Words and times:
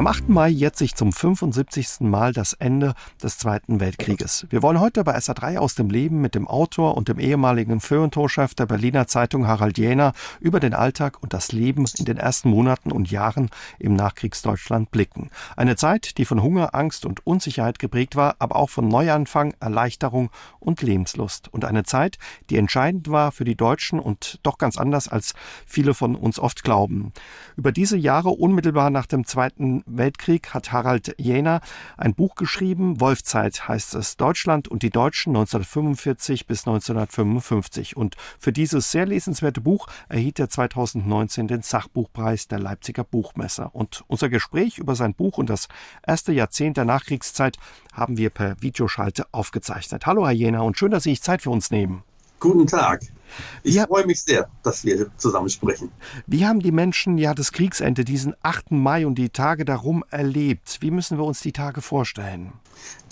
Am 0.00 0.06
8. 0.06 0.30
Mai 0.30 0.48
jährt 0.48 0.76
sich 0.76 0.94
zum 0.94 1.12
75. 1.12 2.00
Mal 2.00 2.32
das 2.32 2.54
Ende 2.54 2.94
des 3.22 3.36
Zweiten 3.36 3.80
Weltkrieges. 3.80 4.46
Wir 4.48 4.62
wollen 4.62 4.80
heute 4.80 5.04
bei 5.04 5.14
SA3 5.14 5.58
aus 5.58 5.74
dem 5.74 5.90
Leben 5.90 6.22
mit 6.22 6.34
dem 6.34 6.48
Autor 6.48 6.96
und 6.96 7.08
dem 7.08 7.18
ehemaligen 7.18 7.80
Feuilletonchef 7.80 8.54
der 8.54 8.64
Berliner 8.64 9.08
Zeitung 9.08 9.46
Harald 9.46 9.76
Jäner 9.76 10.14
über 10.40 10.58
den 10.58 10.72
Alltag 10.72 11.22
und 11.22 11.34
das 11.34 11.52
Leben 11.52 11.84
in 11.98 12.06
den 12.06 12.16
ersten 12.16 12.48
Monaten 12.48 12.92
und 12.92 13.10
Jahren 13.10 13.50
im 13.78 13.92
Nachkriegsdeutschland 13.92 14.90
blicken. 14.90 15.28
Eine 15.54 15.76
Zeit, 15.76 16.16
die 16.16 16.24
von 16.24 16.42
Hunger, 16.42 16.74
Angst 16.74 17.04
und 17.04 17.26
Unsicherheit 17.26 17.78
geprägt 17.78 18.16
war, 18.16 18.36
aber 18.38 18.56
auch 18.56 18.70
von 18.70 18.88
Neuanfang, 18.88 19.52
Erleichterung 19.60 20.30
und 20.60 20.80
Lebenslust. 20.80 21.52
Und 21.52 21.66
eine 21.66 21.84
Zeit, 21.84 22.16
die 22.48 22.56
entscheidend 22.56 23.10
war 23.10 23.32
für 23.32 23.44
die 23.44 23.54
Deutschen 23.54 24.00
und 24.00 24.40
doch 24.44 24.56
ganz 24.56 24.78
anders, 24.78 25.08
als 25.08 25.34
viele 25.66 25.92
von 25.92 26.14
uns 26.14 26.38
oft 26.38 26.64
glauben. 26.64 27.12
Über 27.58 27.70
diese 27.70 27.98
Jahre 27.98 28.30
unmittelbar 28.30 28.88
nach 28.88 29.04
dem 29.04 29.26
Zweiten 29.26 29.84
Weltkrieg 29.96 30.54
hat 30.54 30.72
Harald 30.72 31.14
Jäner 31.18 31.60
ein 31.96 32.14
Buch 32.14 32.34
geschrieben. 32.34 33.00
Wolfzeit 33.00 33.68
heißt 33.68 33.94
es. 33.94 34.16
Deutschland 34.16 34.68
und 34.68 34.82
die 34.82 34.90
Deutschen 34.90 35.30
1945 35.30 36.46
bis 36.46 36.66
1955. 36.66 37.96
Und 37.96 38.16
für 38.38 38.52
dieses 38.52 38.90
sehr 38.90 39.06
lesenswerte 39.06 39.60
Buch 39.60 39.86
erhielt 40.08 40.38
er 40.38 40.48
2019 40.48 41.48
den 41.48 41.62
Sachbuchpreis 41.62 42.48
der 42.48 42.58
Leipziger 42.58 43.04
Buchmesse. 43.04 43.68
Und 43.72 44.04
unser 44.06 44.28
Gespräch 44.28 44.78
über 44.78 44.94
sein 44.94 45.14
Buch 45.14 45.38
und 45.38 45.50
das 45.50 45.68
erste 46.06 46.32
Jahrzehnt 46.32 46.76
der 46.76 46.84
Nachkriegszeit 46.84 47.56
haben 47.92 48.16
wir 48.16 48.30
per 48.30 48.60
Videoschalte 48.62 49.26
aufgezeichnet. 49.32 50.06
Hallo 50.06 50.26
Herr 50.26 50.32
Jäner 50.32 50.64
und 50.64 50.78
schön, 50.78 50.90
dass 50.90 51.04
Sie 51.04 51.10
sich 51.10 51.22
Zeit 51.22 51.42
für 51.42 51.50
uns 51.50 51.70
nehmen. 51.70 52.02
Guten 52.40 52.66
Tag. 52.66 53.02
Ich 53.62 53.74
ja, 53.74 53.86
freue 53.86 54.06
mich 54.06 54.22
sehr, 54.22 54.48
dass 54.62 54.84
wir 54.84 55.10
zusammen 55.18 55.50
sprechen. 55.50 55.90
Wie 56.26 56.46
haben 56.46 56.60
die 56.60 56.72
Menschen 56.72 57.18
ja 57.18 57.34
das 57.34 57.52
Kriegsende, 57.52 58.04
diesen 58.04 58.34
8. 58.42 58.72
Mai 58.72 59.06
und 59.06 59.16
die 59.16 59.28
Tage 59.28 59.66
darum 59.66 60.02
erlebt? 60.10 60.78
Wie 60.80 60.90
müssen 60.90 61.18
wir 61.18 61.24
uns 61.24 61.40
die 61.40 61.52
Tage 61.52 61.82
vorstellen? 61.82 62.52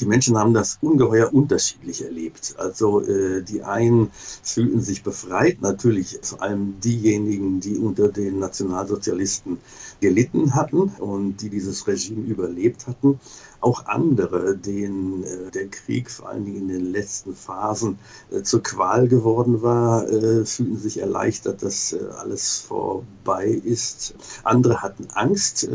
Die 0.01 0.07
Menschen 0.07 0.39
haben 0.39 0.55
das 0.55 0.79
ungeheuer 0.81 1.33
unterschiedlich 1.33 2.03
erlebt. 2.03 2.55
Also 2.57 3.03
äh, 3.03 3.43
die 3.43 3.63
einen 3.63 4.11
fühlten 4.43 4.81
sich 4.81 5.03
befreit, 5.03 5.61
natürlich 5.61 6.19
vor 6.23 6.41
allem 6.41 6.81
diejenigen, 6.81 7.61
die 7.61 7.77
unter 7.77 8.09
den 8.09 8.39
Nationalsozialisten 8.39 9.59
gelitten 10.01 10.55
hatten 10.55 10.83
und 10.99 11.39
die 11.43 11.51
dieses 11.51 11.87
Regime 11.87 12.27
überlebt 12.27 12.87
hatten. 12.87 13.21
Auch 13.61 13.87
andere, 13.87 14.57
denen 14.57 15.25
äh, 15.25 15.51
der 15.51 15.67
Krieg 15.69 16.11
vor 16.11 16.29
allen 16.29 16.45
Dingen 16.45 16.59
in 16.59 16.69
den 16.69 16.93
letzten 16.93 17.35
Phasen 17.35 17.99
äh, 18.31 18.43
zur 18.43 18.63
Qual 18.63 19.09
geworden 19.09 19.63
war, 19.63 20.09
äh, 20.09 20.45
fühlten 20.45 20.79
sich 20.79 20.99
erleichtert, 20.99 21.63
dass 21.63 21.95
alles 22.19 22.59
vorbei 22.59 23.47
ist. 23.47 24.15
Andere 24.45 24.81
hatten 24.83 25.09
Angst, 25.15 25.69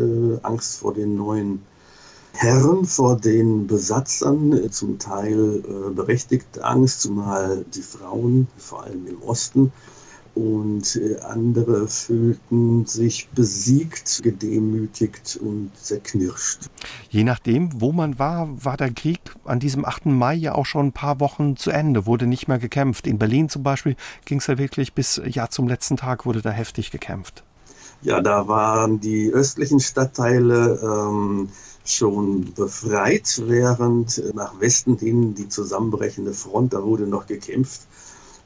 Angst 0.43 0.77
vor 0.77 0.93
den 0.93 1.15
neuen 1.15 1.61
Herren 2.31 2.85
vor 2.85 3.17
den 3.17 3.67
Besatzern, 3.67 4.71
zum 4.71 4.97
Teil 4.97 5.63
berechtigte 5.95 6.63
Angst, 6.63 7.01
zumal 7.01 7.63
die 7.75 7.83
Frauen, 7.83 8.47
vor 8.57 8.83
allem 8.83 9.05
im 9.05 9.21
Osten, 9.21 9.71
und 10.35 10.95
äh, 10.95 11.19
andere 11.19 11.87
fühlten 11.87 12.85
sich 12.85 13.29
besiegt, 13.29 14.21
gedemütigt 14.23 15.39
und 15.41 15.71
zerknirscht. 15.75 16.69
Je 17.09 17.23
nachdem, 17.23 17.81
wo 17.81 17.91
man 17.91 18.17
war, 18.19 18.49
war 18.63 18.77
der 18.77 18.91
Krieg 18.91 19.19
an 19.45 19.59
diesem 19.59 19.85
8. 19.85 20.07
Mai 20.07 20.33
ja 20.35 20.55
auch 20.55 20.65
schon 20.65 20.87
ein 20.87 20.91
paar 20.91 21.19
Wochen 21.19 21.55
zu 21.55 21.71
Ende, 21.71 22.05
wurde 22.05 22.25
nicht 22.25 22.47
mehr 22.47 22.59
gekämpft. 22.59 23.07
In 23.07 23.19
Berlin 23.19 23.49
zum 23.49 23.63
Beispiel 23.63 23.95
ging 24.25 24.39
es 24.39 24.47
ja 24.47 24.57
wirklich 24.57 24.93
bis 24.93 25.21
ja 25.25 25.49
zum 25.49 25.67
letzten 25.67 25.97
Tag 25.97 26.25
wurde 26.25 26.41
da 26.41 26.49
heftig 26.49 26.91
gekämpft. 26.91 27.43
Ja, 28.01 28.19
da 28.19 28.47
waren 28.47 28.99
die 28.99 29.29
östlichen 29.29 29.79
Stadtteile 29.79 30.79
ähm, 30.83 31.49
schon 31.85 32.53
befreit, 32.53 33.41
während 33.45 34.21
nach 34.33 34.59
Westen 34.59 34.97
hin 34.97 35.35
die 35.35 35.47
zusammenbrechende 35.47 36.33
Front, 36.33 36.73
da 36.73 36.83
wurde 36.83 37.07
noch 37.07 37.27
gekämpft. 37.27 37.81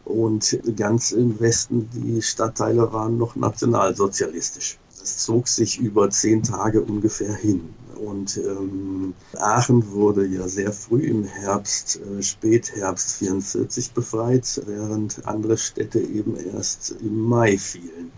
Und 0.08 0.58
ganz 0.78 1.12
im 1.12 1.38
Westen, 1.42 1.90
die 1.94 2.22
Stadtteile 2.22 2.94
waren 2.94 3.18
noch 3.18 3.36
nationalsozialistisch. 3.36 4.78
Das 4.98 5.18
zog 5.18 5.50
sich 5.50 5.80
über 5.80 6.10
zehn 6.10 6.44
Tage 6.44 6.82
ungefähr 6.82 7.36
hin. 7.36 7.74
Und 7.98 8.38
ähm, 8.38 9.14
Aachen 9.38 9.92
wurde 9.92 10.26
ja 10.26 10.48
sehr 10.48 10.72
früh 10.72 11.02
im 11.02 11.26
Herbst, 11.26 12.00
äh, 12.00 12.24
Spätherbst 12.24 13.18
44 13.18 13.92
befreit, 13.92 14.62
während 14.66 15.26
andere 15.26 15.58
Städte 15.58 16.00
eben 16.00 16.38
erst 16.38 16.96
im 17.02 17.20
Mai 17.22 17.58
fielen. 17.58 18.12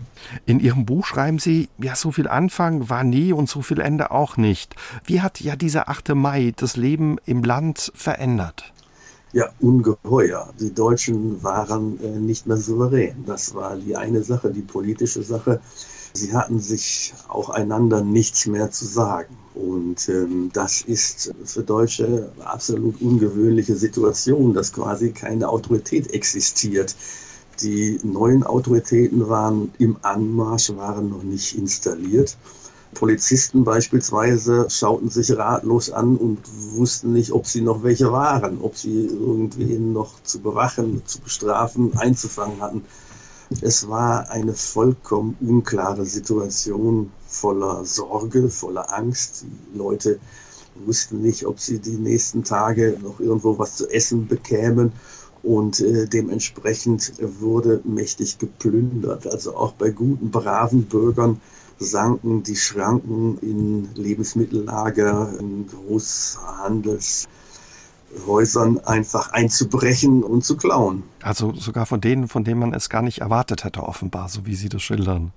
In 0.46 0.60
Ihrem 0.60 0.84
Buch 0.84 1.06
schreiben 1.06 1.38
Sie, 1.38 1.70
ja, 1.78 1.96
so 1.96 2.12
viel 2.12 2.28
Anfang 2.28 2.88
war 2.88 3.02
nie 3.02 3.32
und 3.32 3.48
so 3.48 3.62
viel 3.62 3.80
Ende 3.80 4.12
auch 4.12 4.36
nicht. 4.36 4.76
Wie 5.04 5.22
hat 5.22 5.40
ja 5.40 5.56
dieser 5.56 5.88
8. 5.88 6.10
Mai 6.14 6.52
das 6.54 6.76
Leben 6.76 7.16
im 7.24 7.42
Land 7.42 7.90
verändert? 7.94 8.72
Ja, 9.32 9.48
ungeheuer. 9.60 10.52
Die 10.58 10.74
Deutschen 10.74 11.42
waren 11.44 12.00
äh, 12.02 12.18
nicht 12.18 12.46
mehr 12.46 12.56
souverän. 12.56 13.24
Das 13.26 13.54
war 13.54 13.76
die 13.76 13.94
eine 13.96 14.24
Sache, 14.24 14.50
die 14.50 14.62
politische 14.62 15.22
Sache. 15.22 15.60
Sie 16.12 16.32
hatten 16.34 16.58
sich 16.58 17.14
auch 17.28 17.48
einander 17.48 18.02
nichts 18.02 18.46
mehr 18.46 18.72
zu 18.72 18.86
sagen. 18.86 19.36
Und 19.54 20.08
ähm, 20.08 20.50
das 20.52 20.82
ist 20.82 21.32
für 21.44 21.62
Deutsche 21.62 22.32
absolut 22.44 23.00
ungewöhnliche 23.00 23.76
Situation, 23.76 24.52
dass 24.52 24.72
quasi 24.72 25.12
keine 25.12 25.48
Autorität 25.48 26.12
existiert. 26.12 26.96
Die 27.62 28.00
neuen 28.02 28.42
Autoritäten 28.42 29.28
waren 29.28 29.70
im 29.78 29.96
Anmarsch, 30.02 30.74
waren 30.74 31.10
noch 31.10 31.22
nicht 31.22 31.56
installiert. 31.56 32.36
Polizisten 32.94 33.64
beispielsweise 33.64 34.68
schauten 34.68 35.10
sich 35.10 35.36
ratlos 35.36 35.90
an 35.90 36.16
und 36.16 36.38
wussten 36.72 37.12
nicht, 37.12 37.32
ob 37.32 37.46
sie 37.46 37.60
noch 37.60 37.82
welche 37.82 38.12
waren, 38.12 38.60
ob 38.60 38.76
sie 38.76 39.06
irgendwen 39.06 39.92
noch 39.92 40.22
zu 40.24 40.40
bewachen, 40.40 41.02
zu 41.06 41.20
bestrafen, 41.20 41.96
einzufangen 41.96 42.60
hatten. 42.60 42.84
Es 43.60 43.88
war 43.88 44.30
eine 44.30 44.54
vollkommen 44.54 45.36
unklare 45.40 46.04
Situation 46.04 47.10
voller 47.26 47.84
Sorge, 47.84 48.48
voller 48.48 48.92
Angst. 48.92 49.44
Die 49.72 49.78
Leute 49.78 50.18
wussten 50.86 51.20
nicht, 51.20 51.46
ob 51.46 51.58
sie 51.58 51.78
die 51.78 51.96
nächsten 51.96 52.44
Tage 52.44 52.96
noch 53.02 53.18
irgendwo 53.20 53.58
was 53.58 53.76
zu 53.76 53.88
essen 53.88 54.28
bekämen. 54.28 54.92
Und 55.42 55.80
äh, 55.80 56.06
dementsprechend 56.06 57.14
wurde 57.40 57.80
mächtig 57.84 58.38
geplündert. 58.38 59.26
Also 59.26 59.56
auch 59.56 59.72
bei 59.72 59.90
guten, 59.90 60.30
braven 60.30 60.84
Bürgern 60.84 61.40
sanken 61.80 62.42
die 62.42 62.56
Schranken 62.56 63.38
in 63.38 63.88
Lebensmittellager, 63.94 65.32
in 65.40 65.66
Großhandels. 65.66 67.28
Häusern 68.26 68.80
einfach 68.80 69.30
einzubrechen 69.30 70.24
und 70.24 70.44
zu 70.44 70.56
klauen. 70.56 71.04
Also 71.22 71.54
sogar 71.54 71.86
von 71.86 72.00
denen, 72.00 72.26
von 72.26 72.42
denen 72.42 72.58
man 72.58 72.74
es 72.74 72.88
gar 72.88 73.02
nicht 73.02 73.20
erwartet 73.20 73.62
hätte, 73.62 73.84
offenbar, 73.84 74.28
so 74.28 74.46
wie 74.46 74.56
Sie 74.56 74.68
das 74.68 74.82
schildern. 74.82 75.32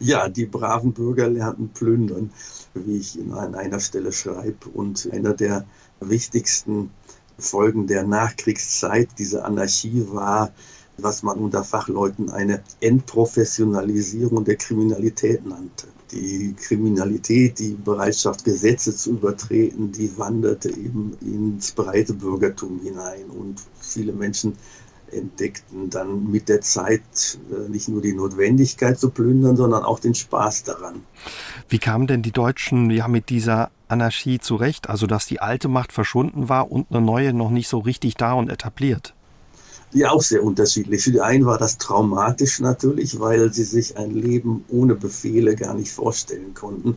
Ja, 0.00 0.28
die 0.28 0.46
braven 0.46 0.92
Bürger 0.92 1.28
lernten 1.28 1.68
plündern, 1.68 2.30
wie 2.74 2.98
ich 2.98 3.18
an 3.30 3.54
einer 3.54 3.80
Stelle 3.80 4.12
schreibe. 4.12 4.68
Und 4.72 5.08
einer 5.12 5.32
der 5.32 5.64
wichtigsten 6.00 6.90
Folgen 7.38 7.86
der 7.86 8.04
Nachkriegszeit, 8.04 9.10
dieser 9.18 9.44
Anarchie, 9.44 10.06
war, 10.10 10.52
was 10.98 11.22
man 11.22 11.38
unter 11.38 11.64
Fachleuten 11.64 12.30
eine 12.30 12.62
Entprofessionalisierung 12.80 14.44
der 14.44 14.56
Kriminalität 14.56 15.46
nannte 15.46 15.86
die 16.10 16.54
Kriminalität, 16.54 17.58
die 17.58 17.74
Bereitschaft, 17.74 18.44
Gesetze 18.44 18.94
zu 18.94 19.10
übertreten, 19.10 19.92
die 19.92 20.16
wanderte 20.18 20.70
eben 20.70 21.16
ins 21.20 21.72
breite 21.72 22.14
Bürgertum 22.14 22.80
hinein. 22.82 23.26
Und 23.26 23.60
viele 23.80 24.12
Menschen 24.12 24.56
entdeckten 25.10 25.88
dann 25.88 26.30
mit 26.30 26.48
der 26.48 26.60
Zeit 26.60 27.38
äh, 27.50 27.68
nicht 27.68 27.88
nur 27.88 28.02
die 28.02 28.12
Notwendigkeit 28.12 28.98
zu 28.98 29.10
plündern, 29.10 29.56
sondern 29.56 29.82
auch 29.82 30.00
den 30.00 30.14
Spaß 30.14 30.64
daran. 30.64 31.02
Wie 31.68 31.78
kamen 31.78 32.06
denn 32.06 32.22
die 32.22 32.32
Deutschen 32.32 32.90
ja 32.90 33.08
mit 33.08 33.30
dieser 33.30 33.70
Anarchie 33.88 34.38
zurecht? 34.38 34.90
Also, 34.90 35.06
dass 35.06 35.26
die 35.26 35.40
alte 35.40 35.68
Macht 35.68 35.92
verschwunden 35.92 36.48
war 36.48 36.70
und 36.70 36.88
eine 36.90 37.00
neue 37.00 37.32
noch 37.32 37.50
nicht 37.50 37.68
so 37.68 37.78
richtig 37.78 38.16
da 38.16 38.34
und 38.34 38.50
etabliert? 38.50 39.14
Die 39.92 40.06
auch 40.06 40.22
sehr 40.22 40.42
unterschiedlich. 40.42 41.04
Für 41.04 41.12
die 41.12 41.20
einen 41.20 41.46
war 41.46 41.58
das 41.58 41.78
traumatisch 41.78 42.60
natürlich, 42.60 43.20
weil 43.20 43.52
sie 43.52 43.64
sich 43.64 43.96
ein 43.96 44.10
Leben 44.10 44.64
ohne 44.68 44.94
Befehle 44.94 45.56
gar 45.56 45.74
nicht 45.74 45.92
vorstellen 45.92 46.54
konnten. 46.54 46.96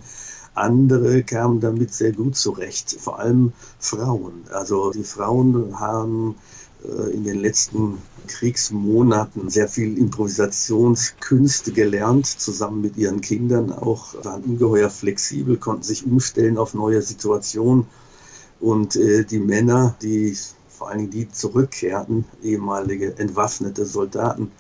Andere 0.54 1.24
kamen 1.24 1.62
damit 1.62 1.94
sehr 1.94 2.12
gut 2.12 2.36
zurecht, 2.36 2.98
vor 3.00 3.20
allem 3.20 3.54
Frauen. 3.80 4.44
Also 4.52 4.92
die 4.92 5.06
Frauen 5.06 5.80
haben 5.80 6.36
äh, 6.84 7.12
in 7.12 7.24
den 7.24 7.40
letzten 7.40 8.00
Kriegsmonaten 8.28 9.50
sehr 9.50 9.70
viel 9.70 9.98
Improvisationskünste 9.98 11.72
gelernt, 11.72 12.26
zusammen 12.26 12.82
mit 12.82 12.98
ihren 12.98 13.22
Kindern 13.22 13.72
auch, 13.72 14.14
waren 14.24 14.44
ungeheuer 14.44 14.90
flexibel, 14.90 15.56
konnten 15.56 15.84
sich 15.84 16.06
umstellen 16.06 16.58
auf 16.58 16.74
neue 16.74 17.02
Situationen. 17.02 17.88
Und 18.60 18.98
äh, 18.98 19.24
die 19.24 19.40
Männer, 19.40 19.96
die 20.02 20.36
vor 20.82 20.90
allen 20.90 20.98
Dingen 20.98 21.12
die 21.12 21.30
zurückkehrten, 21.30 22.26
ehemalige 22.42 23.16
entwaffnete 23.20 23.86
Soldaten, 23.86 24.52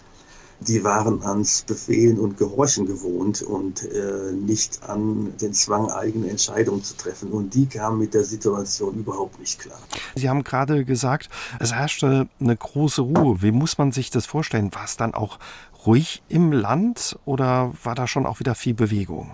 die 0.59 0.83
waren 0.83 1.23
ans 1.23 1.63
Befehlen 1.63 2.19
und 2.19 2.37
Gehorchen 2.37 2.85
gewohnt 2.85 3.41
und 3.41 3.83
äh, 3.85 4.31
nicht 4.31 4.83
an 4.83 5.35
den 5.41 5.51
Zwang, 5.55 5.89
eigene 5.89 6.29
Entscheidungen 6.29 6.83
zu 6.83 6.95
treffen. 6.95 7.31
Und 7.31 7.55
die 7.55 7.65
kamen 7.65 7.97
mit 7.97 8.13
der 8.13 8.23
Situation 8.23 8.99
überhaupt 8.99 9.39
nicht 9.39 9.57
klar. 9.57 9.79
Sie 10.13 10.29
haben 10.29 10.43
gerade 10.43 10.85
gesagt, 10.85 11.29
es 11.59 11.73
herrschte 11.73 12.27
eine 12.39 12.55
große 12.55 13.01
Ruhe. 13.01 13.41
Wie 13.41 13.51
muss 13.51 13.79
man 13.79 13.91
sich 13.91 14.11
das 14.11 14.27
vorstellen? 14.27 14.71
War 14.75 14.85
es 14.85 14.97
dann 14.97 15.15
auch 15.15 15.39
ruhig 15.87 16.21
im 16.29 16.51
Land 16.51 17.17
oder 17.25 17.73
war 17.83 17.95
da 17.95 18.05
schon 18.05 18.27
auch 18.27 18.39
wieder 18.39 18.53
viel 18.53 18.75
Bewegung? 18.75 19.31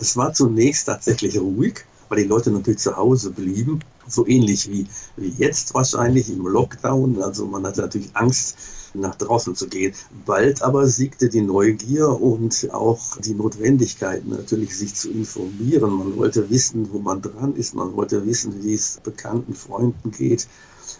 Es 0.00 0.16
war 0.16 0.32
zunächst 0.32 0.86
tatsächlich 0.86 1.38
ruhig, 1.38 1.84
weil 2.08 2.22
die 2.22 2.28
Leute 2.28 2.50
natürlich 2.50 2.80
zu 2.80 2.96
Hause 2.96 3.30
blieben. 3.30 3.80
So 4.06 4.26
ähnlich 4.26 4.70
wie, 4.70 4.86
wie 5.16 5.34
jetzt 5.36 5.74
wahrscheinlich 5.74 6.30
im 6.30 6.46
Lockdown. 6.46 7.22
Also 7.22 7.46
man 7.46 7.66
hatte 7.66 7.82
natürlich 7.82 8.10
Angst, 8.14 8.56
nach 8.94 9.14
draußen 9.16 9.54
zu 9.54 9.68
gehen. 9.68 9.94
Bald 10.24 10.62
aber 10.62 10.86
siegte 10.86 11.28
die 11.28 11.42
Neugier 11.42 12.08
und 12.08 12.68
auch 12.72 13.18
die 13.18 13.34
Notwendigkeit 13.34 14.26
natürlich, 14.26 14.76
sich 14.76 14.94
zu 14.94 15.10
informieren. 15.10 15.90
Man 15.90 16.16
wollte 16.16 16.48
wissen, 16.48 16.88
wo 16.92 16.98
man 16.98 17.20
dran 17.20 17.54
ist. 17.54 17.74
Man 17.74 17.94
wollte 17.94 18.24
wissen, 18.26 18.62
wie 18.62 18.74
es 18.74 18.98
bekannten 19.02 19.54
Freunden 19.54 20.10
geht, 20.10 20.48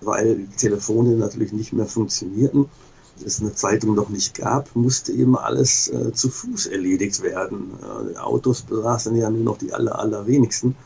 weil 0.02 0.46
Telefone 0.58 1.16
natürlich 1.16 1.52
nicht 1.52 1.72
mehr 1.72 1.86
funktionierten 1.86 2.66
es 3.24 3.40
eine 3.40 3.54
Zeitung 3.54 3.94
noch 3.94 4.08
nicht 4.08 4.34
gab, 4.34 4.74
musste 4.76 5.12
eben 5.12 5.36
alles 5.36 5.88
äh, 5.88 6.12
zu 6.12 6.30
Fuß 6.30 6.66
erledigt 6.66 7.20
werden. 7.22 7.72
Äh, 7.82 8.16
Autos 8.18 8.62
besaßen 8.62 9.16
ja 9.16 9.30
nur 9.30 9.42
noch 9.42 9.58
die 9.58 9.72
aller, 9.72 9.98
allerwenigsten. 9.98 10.76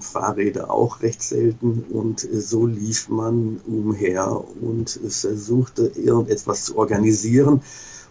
Fahrräder 0.00 0.70
auch 0.70 1.02
recht 1.02 1.22
selten 1.22 1.84
und 1.90 2.24
äh, 2.24 2.40
so 2.40 2.66
lief 2.66 3.08
man 3.08 3.60
umher 3.66 4.42
und 4.60 4.98
versuchte 5.08 5.92
irgendetwas 5.96 6.64
zu 6.64 6.78
organisieren. 6.78 7.62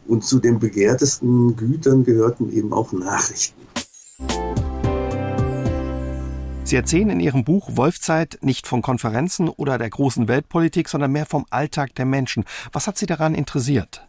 Und 0.07 0.25
zu 0.25 0.39
den 0.39 0.59
begehrtesten 0.59 1.55
Gütern 1.55 2.03
gehörten 2.03 2.51
eben 2.51 2.73
auch 2.73 2.91
Nachrichten. 2.91 3.61
Sie 6.63 6.75
erzählen 6.75 7.09
in 7.09 7.19
Ihrem 7.19 7.43
Buch 7.43 7.75
Wolfzeit 7.75 8.39
nicht 8.41 8.65
von 8.65 8.81
Konferenzen 8.81 9.49
oder 9.49 9.77
der 9.77 9.89
großen 9.89 10.27
Weltpolitik, 10.27 10.87
sondern 10.87 11.11
mehr 11.11 11.25
vom 11.25 11.45
Alltag 11.49 11.93
der 11.95 12.05
Menschen. 12.05 12.45
Was 12.71 12.87
hat 12.87 12.97
Sie 12.97 13.05
daran 13.05 13.35
interessiert? 13.35 14.07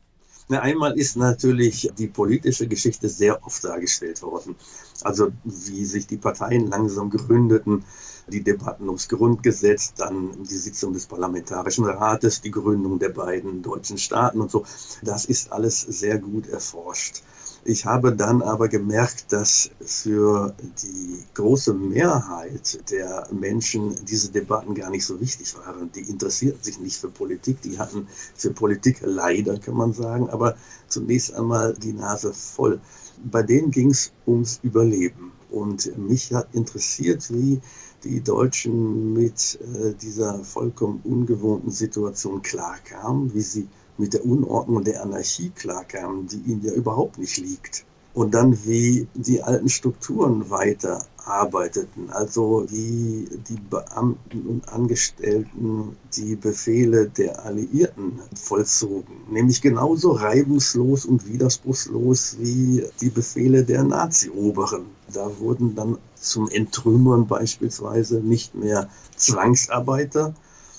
Einmal 0.50 0.99
ist 0.99 1.17
natürlich 1.17 1.91
die 1.97 2.09
politische 2.09 2.67
Geschichte 2.67 3.09
sehr 3.09 3.44
oft 3.44 3.65
dargestellt 3.65 4.23
worden. 4.23 4.56
Also 5.03 5.33
wie 5.44 5.85
sich 5.85 6.06
die 6.06 6.17
Parteien 6.17 6.69
langsam 6.69 7.11
gründeten, 7.11 7.85
die 8.29 8.43
Debatten 8.43 8.87
ums 8.89 9.09
Grundgesetz, 9.09 9.94
dann 9.94 10.44
die 10.44 10.56
Sitzung 10.56 10.93
des 10.93 11.06
Parlamentarischen 11.06 11.85
Rates, 11.85 12.41
die 12.41 12.50
Gründung 12.50 12.99
der 12.99 13.11
beiden 13.11 13.62
deutschen 13.62 13.99
Staaten 13.99 14.41
und 14.41 14.50
so. 14.50 14.65
Das 15.03 15.25
ist 15.25 15.53
alles 15.53 15.81
sehr 15.81 16.19
gut 16.19 16.49
erforscht. 16.49 17.23
Ich 17.64 17.87
habe 17.87 18.12
dann 18.12 18.43
aber 18.43 18.69
gemerkt, 18.69 19.32
dass 19.32 19.70
für 19.81 20.53
die 20.82 21.23
große 21.35 21.73
Mehrheit 21.73 22.91
der 22.91 23.29
Menschen 23.32 24.05
diese 24.05 24.32
Debatten 24.32 24.75
gar 24.75 24.91
nicht 24.91 25.06
so 25.06 25.20
wichtig 25.20 25.55
waren. 25.59 25.93
Die 25.93 26.00
interessierten 26.00 26.61
sich 26.61 26.81
nicht 26.81 26.97
für 26.97 27.09
Politik, 27.09 27.61
die 27.62 27.79
hatten 27.79 28.09
für 28.35 28.50
Politik 28.50 28.99
leider, 29.03 29.59
kann 29.61 29.76
man 29.76 29.93
sagen, 29.93 30.29
aber 30.31 30.56
zunächst 30.88 31.35
einmal 31.35 31.75
die 31.75 31.93
Nase 31.93 32.32
voll. 32.32 32.81
Bei 33.23 33.44
denen 33.44 33.70
ging 33.70 33.93
es 33.93 34.11
ums 34.26 34.58
Überleben. 34.65 35.31
Und 35.49 35.97
mich 35.97 36.32
hat 36.32 36.53
interessiert, 36.55 37.32
wie 37.32 37.61
die 38.03 38.23
Deutschen 38.23 39.12
mit 39.12 39.61
äh, 39.61 39.93
dieser 39.94 40.43
vollkommen 40.43 41.00
ungewohnten 41.05 41.70
Situation 41.70 42.43
klarkamen, 42.43 43.32
wie 43.35 43.43
sie 43.43 43.69
mit 44.03 44.15
der 44.15 44.27
Unordnung 44.27 44.79
und 44.79 44.89
der 44.89 45.01
Anarchie 45.01 45.51
klarkamen, 45.51 46.27
die 46.27 46.43
ihnen 46.51 46.65
ja 46.65 46.73
überhaupt 46.73 47.19
nicht 47.19 47.37
liegt. 47.39 47.85
Und 48.15 48.35
dann, 48.35 48.59
wie 48.67 49.07
die 49.15 49.41
alten 49.43 49.69
Strukturen 49.69 50.51
weiter 50.51 50.99
arbeiteten, 51.25 52.11
also 52.11 52.67
wie 52.69 53.29
die 53.49 53.61
Beamten 53.71 54.41
und 54.49 54.69
Angestellten 54.69 55.97
die 56.17 56.35
Befehle 56.35 57.09
der 57.09 57.45
Alliierten 57.45 58.19
vollzogen, 58.35 59.15
nämlich 59.31 59.63
genauso 59.63 60.11
reibungslos 60.11 61.07
und 61.07 61.29
widerspruchslos 61.29 62.39
wie 62.41 62.85
die 63.01 63.11
Befehle 63.11 63.63
der 63.63 63.85
Nazi-Oberen. 63.85 64.87
Da 65.13 65.31
wurden 65.39 65.77
dann 65.77 65.97
zum 66.17 66.49
Entrümmern 66.49 67.29
beispielsweise 67.29 68.19
nicht 68.21 68.57
mehr 68.57 68.89
Zwangsarbeiter, 69.17 70.35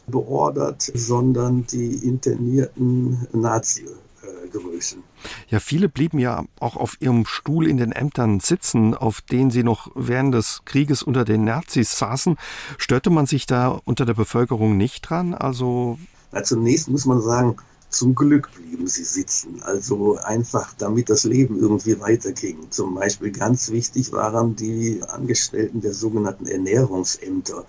beordert, 0.07 0.81
sondern 0.93 1.65
die 1.67 1.95
internierten 2.05 3.27
Nazi-Größen. 3.31 5.03
Ja, 5.49 5.59
viele 5.59 5.89
blieben 5.89 6.19
ja 6.19 6.43
auch 6.59 6.75
auf 6.75 6.97
ihrem 6.99 7.25
Stuhl 7.25 7.67
in 7.67 7.77
den 7.77 7.91
Ämtern 7.91 8.39
sitzen, 8.39 8.93
auf 8.93 9.21
denen 9.21 9.51
sie 9.51 9.63
noch 9.63 9.91
während 9.95 10.33
des 10.33 10.61
Krieges 10.65 11.03
unter 11.03 11.25
den 11.25 11.43
Nazis 11.43 11.97
saßen. 11.97 12.37
Störte 12.77 13.09
man 13.09 13.25
sich 13.25 13.45
da 13.45 13.79
unter 13.85 14.05
der 14.05 14.13
Bevölkerung 14.13 14.77
nicht 14.77 15.09
dran? 15.09 15.33
Also 15.33 15.97
Na, 16.31 16.43
zunächst 16.43 16.89
muss 16.89 17.05
man 17.05 17.21
sagen, 17.21 17.55
zum 17.89 18.15
Glück 18.15 18.49
blieben 18.55 18.87
sie 18.87 19.03
sitzen. 19.03 19.61
Also 19.61 20.17
einfach, 20.17 20.73
damit 20.77 21.09
das 21.09 21.23
Leben 21.23 21.59
irgendwie 21.59 21.99
weiterging. 21.99 22.71
Zum 22.71 22.95
Beispiel 22.95 23.31
ganz 23.31 23.71
wichtig 23.71 24.11
waren 24.11 24.55
die 24.55 25.01
Angestellten 25.07 25.81
der 25.81 25.93
sogenannten 25.93 26.47
Ernährungsämter 26.47 27.65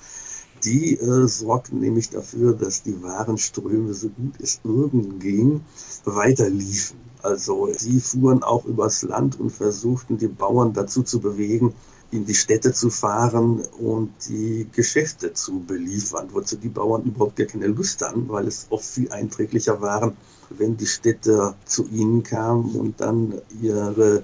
die 0.65 0.95
äh, 0.99 1.27
sorgten 1.27 1.81
nämlich 1.81 2.11
dafür, 2.11 2.55
dass 2.55 2.83
die 2.83 3.03
Warenströme, 3.03 3.95
so 3.95 4.09
gut 4.09 4.35
es 4.41 4.61
irgend 4.65 5.21
ging, 5.21 5.61
weiterliefen. 6.05 6.99
Also 7.23 7.71
sie 7.73 8.01
fuhren 8.01 8.43
auch 8.43 8.65
übers 8.67 9.03
Land 9.03 9.41
und 9.41 9.51
versuchten 9.51 10.19
die 10.19 10.29
Bauern 10.29 10.73
dazu 10.73 11.03
zu 11.03 11.21
bewegen, 11.21 11.75
in 12.11 12.27
die 12.27 12.35
Städte 12.35 12.73
zu 12.73 12.91
fahren 12.91 13.63
und 13.79 14.13
die 14.29 14.69
Geschäfte 14.73 15.33
zu 15.33 15.61
beliefern, 15.61 16.29
wozu 16.33 16.57
die 16.57 16.69
Bauern 16.69 17.03
überhaupt 17.03 17.37
gar 17.37 17.47
keine 17.47 17.67
Lust 17.67 18.03
hatten, 18.03 18.29
weil 18.29 18.47
es 18.47 18.67
oft 18.71 18.85
viel 18.85 19.11
einträglicher 19.11 19.81
waren, 19.81 20.17
wenn 20.51 20.77
die 20.77 20.87
Städte 20.87 21.55
zu 21.65 21.89
ihnen 21.89 22.23
kamen 22.23 22.77
und 22.77 23.01
dann 23.01 23.41
ihre 23.61 24.23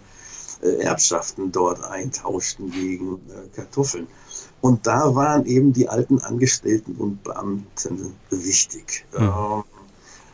äh, 0.63 0.83
Erbschaften 0.83 1.51
dort 1.51 1.83
eintauschten 1.83 2.71
gegen 2.71 3.15
äh, 3.15 3.57
Kartoffeln. 3.57 4.07
Und 4.61 4.87
da 4.87 5.15
waren 5.15 5.47
eben 5.47 5.73
die 5.73 5.89
alten 5.89 6.19
Angestellten 6.19 6.97
und 6.97 7.23
Beamten 7.23 8.13
wichtig. 8.31 9.07
Mhm. 9.19 9.65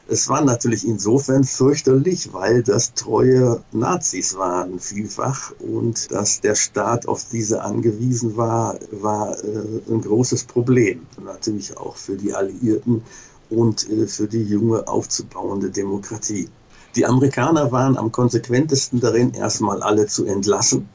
Es 0.09 0.29
war 0.29 0.41
natürlich 0.41 0.87
insofern 0.87 1.43
fürchterlich, 1.43 2.33
weil 2.33 2.63
das 2.63 2.95
treue 2.95 3.61
Nazis 3.73 4.37
waren 4.37 4.79
vielfach 4.79 5.53
und 5.59 6.13
dass 6.13 6.41
der 6.41 6.55
Staat 6.55 7.09
auf 7.09 7.27
diese 7.31 7.63
angewiesen 7.63 8.37
war, 8.37 8.79
war 8.93 9.37
äh, 9.43 9.81
ein 9.91 10.03
großes 10.03 10.45
Problem. 10.45 11.07
Natürlich 11.25 11.77
auch 11.77 11.97
für 11.97 12.17
die 12.17 12.33
Alliierten 12.33 13.03
und 13.51 13.91
äh, 13.91 14.07
für 14.07 14.29
die 14.29 14.45
junge 14.45 14.87
aufzubauende 14.87 15.71
Demokratie. 15.71 16.49
Die 16.95 17.05
Amerikaner 17.05 17.73
waren 17.73 17.97
am 17.97 18.13
konsequentesten 18.13 19.01
darin, 19.01 19.35
erstmal 19.35 19.83
alle 19.83 20.07
zu 20.07 20.25
entlassen 20.25 20.89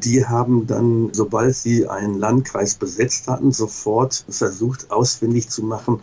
die 0.00 0.26
haben 0.26 0.66
dann, 0.66 1.10
sobald 1.12 1.54
sie 1.54 1.88
einen 1.88 2.18
Landkreis 2.18 2.74
besetzt 2.74 3.28
hatten, 3.28 3.52
sofort 3.52 4.24
versucht 4.28 4.90
ausfindig 4.90 5.48
zu 5.48 5.62
machen, 5.62 6.00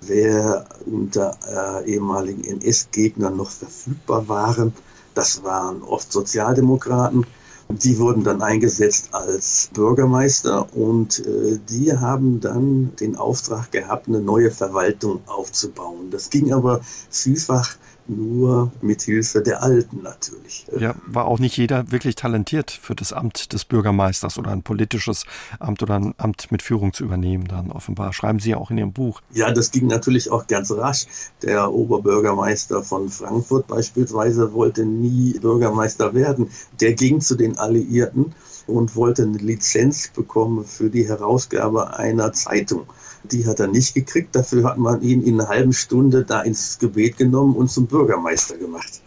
wer 0.00 0.66
unter 0.86 1.36
äh, 1.84 1.90
ehemaligen 1.92 2.44
NS-Gegnern 2.44 3.36
noch 3.36 3.50
verfügbar 3.50 4.28
waren. 4.28 4.72
Das 5.14 5.42
waren 5.42 5.82
oft 5.82 6.12
Sozialdemokraten. 6.12 7.26
Die 7.70 7.98
wurden 7.98 8.24
dann 8.24 8.40
eingesetzt 8.40 9.10
als 9.12 9.68
Bürgermeister 9.74 10.74
und 10.74 11.18
äh, 11.26 11.58
die 11.68 11.92
haben 11.92 12.40
dann 12.40 12.96
den 12.96 13.16
Auftrag 13.16 13.70
gehabt, 13.72 14.08
eine 14.08 14.20
neue 14.20 14.50
Verwaltung 14.50 15.20
aufzubauen. 15.26 16.10
Das 16.10 16.30
ging 16.30 16.52
aber 16.52 16.80
vielfach 17.10 17.76
nur 18.08 18.72
mit 18.80 19.02
Hilfe 19.02 19.42
der 19.42 19.62
Alten 19.62 20.02
natürlich. 20.02 20.66
Ja, 20.78 20.94
war 21.06 21.26
auch 21.26 21.38
nicht 21.38 21.56
jeder 21.56 21.90
wirklich 21.90 22.14
talentiert 22.14 22.70
für 22.70 22.94
das 22.94 23.12
Amt 23.12 23.52
des 23.52 23.64
Bürgermeisters 23.64 24.38
oder 24.38 24.50
ein 24.50 24.62
politisches 24.62 25.24
Amt 25.58 25.82
oder 25.82 25.96
ein 25.96 26.14
Amt 26.16 26.50
mit 26.50 26.62
Führung 26.62 26.92
zu 26.92 27.04
übernehmen 27.04 27.46
dann 27.46 27.70
offenbar. 27.70 28.12
Schreiben 28.12 28.38
Sie 28.38 28.50
ja 28.50 28.56
auch 28.56 28.70
in 28.70 28.78
Ihrem 28.78 28.92
Buch. 28.92 29.20
Ja, 29.32 29.52
das 29.52 29.70
ging 29.70 29.86
natürlich 29.86 30.30
auch 30.30 30.46
ganz 30.46 30.70
rasch. 30.70 31.06
Der 31.42 31.72
Oberbürgermeister 31.72 32.82
von 32.82 33.08
Frankfurt 33.08 33.66
beispielsweise 33.66 34.52
wollte 34.52 34.84
nie 34.84 35.38
Bürgermeister 35.38 36.14
werden. 36.14 36.50
Der 36.80 36.94
ging 36.94 37.20
zu 37.20 37.34
den 37.34 37.58
Alliierten 37.58 38.34
und 38.68 38.94
wollte 38.94 39.22
eine 39.22 39.38
Lizenz 39.38 40.08
bekommen 40.08 40.64
für 40.64 40.90
die 40.90 41.08
Herausgabe 41.08 41.96
einer 41.96 42.32
Zeitung. 42.32 42.86
Die 43.24 43.46
hat 43.46 43.60
er 43.60 43.66
nicht 43.66 43.94
gekriegt. 43.94 44.36
Dafür 44.36 44.64
hat 44.64 44.78
man 44.78 45.02
ihn 45.02 45.22
in 45.22 45.40
einer 45.40 45.48
halben 45.48 45.72
Stunde 45.72 46.24
da 46.24 46.42
ins 46.42 46.78
Gebet 46.78 47.16
genommen 47.16 47.56
und 47.56 47.70
zum 47.70 47.86
Bürgermeister 47.86 48.56
gemacht. 48.56 49.00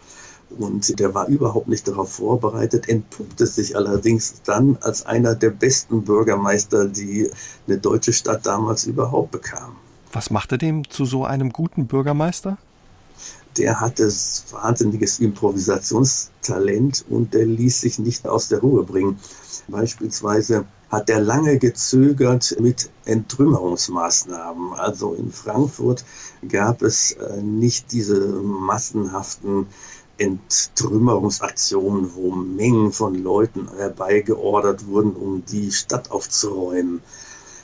Und 0.58 1.00
der 1.00 1.14
war 1.14 1.28
überhaupt 1.28 1.70
nicht 1.70 1.88
darauf 1.88 2.12
vorbereitet, 2.14 2.90
entpuppte 2.90 3.48
sich 3.48 3.78
allerdings 3.78 4.42
dann 4.44 4.78
als 4.82 5.06
einer 5.06 5.34
der 5.36 5.52
besten 5.52 6.04
Bürgermeister, 6.04 6.88
die 6.88 7.32
eine 7.68 7.78
deutsche 7.78 8.12
Stadt 8.12 8.46
damals 8.46 8.86
überhaupt 8.86 9.32
bekam. 9.32 9.76
Was 10.12 10.30
machte 10.30 10.58
dem 10.58 10.90
zu 10.90 11.06
so 11.06 11.24
einem 11.24 11.52
guten 11.52 11.88
Bürgermeister? 11.88 12.58
Der 13.58 13.80
hatte 13.80 14.12
wahnsinniges 14.52 15.20
Improvisationstalent 15.20 17.06
und 17.10 17.34
der 17.34 17.46
ließ 17.46 17.82
sich 17.82 18.00
nicht 18.00 18.28
aus 18.28 18.48
der 18.48 18.60
Ruhe 18.60 18.84
bringen. 18.84 19.20
Beispielsweise 19.68 20.66
hat 20.90 21.10
er 21.10 21.22
lange 21.22 21.58
gezögert 21.58 22.56
mit 22.60 22.90
Entrümmerungsmaßnahmen. 23.06 24.74
Also 24.74 25.14
in 25.14 25.32
Frankfurt 25.32 26.04
gab 26.48 26.82
es 26.82 27.14
äh, 27.14 27.42
nicht 27.42 27.92
diese 27.92 28.20
massenhaften 28.20 29.68
Entrümmerungsaktionen, 30.18 32.14
wo 32.14 32.32
Mengen 32.32 32.92
von 32.92 33.16
Leuten 33.16 33.70
herbeigeordert 33.76 34.86
wurden, 34.88 35.14
um 35.14 35.44
die 35.46 35.72
Stadt 35.72 36.12
aufzuräumen, 36.12 37.02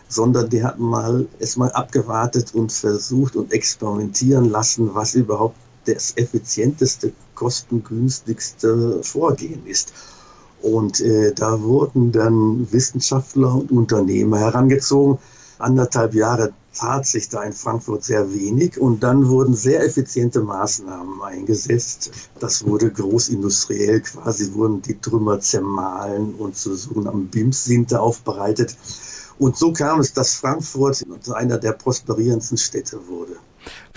sondern 0.07 0.49
die 0.49 0.63
hatten 0.63 0.83
mal 0.83 1.27
erstmal 1.39 1.71
abgewartet 1.73 2.55
und 2.55 2.71
versucht 2.71 3.35
und 3.35 3.51
experimentieren 3.51 4.49
lassen, 4.49 4.95
was 4.95 5.13
überhaupt 5.13 5.57
das 5.87 6.13
effizienteste, 6.15 7.13
kostengünstigste 7.35 9.01
Vorgehen 9.03 9.65
ist. 9.65 9.93
Und 10.61 10.99
äh, 11.01 11.33
da 11.33 11.61
wurden 11.61 12.11
dann 12.11 12.71
Wissenschaftler 12.71 13.53
und 13.55 13.71
Unternehmer 13.71 14.39
herangezogen. 14.39 15.19
Anderthalb 15.59 16.13
Jahre 16.13 16.53
tat 16.73 17.05
sich 17.05 17.29
da 17.29 17.43
in 17.43 17.53
Frankfurt 17.53 18.03
sehr 18.03 18.31
wenig 18.33 18.79
und 18.79 19.01
dann 19.01 19.27
wurden 19.27 19.55
sehr 19.55 19.83
effiziente 19.83 20.41
Maßnahmen 20.41 21.21
eingesetzt. 21.21 22.11
Das 22.39 22.65
wurde 22.65 22.91
großindustriell, 22.91 24.01
quasi 24.01 24.53
wurden 24.53 24.81
die 24.83 24.99
Trümmer 24.99 25.39
zermahlen 25.39 26.35
und 26.35 26.55
zu 26.55 26.75
sogenannten 26.75 27.27
BIMS-Sinte 27.27 27.99
aufbereitet. 27.99 28.75
Und 29.39 29.57
so 29.57 29.73
kam 29.73 29.99
es, 29.99 30.13
dass 30.13 30.35
Frankfurt 30.35 31.03
einer 31.33 31.57
der 31.57 31.73
prosperierendsten 31.73 32.57
Städte 32.57 32.99
wurde. 33.07 33.37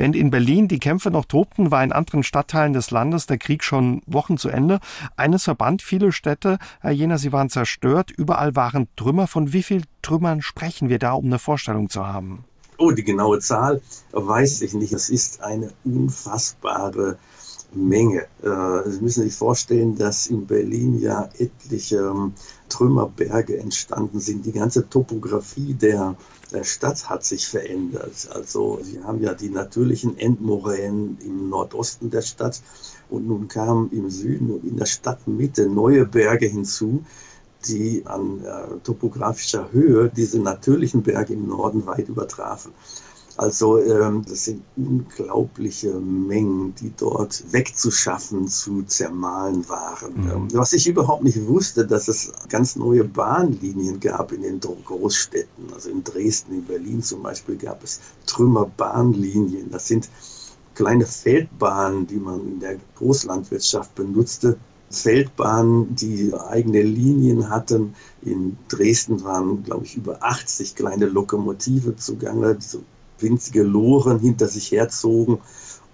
Während 0.00 0.16
in 0.16 0.30
Berlin 0.30 0.66
die 0.66 0.78
Kämpfe 0.78 1.10
noch 1.10 1.26
tobten, 1.26 1.70
war 1.70 1.84
in 1.84 1.92
anderen 1.92 2.22
Stadtteilen 2.22 2.72
des 2.72 2.90
Landes 2.90 3.26
der 3.26 3.36
Krieg 3.36 3.62
schon 3.62 4.00
Wochen 4.06 4.38
zu 4.38 4.48
Ende. 4.48 4.80
Eines 5.14 5.44
verband 5.44 5.82
viele 5.82 6.10
Städte, 6.10 6.56
Herr 6.80 6.92
Jena, 6.92 7.18
sie 7.18 7.32
waren 7.32 7.50
zerstört, 7.50 8.10
überall 8.10 8.56
waren 8.56 8.88
Trümmer. 8.96 9.26
Von 9.26 9.52
wie 9.52 9.62
vielen 9.62 9.84
Trümmern 10.00 10.40
sprechen 10.40 10.88
wir 10.88 10.98
da, 10.98 11.12
um 11.12 11.26
eine 11.26 11.38
Vorstellung 11.38 11.90
zu 11.90 12.06
haben? 12.06 12.44
Oh, 12.78 12.92
die 12.92 13.04
genaue 13.04 13.40
Zahl 13.40 13.82
weiß 14.12 14.62
ich 14.62 14.72
nicht. 14.72 14.94
Es 14.94 15.10
ist 15.10 15.42
eine 15.42 15.70
unfassbare 15.84 17.18
Menge. 17.74 18.22
Äh, 18.42 18.88
Sie 18.88 19.02
müssen 19.02 19.24
sich 19.24 19.34
vorstellen, 19.34 19.98
dass 19.98 20.28
in 20.28 20.46
Berlin 20.46 20.98
ja 20.98 21.28
etliche 21.38 21.98
ähm, 21.98 22.32
Trümmerberge 22.70 23.58
entstanden 23.58 24.18
sind. 24.18 24.46
Die 24.46 24.52
ganze 24.52 24.88
Topografie 24.88 25.74
der, 25.74 26.16
der 26.50 26.64
Stadt 26.64 27.08
hat 27.08 27.24
sich 27.24 27.48
verändert. 27.48 28.28
Also 28.32 28.80
Sie 28.82 29.02
haben 29.02 29.22
ja 29.22 29.34
die 29.34 29.50
natürlichen 29.50 30.18
Endmoränen 30.18 31.18
im 31.20 31.48
Nordosten 31.48 32.10
der 32.10 32.22
Stadt 32.22 32.60
und 33.08 33.26
nun 33.26 33.48
kamen 33.48 33.90
im 33.92 34.10
Süden 34.10 34.50
und 34.50 34.64
in 34.64 34.76
der 34.76 34.86
Stadtmitte 34.86 35.66
neue 35.68 36.06
Berge 36.06 36.46
hinzu, 36.46 37.04
die 37.66 38.06
an 38.06 38.44
äh, 38.44 38.78
topografischer 38.84 39.72
Höhe 39.72 40.10
diese 40.14 40.38
natürlichen 40.38 41.02
Berge 41.02 41.34
im 41.34 41.48
Norden 41.48 41.86
weit 41.86 42.08
übertrafen. 42.08 42.72
Also 43.36 43.78
ähm, 43.78 44.24
das 44.28 44.44
sind 44.44 44.62
unglaubliche 44.76 45.92
Mengen, 46.00 46.74
die 46.74 46.92
dort 46.96 47.42
wegzuschaffen, 47.52 48.48
zu 48.48 48.82
zermahlen 48.82 49.68
waren. 49.68 50.14
Mhm. 50.14 50.30
Ähm, 50.30 50.48
was 50.52 50.72
ich 50.72 50.86
überhaupt 50.86 51.22
nicht 51.22 51.46
wusste, 51.46 51.86
dass 51.86 52.08
es 52.08 52.32
ganz 52.48 52.76
neue 52.76 53.04
Bahnlinien 53.04 54.00
gab 54.00 54.32
in 54.32 54.42
den 54.42 54.60
Großstädten. 54.60 55.72
Also 55.72 55.90
in 55.90 56.04
Dresden, 56.04 56.54
in 56.54 56.64
Berlin 56.64 57.02
zum 57.02 57.22
Beispiel 57.22 57.56
gab 57.56 57.82
es 57.84 58.00
Trümmerbahnlinien. 58.26 59.70
Das 59.70 59.86
sind 59.86 60.08
kleine 60.74 61.06
Feldbahnen, 61.06 62.06
die 62.06 62.16
man 62.16 62.40
in 62.46 62.60
der 62.60 62.76
Großlandwirtschaft 62.96 63.94
benutzte, 63.94 64.58
Feldbahnen, 64.90 65.94
die 65.94 66.34
eigene 66.34 66.82
Linien 66.82 67.48
hatten. 67.48 67.94
In 68.22 68.58
Dresden 68.68 69.22
waren, 69.22 69.62
glaube 69.62 69.84
ich, 69.84 69.96
über 69.96 70.22
80 70.22 70.74
kleine 70.74 71.06
Lokomotive 71.06 71.96
zugange, 71.96 72.56
die 72.56 72.66
so 72.66 72.82
winzige 73.22 73.62
Loren 73.62 74.18
hinter 74.18 74.48
sich 74.48 74.72
herzogen. 74.72 75.38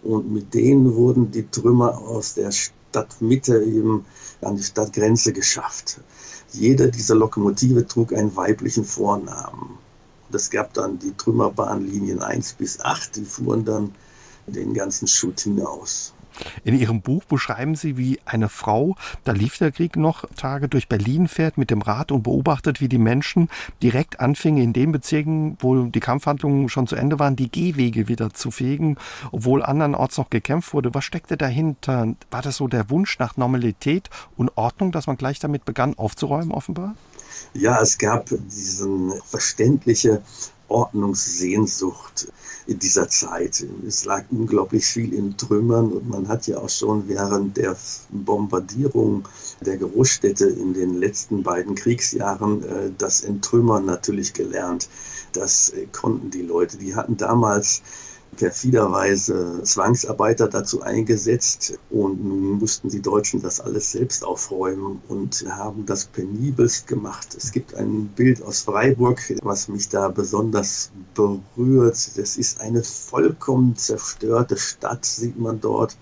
Und 0.02 0.30
mit 0.30 0.54
denen 0.54 0.94
wurden 0.94 1.30
die 1.30 1.48
Trümmer 1.48 1.98
aus 1.98 2.34
der 2.34 2.52
Stadtmitte 2.52 3.62
eben 3.62 4.04
an 4.40 4.56
die 4.56 4.62
Stadtgrenze 4.62 5.32
geschafft. 5.32 6.00
Jede 6.52 6.90
dieser 6.90 7.14
Lokomotive 7.14 7.86
trug 7.86 8.12
einen 8.12 8.34
weiblichen 8.36 8.84
Vornamen. 8.84 9.78
es 10.32 10.50
gab 10.50 10.74
dann 10.74 10.98
die 10.98 11.12
Trümmerbahnlinien 11.12 12.22
1 12.22 12.54
bis 12.54 12.80
8, 12.80 13.16
die 13.16 13.24
fuhren 13.24 13.64
dann 13.64 13.94
den 14.46 14.74
ganzen 14.74 15.08
Schutt 15.08 15.40
hinaus. 15.40 16.12
In 16.64 16.78
Ihrem 16.78 17.00
Buch 17.00 17.24
beschreiben 17.24 17.74
Sie, 17.74 17.96
wie 17.96 18.18
eine 18.24 18.48
Frau, 18.48 18.96
da 19.24 19.32
lief 19.32 19.58
der 19.58 19.72
Krieg 19.72 19.96
noch 19.96 20.24
Tage, 20.36 20.68
durch 20.68 20.88
Berlin 20.88 21.28
fährt 21.28 21.58
mit 21.58 21.70
dem 21.70 21.82
Rad 21.82 22.12
und 22.12 22.22
beobachtet, 22.22 22.80
wie 22.80 22.88
die 22.88 22.98
Menschen 22.98 23.48
direkt 23.82 24.20
anfingen, 24.20 24.62
in 24.62 24.72
den 24.72 24.92
Bezirken, 24.92 25.56
wo 25.60 25.84
die 25.84 26.00
Kampfhandlungen 26.00 26.68
schon 26.68 26.86
zu 26.86 26.96
Ende 26.96 27.18
waren, 27.18 27.36
die 27.36 27.50
Gehwege 27.50 28.08
wieder 28.08 28.32
zu 28.32 28.50
fegen, 28.50 28.96
obwohl 29.32 29.62
andernorts 29.62 30.18
noch 30.18 30.30
gekämpft 30.30 30.74
wurde. 30.74 30.94
Was 30.94 31.04
steckte 31.04 31.36
dahinter? 31.36 32.14
War 32.30 32.42
das 32.42 32.56
so 32.56 32.68
der 32.68 32.90
Wunsch 32.90 33.18
nach 33.18 33.36
Normalität 33.36 34.10
und 34.36 34.50
Ordnung, 34.56 34.92
dass 34.92 35.06
man 35.06 35.16
gleich 35.16 35.38
damit 35.38 35.64
begann 35.64 35.94
aufzuräumen, 35.98 36.52
offenbar? 36.52 36.94
Ja, 37.54 37.80
es 37.80 37.98
gab 37.98 38.26
diesen 38.26 39.12
verständliche 39.24 40.22
Ordnungssehnsucht 40.68 42.28
in 42.66 42.78
dieser 42.78 43.08
Zeit. 43.08 43.64
Es 43.86 44.04
lag 44.04 44.24
unglaublich 44.30 44.86
viel 44.86 45.12
in 45.12 45.36
Trümmern 45.36 45.92
und 45.92 46.08
man 46.08 46.28
hat 46.28 46.46
ja 46.46 46.58
auch 46.58 46.68
schon 46.68 47.08
während 47.08 47.56
der 47.56 47.76
Bombardierung 48.10 49.28
der 49.60 49.76
Großstädte 49.76 50.46
in 50.46 50.74
den 50.74 50.94
letzten 50.94 51.42
beiden 51.42 51.74
Kriegsjahren 51.74 52.62
äh, 52.64 52.90
das 52.98 53.22
Entrümmern 53.22 53.84
natürlich 53.84 54.32
gelernt. 54.32 54.88
Das 55.32 55.70
äh, 55.70 55.86
konnten 55.92 56.30
die 56.30 56.42
Leute. 56.42 56.76
Die 56.78 56.94
hatten 56.94 57.16
damals 57.16 57.82
perfiderweise 58.36 59.62
Zwangsarbeiter 59.62 60.48
dazu 60.48 60.82
eingesetzt 60.82 61.78
und 61.90 62.22
nun 62.22 62.58
mussten 62.58 62.88
die 62.88 63.00
Deutschen 63.00 63.42
das 63.42 63.60
alles 63.60 63.92
selbst 63.92 64.24
aufräumen 64.24 65.00
und 65.08 65.44
haben 65.48 65.86
das 65.86 66.04
penibelst 66.04 66.86
gemacht. 66.86 67.34
Es 67.36 67.50
gibt 67.50 67.74
ein 67.74 68.08
Bild 68.08 68.42
aus 68.42 68.62
Freiburg, 68.62 69.20
was 69.42 69.68
mich 69.68 69.88
da 69.88 70.08
besonders 70.08 70.90
berührt. 71.14 72.18
Das 72.18 72.36
ist 72.36 72.60
eine 72.60 72.82
vollkommen 72.82 73.76
zerstörte 73.76 74.56
Stadt, 74.56 75.04
sieht 75.04 75.38
man 75.38 75.60
dort. 75.60 75.96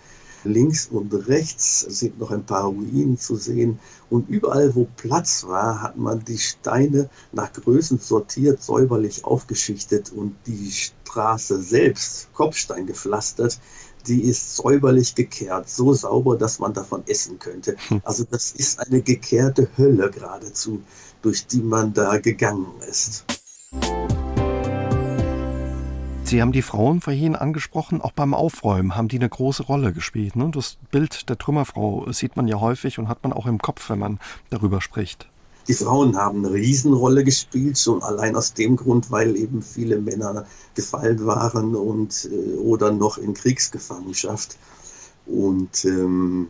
Links 0.45 0.89
und 0.89 1.13
rechts 1.27 1.81
sind 1.81 2.19
noch 2.19 2.31
ein 2.31 2.45
paar 2.45 2.65
Ruinen 2.65 3.17
zu 3.17 3.37
sehen. 3.37 3.79
Und 4.11 4.29
überall, 4.29 4.75
wo 4.75 4.87
Platz 4.97 5.45
war, 5.47 5.81
hat 5.81 5.97
man 5.97 6.23
die 6.25 6.39
Steine 6.39 7.09
nach 7.33 7.53
Größen 7.53 7.99
sortiert, 7.99 8.63
säuberlich 8.63 9.25
aufgeschichtet 9.25 10.13
und 10.13 10.37
die 10.47 10.71
Straße 11.15 11.63
selbst, 11.63 12.29
Kopfstein 12.35 12.87
gepflastert, 12.87 13.61
die 14.09 14.23
ist 14.23 14.57
säuberlich 14.57 15.15
gekehrt, 15.15 15.69
so 15.69 15.93
sauber, 15.93 16.37
dass 16.37 16.59
man 16.59 16.75
davon 16.75 17.05
essen 17.07 17.39
könnte. 17.39 17.77
Hm. 17.87 18.01
Also 18.03 18.25
das 18.29 18.51
ist 18.51 18.81
eine 18.81 19.01
gekehrte 19.01 19.69
Hölle 19.79 20.11
geradezu, 20.11 20.83
durch 21.23 21.47
die 21.47 21.63
man 21.63 21.93
da 21.95 22.19
gegangen 22.19 22.67
ist. 22.91 23.25
Sie 26.25 26.43
haben 26.43 26.51
die 26.51 26.63
Frauen 26.63 27.01
vorhin 27.01 27.37
angesprochen, 27.37 28.01
auch 28.01 28.11
beim 28.11 28.35
Aufräumen 28.35 28.97
haben 28.97 29.07
die 29.07 29.19
eine 29.19 29.29
große 29.29 29.63
Rolle 29.63 29.93
gespielt. 29.93 30.35
Ne? 30.35 30.51
Das 30.53 30.79
Bild 30.91 31.29
der 31.29 31.39
Trümmerfrau 31.39 32.11
sieht 32.11 32.35
man 32.35 32.49
ja 32.49 32.59
häufig 32.59 32.99
und 32.99 33.09
hat 33.09 33.23
man 33.23 33.33
auch 33.33 33.47
im 33.47 33.59
Kopf, 33.59 33.89
wenn 33.89 34.01
man 34.01 34.19
darüber 34.51 34.81
spricht. 34.81 35.29
Die 35.67 35.75
Frauen 35.75 36.17
haben 36.17 36.45
eine 36.45 36.55
Riesenrolle 36.55 37.25
gespielt, 37.25 37.79
schon 37.79 38.03
allein 38.03 38.37
aus 38.37 38.53
dem 38.53 38.77
Grund, 38.77 39.11
weil 39.11 39.37
eben 39.37 39.63
viele 39.63 39.99
Männer 39.99 40.47
gefallen 40.75 41.25
waren 41.25 41.75
und 41.75 42.29
äh, 42.31 42.57
oder 42.57 42.93
noch 42.93 43.17
in 43.17 43.33
Kriegsgefangenschaft. 43.33 44.59
Und 45.27 45.85
ähm, 45.87 46.49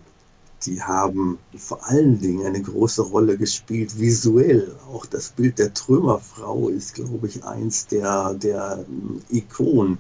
die 0.66 0.82
haben 0.82 1.38
vor 1.56 1.86
allen 1.86 2.20
Dingen 2.20 2.46
eine 2.46 2.60
große 2.60 3.02
Rolle 3.02 3.36
gespielt, 3.36 3.98
visuell. 3.98 4.74
Auch 4.92 5.06
das 5.06 5.28
Bild 5.28 5.58
der 5.58 5.74
Trümmerfrau 5.74 6.68
ist, 6.68 6.94
glaube 6.94 7.28
ich, 7.28 7.44
eins 7.44 7.86
der, 7.86 8.34
der 8.34 8.84
Ikonen 9.30 9.98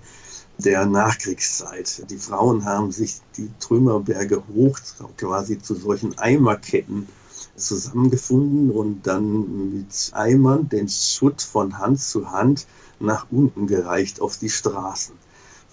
der 0.58 0.86
Nachkriegszeit. 0.86 2.10
Die 2.10 2.16
Frauen 2.16 2.64
haben 2.64 2.90
sich 2.90 3.20
die 3.36 3.50
Trümmerberge 3.60 4.42
hoch 4.54 4.78
quasi 5.16 5.58
zu 5.58 5.74
solchen 5.74 6.18
Eimerketten 6.18 7.08
zusammengefunden 7.56 8.70
und 8.70 9.06
dann 9.06 9.74
mit 9.74 10.10
Eimern 10.12 10.68
den 10.68 10.88
Schutt 10.88 11.42
von 11.42 11.78
Hand 11.78 12.00
zu 12.00 12.30
Hand 12.30 12.66
nach 13.00 13.26
unten 13.30 13.66
gereicht 13.66 14.20
auf 14.20 14.38
die 14.38 14.50
Straßen 14.50 15.14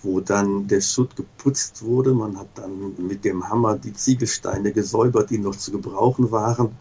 wo 0.04 0.20
dann 0.20 0.68
der 0.68 0.82
Schutt 0.82 1.16
geputzt 1.16 1.84
wurde. 1.84 2.14
Man 2.14 2.38
hat 2.38 2.48
dann 2.56 2.94
mit 2.98 3.26
dem 3.26 3.48
Hammer 3.50 3.78
die 3.78 3.94
Ziegelsteine 3.94 4.72
gesäubert, 4.72 5.30
die 5.30 5.38
noch 5.38 5.56
zu 5.56 5.72
gebrauchen 5.72 6.32
waren 6.32 6.76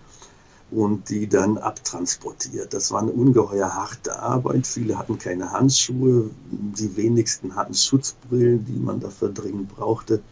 und 0.71 1.09
die 1.09 1.28
dann 1.28 1.59
abtransportiert. 1.59 2.73
Das 2.73 2.92
war 2.92 3.02
eine 3.02 3.12
ungeheuer 3.12 3.75
harte 3.75 4.19
Arbeit. 4.19 4.66
Viele 4.66 4.99
hatten 4.99 5.19
keine 5.19 5.50
Handschuhe, 5.52 6.30
die 6.50 6.97
wenigsten 6.97 7.57
hatten 7.57 7.75
Schutzbrillen, 7.75 8.64
die 8.64 8.78
man 8.78 9.00
dafür 9.00 9.30
dringend 9.30 9.69
brauchte. 9.75 10.23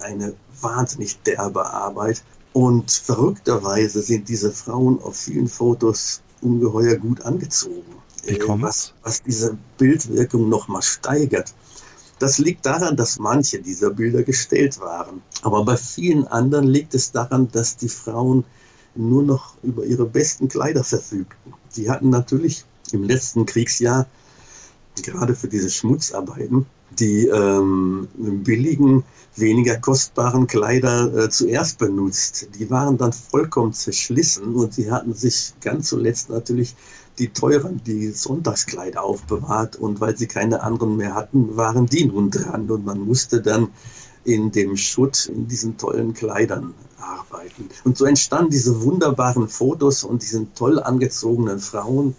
eine 0.00 0.34
wahnsinnig 0.60 1.20
derbe 1.22 1.66
Arbeit. 1.66 2.24
Und 2.52 2.90
verrückterweise 2.90 4.02
sind 4.02 4.28
diese 4.28 4.50
Frauen 4.50 5.00
auf 5.02 5.16
vielen 5.16 5.48
Fotos 5.48 6.20
ungeheuer 6.42 6.96
gut 6.96 7.22
angezogen. 7.22 7.82
Wie 8.24 8.38
kommt's? 8.38 8.62
Was, 8.62 8.94
was 9.02 9.22
diese 9.22 9.56
Bildwirkung 9.78 10.48
nochmal 10.48 10.82
steigert. 10.82 11.54
Das 12.18 12.38
liegt 12.38 12.66
daran, 12.66 12.96
dass 12.96 13.18
manche 13.18 13.60
dieser 13.60 13.90
Bilder 13.90 14.22
gestellt 14.22 14.78
waren. 14.80 15.22
Aber 15.42 15.64
bei 15.64 15.76
vielen 15.76 16.26
anderen 16.28 16.66
liegt 16.66 16.94
es 16.94 17.10
daran, 17.10 17.48
dass 17.50 17.76
die 17.76 17.88
Frauen 17.88 18.44
nur 18.94 19.22
noch 19.22 19.54
über 19.62 19.84
ihre 19.84 20.04
besten 20.04 20.48
Kleider 20.48 20.84
verfügten. 20.84 21.54
Sie 21.68 21.90
hatten 21.90 22.10
natürlich 22.10 22.64
im 22.92 23.02
letzten 23.04 23.46
Kriegsjahr 23.46 24.06
gerade 25.02 25.34
für 25.34 25.48
diese 25.48 25.70
Schmutzarbeiten 25.70 26.66
die 26.98 27.26
ähm, 27.26 28.08
billigen, 28.14 29.04
weniger 29.36 29.78
kostbaren 29.78 30.46
Kleider 30.46 31.12
äh, 31.14 31.30
zuerst 31.30 31.78
benutzt. 31.78 32.48
Die 32.58 32.70
waren 32.70 32.98
dann 32.98 33.12
vollkommen 33.12 33.72
zerschlissen 33.72 34.54
und 34.54 34.74
sie 34.74 34.90
hatten 34.90 35.14
sich 35.14 35.54
ganz 35.60 35.88
zuletzt 35.88 36.30
natürlich 36.30 36.74
die 37.18 37.28
teuren, 37.28 37.80
die 37.84 38.10
Sonntagskleider 38.10 39.02
aufbewahrt 39.02 39.76
und 39.76 40.00
weil 40.00 40.16
sie 40.16 40.26
keine 40.26 40.62
anderen 40.62 40.96
mehr 40.96 41.14
hatten, 41.14 41.56
waren 41.56 41.86
die 41.86 42.06
nun 42.06 42.30
dran 42.30 42.70
und 42.70 42.84
man 42.84 43.00
musste 43.00 43.42
dann 43.42 43.68
in 44.24 44.52
dem 44.52 44.76
Schutt, 44.76 45.26
in 45.26 45.48
diesen 45.48 45.76
tollen 45.76 46.14
Kleidern 46.14 46.74
arbeiten. 46.98 47.68
Und 47.84 47.98
so 47.98 48.04
entstanden 48.04 48.50
diese 48.50 48.82
wunderbaren 48.82 49.48
Fotos 49.48 50.04
und 50.04 50.22
diesen 50.22 50.54
toll 50.54 50.80
angezogenen 50.80 51.58
Frauen, 51.58 52.14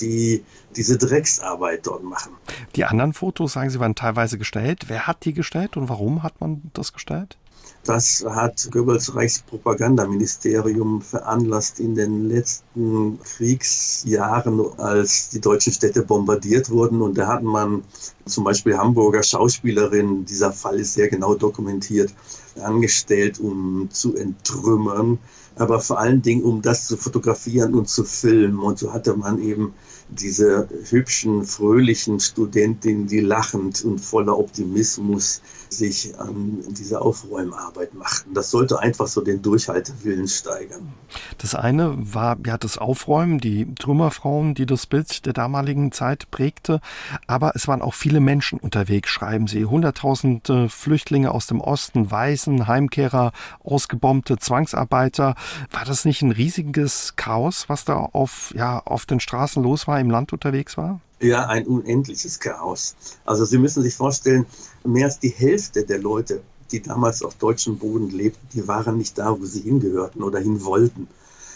die 0.00 0.44
diese 0.76 0.98
Drecksarbeit 0.98 1.86
dort 1.86 2.02
machen. 2.02 2.32
Die 2.76 2.84
anderen 2.84 3.12
Fotos, 3.12 3.52
sagen 3.52 3.70
Sie, 3.70 3.80
waren 3.80 3.94
teilweise 3.94 4.38
gestellt. 4.38 4.84
Wer 4.88 5.06
hat 5.06 5.24
die 5.24 5.34
gestellt 5.34 5.76
und 5.76 5.88
warum 5.88 6.22
hat 6.22 6.40
man 6.40 6.70
das 6.74 6.92
gestellt? 6.92 7.36
Das 7.84 8.24
hat 8.26 8.70
Goebbels 8.70 9.14
Reichspropagandaministerium 9.14 11.02
veranlasst 11.02 11.80
in 11.80 11.94
den 11.94 12.30
letzten 12.30 13.18
Kriegsjahren, 13.20 14.78
als 14.78 15.28
die 15.28 15.40
deutschen 15.40 15.72
Städte 15.72 16.02
bombardiert 16.02 16.70
wurden. 16.70 17.02
Und 17.02 17.18
da 17.18 17.26
hat 17.26 17.42
man 17.42 17.84
zum 18.24 18.44
Beispiel 18.44 18.78
Hamburger 18.78 19.22
Schauspielerinnen, 19.22 20.24
dieser 20.24 20.52
Fall 20.52 20.80
ist 20.80 20.94
sehr 20.94 21.08
genau 21.08 21.34
dokumentiert, 21.34 22.14
angestellt, 22.62 23.38
um 23.38 23.88
zu 23.90 24.16
entrümmern, 24.16 25.18
aber 25.56 25.80
vor 25.80 25.98
allen 25.98 26.22
Dingen, 26.22 26.42
um 26.42 26.62
das 26.62 26.86
zu 26.86 26.96
fotografieren 26.96 27.74
und 27.74 27.88
zu 27.88 28.04
filmen. 28.04 28.58
Und 28.58 28.78
so 28.78 28.92
hatte 28.92 29.14
man 29.14 29.40
eben 29.40 29.74
diese 30.08 30.68
hübschen, 30.90 31.44
fröhlichen 31.44 32.20
Studentinnen, 32.20 33.06
die 33.06 33.20
lachend 33.20 33.84
und 33.84 34.00
voller 34.00 34.38
Optimismus 34.38 35.40
sich 35.76 36.18
an 36.18 36.64
diese 36.68 37.00
Aufräumarbeit 37.00 37.94
machten. 37.94 38.34
Das 38.34 38.50
sollte 38.50 38.80
einfach 38.80 39.06
so 39.06 39.20
den 39.20 39.42
Durchhaltewillen 39.42 40.28
steigern. 40.28 40.92
Das 41.38 41.54
eine 41.54 41.94
war 41.96 42.36
ja 42.46 42.58
das 42.58 42.78
Aufräumen, 42.78 43.38
die 43.38 43.74
Trümmerfrauen, 43.74 44.54
die 44.54 44.66
das 44.66 44.86
Bild 44.86 45.26
der 45.26 45.32
damaligen 45.32 45.92
Zeit 45.92 46.30
prägte. 46.30 46.80
Aber 47.26 47.52
es 47.54 47.68
waren 47.68 47.82
auch 47.82 47.94
viele 47.94 48.20
Menschen 48.20 48.58
unterwegs, 48.58 49.10
schreiben 49.10 49.46
sie. 49.46 49.64
Hunderttausende 49.64 50.68
Flüchtlinge 50.68 51.30
aus 51.30 51.46
dem 51.46 51.60
Osten, 51.60 52.10
Waisen, 52.10 52.66
Heimkehrer, 52.66 53.32
ausgebombte 53.62 54.38
Zwangsarbeiter. 54.38 55.34
War 55.70 55.84
das 55.84 56.04
nicht 56.04 56.22
ein 56.22 56.32
riesiges 56.32 57.16
Chaos, 57.16 57.68
was 57.68 57.84
da 57.84 57.96
auf, 57.96 58.52
ja, 58.56 58.78
auf 58.78 59.06
den 59.06 59.20
Straßen 59.20 59.62
los 59.62 59.86
war, 59.86 60.00
im 60.00 60.10
Land 60.10 60.32
unterwegs 60.32 60.76
war? 60.76 61.00
Ja, 61.24 61.46
ein 61.46 61.66
unendliches 61.66 62.38
Chaos. 62.38 62.96
Also 63.24 63.46
Sie 63.46 63.56
müssen 63.56 63.82
sich 63.82 63.94
vorstellen, 63.94 64.44
mehr 64.84 65.06
als 65.06 65.20
die 65.20 65.30
Hälfte 65.30 65.86
der 65.86 65.98
Leute, 65.98 66.42
die 66.70 66.82
damals 66.82 67.22
auf 67.22 67.36
deutschem 67.36 67.78
Boden 67.78 68.10
lebten, 68.10 68.46
die 68.52 68.68
waren 68.68 68.98
nicht 68.98 69.16
da, 69.16 69.30
wo 69.40 69.46
sie 69.46 69.62
hingehörten 69.62 70.22
oder 70.22 70.38
hin 70.38 70.62
wollten. 70.66 71.08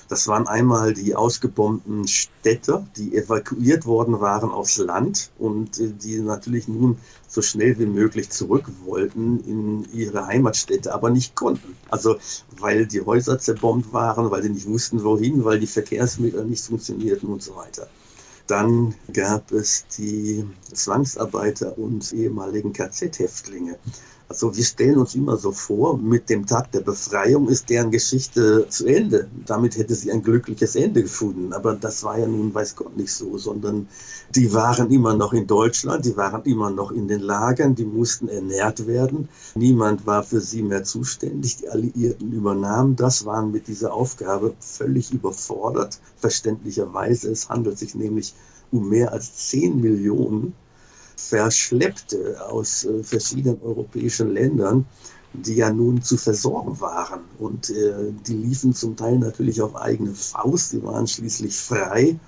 Das 0.09 0.27
waren 0.27 0.47
einmal 0.47 0.95
die 0.95 1.15
ausgebombten 1.15 2.09
Städte, 2.09 2.87
die 2.97 3.15
evakuiert 3.15 3.85
worden 3.85 4.23
waren 4.23 4.49
aufs 4.49 4.79
Land 4.79 5.31
und 5.39 5.79
äh, 5.79 5.89
die 5.89 6.19
natürlich 6.21 6.67
nun 6.67 6.97
so 7.29 7.43
schnell 7.43 7.79
wie 7.79 7.85
möglich 7.85 8.31
zurück 8.31 8.71
wollten 8.87 9.41
in 9.41 9.87
ihre 9.93 10.27
Heimatstädte, 10.27 10.95
aber 10.95 11.11
nicht 11.11 11.35
konnten. 11.35 11.77
Also 11.91 12.17
weil 12.59 12.87
die 12.87 13.03
Häuser 13.03 13.39
zerbombt 13.39 13.93
waren, 13.93 14.31
weil 14.31 14.43
sie 14.43 14.49
nicht 14.49 14.67
wussten, 14.67 15.05
wohin, 15.05 15.45
weil 15.45 15.61
die 15.61 15.67
Verkehrsmittel 15.67 16.47
nicht 16.47 16.65
funktionierten 16.65 17.29
und 17.29 17.43
so 17.43 17.55
weiter. 17.55 17.87
Dann 18.49 18.95
gab 19.13 19.53
es 19.53 19.87
die 19.99 20.43
Zwangsarbeiter 20.73 21.77
und 21.77 22.11
ehemaligen 22.15 22.73
KZ-Häftlinge. 22.73 23.79
Also 24.31 24.55
wir 24.55 24.65
stellen 24.65 24.99
uns 24.99 25.15
immer 25.15 25.39
so 25.39 25.53
vor, 25.53 25.97
mit 25.97 26.29
dem 26.29 26.45
Tag 26.45 26.71
der 26.73 26.83
Befreiung 26.83 27.49
ist 27.49 27.71
deren 27.71 27.91
Geschichte 27.91 28.69
zu 28.69 28.87
Ende. 28.87 29.27
Damit 29.47 29.79
hätte 29.79 29.95
sie 29.95 30.13
ein 30.13 30.23
glückliches 30.23 30.77
Ende 30.77 31.03
gefunden. 31.03 31.55
Aber 31.55 31.75
das 31.75 32.05
war 32.05 32.19
ja 32.19 32.27
nun, 32.27 32.53
weiß 32.53 32.77
Gott, 32.77 32.95
nicht 32.95 33.11
so, 33.11 33.39
sondern 33.39 33.89
die 34.35 34.53
waren 34.53 34.91
immer 34.91 35.15
noch 35.15 35.33
in 35.33 35.47
Deutschland, 35.47 36.05
die 36.05 36.19
waren 36.19 36.43
immer 36.43 36.69
noch 36.69 36.91
in 36.91 37.09
den 37.09 37.21
Lagern, 37.21 37.75
die 37.75 37.87
mussten 37.87 38.29
ernährt 38.29 38.87
werden. 38.87 39.31
Niemand 39.55 40.07
war 40.07 40.23
für 40.23 40.43
sie 40.43 40.63
mehr 40.63 40.85
zuständig. 40.85 41.57
Die 41.57 41.71
Alliierten 41.71 42.31
übernahmen 42.31 42.97
das, 42.97 43.25
waren 43.25 43.51
mit 43.51 43.67
dieser 43.67 43.95
Aufgabe 43.95 44.53
völlig 44.61 45.11
überfordert. 45.11 46.01
Verständlicherweise, 46.19 47.31
es 47.31 47.49
handelt 47.49 47.79
sich 47.79 47.95
nämlich 47.95 48.35
um 48.73 48.91
mehr 48.91 49.11
als 49.11 49.49
10 49.49 49.81
Millionen 49.81 50.53
Verschleppte 51.29 52.37
aus 52.49 52.85
äh, 52.85 53.03
verschiedenen 53.03 53.61
europäischen 53.63 54.33
Ländern, 54.33 54.87
die 55.35 55.57
ja 55.57 55.71
nun 55.71 56.03
zu 56.03 56.17
versorgen 56.17 56.81
waren. 56.81 57.21
Und 57.39 57.71
äh, 57.71 58.13
die 58.27 58.35
liefen 58.35 58.73
zum 58.73 58.97
Teil 58.97 59.19
natürlich 59.19 59.61
auf 59.61 59.77
eigene 59.77 60.15
Faust. 60.15 60.73
Die 60.73 60.83
waren 60.83 61.07
schließlich 61.07 61.55
frei 61.55 62.19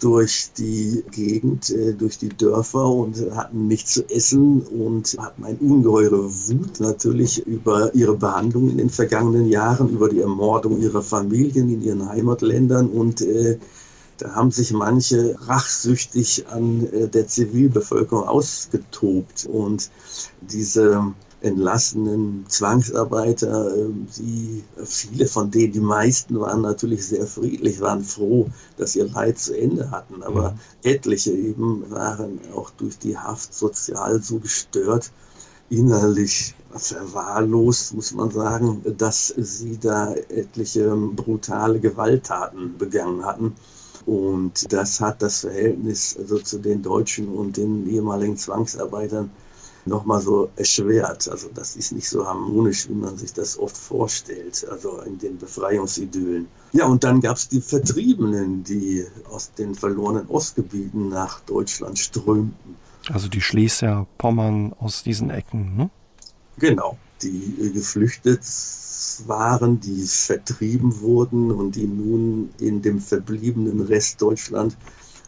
durch 0.00 0.50
die 0.56 1.04
Gegend, 1.10 1.70
äh, 1.70 1.92
durch 1.92 2.18
die 2.18 2.30
Dörfer 2.30 2.86
und 2.86 3.18
hatten 3.32 3.66
nichts 3.66 3.94
zu 3.94 4.08
essen 4.08 4.62
und 4.62 5.16
hatten 5.18 5.44
eine 5.44 5.58
ungeheure 5.58 6.24
Wut 6.24 6.80
natürlich 6.80 7.46
über 7.46 7.94
ihre 7.94 8.16
Behandlung 8.16 8.70
in 8.70 8.78
den 8.78 8.90
vergangenen 8.90 9.48
Jahren, 9.48 9.90
über 9.90 10.08
die 10.08 10.20
Ermordung 10.20 10.80
ihrer 10.80 11.02
Familien 11.02 11.68
in 11.68 11.82
ihren 11.82 12.08
Heimatländern 12.08 12.88
und 12.88 13.20
äh, 13.20 13.58
da 14.18 14.34
haben 14.34 14.50
sich 14.50 14.72
manche 14.72 15.36
rachsüchtig 15.46 16.46
an 16.48 16.86
äh, 16.92 17.08
der 17.08 17.26
Zivilbevölkerung 17.26 18.26
ausgetobt 18.26 19.46
und 19.46 19.90
diese 20.40 21.14
entlassenen 21.40 22.44
Zwangsarbeiter, 22.48 23.72
die, 24.16 24.64
viele 24.84 25.26
von 25.26 25.50
denen, 25.50 25.72
die 25.72 25.80
meisten 25.80 26.40
waren 26.40 26.62
natürlich 26.62 27.06
sehr 27.06 27.26
friedlich, 27.26 27.80
waren 27.80 28.02
froh, 28.02 28.48
dass 28.76 28.96
ihr 28.96 29.06
Leid 29.06 29.38
zu 29.38 29.56
Ende 29.56 29.90
hatten. 29.90 30.22
Aber 30.22 30.50
mhm. 30.50 30.58
etliche 30.82 31.32
eben 31.32 31.88
waren 31.90 32.40
auch 32.54 32.70
durch 32.70 32.98
die 32.98 33.16
Haft 33.16 33.54
sozial 33.54 34.20
so 34.20 34.40
gestört, 34.40 35.12
innerlich 35.70 36.54
verwahrlost, 36.74 37.94
muss 37.94 38.12
man 38.12 38.30
sagen, 38.30 38.82
dass 38.96 39.28
sie 39.36 39.78
da 39.78 40.14
etliche 40.14 40.94
brutale 40.96 41.80
Gewalttaten 41.80 42.78
begangen 42.78 43.24
hatten. 43.24 43.54
Und 44.08 44.72
das 44.72 45.02
hat 45.02 45.20
das 45.20 45.40
Verhältnis 45.40 46.16
also 46.18 46.38
zu 46.38 46.58
den 46.58 46.82
Deutschen 46.82 47.28
und 47.28 47.58
den 47.58 47.86
ehemaligen 47.90 48.38
Zwangsarbeitern 48.38 49.28
nochmal 49.84 50.22
so 50.22 50.48
erschwert. 50.56 51.28
Also 51.28 51.50
das 51.52 51.76
ist 51.76 51.92
nicht 51.92 52.08
so 52.08 52.26
harmonisch, 52.26 52.88
wie 52.88 52.94
man 52.94 53.18
sich 53.18 53.34
das 53.34 53.58
oft 53.58 53.76
vorstellt, 53.76 54.66
also 54.70 55.02
in 55.02 55.18
den 55.18 55.36
Befreiungsidyllen. 55.36 56.48
Ja, 56.72 56.86
und 56.86 57.04
dann 57.04 57.20
gab 57.20 57.36
es 57.36 57.48
die 57.48 57.60
Vertriebenen, 57.60 58.64
die 58.64 59.04
aus 59.30 59.52
den 59.52 59.74
verlorenen 59.74 60.26
Ostgebieten 60.28 61.10
nach 61.10 61.40
Deutschland 61.40 61.98
strömten. 61.98 62.76
Also 63.12 63.28
die 63.28 63.42
Schlesien, 63.42 64.06
Pommern 64.16 64.72
aus 64.80 65.02
diesen 65.02 65.28
Ecken, 65.28 65.76
ne? 65.76 65.90
Genau, 66.56 66.96
die 67.22 67.72
geflüchtet 67.72 68.44
waren, 69.26 69.80
die 69.80 70.06
vertrieben 70.06 71.00
wurden 71.00 71.50
und 71.50 71.76
die 71.76 71.86
nun 71.86 72.50
in 72.58 72.82
dem 72.82 73.00
verbliebenen 73.00 73.80
Rest 73.80 74.20
Deutschland 74.20 74.76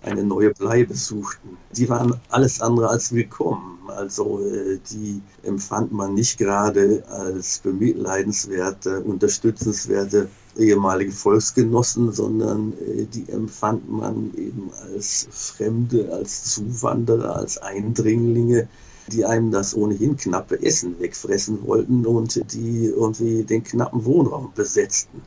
eine 0.02 0.24
neue 0.24 0.52
Bleibe 0.52 0.94
suchten. 0.94 1.56
Die 1.72 1.88
waren 1.88 2.18
alles 2.30 2.60
andere 2.60 2.88
als 2.88 3.12
willkommen. 3.12 3.78
Also 3.88 4.40
äh, 4.40 4.78
die 4.90 5.20
empfand 5.42 5.92
man 5.92 6.14
nicht 6.14 6.38
gerade 6.38 7.04
als 7.08 7.58
bemitleidenswerte, 7.58 9.00
unterstützenswerte 9.00 10.28
ehemalige 10.56 11.12
Volksgenossen, 11.12 12.12
sondern 12.12 12.72
äh, 12.72 13.04
die 13.04 13.28
empfand 13.30 13.90
man 13.90 14.32
eben 14.36 14.70
als 14.94 15.28
Fremde, 15.30 16.12
als 16.12 16.44
Zuwanderer, 16.44 17.36
als 17.36 17.58
Eindringlinge, 17.58 18.68
die 19.10 19.24
einem 19.24 19.50
das 19.50 19.76
ohnehin 19.76 20.16
knappe 20.16 20.62
Essen 20.62 20.98
wegfressen 20.98 21.66
wollten 21.66 22.06
und 22.06 22.52
die 22.52 22.86
irgendwie 22.86 23.44
den 23.44 23.62
knappen 23.62 24.04
Wohnraum 24.04 24.52
besetzten. 24.54 25.20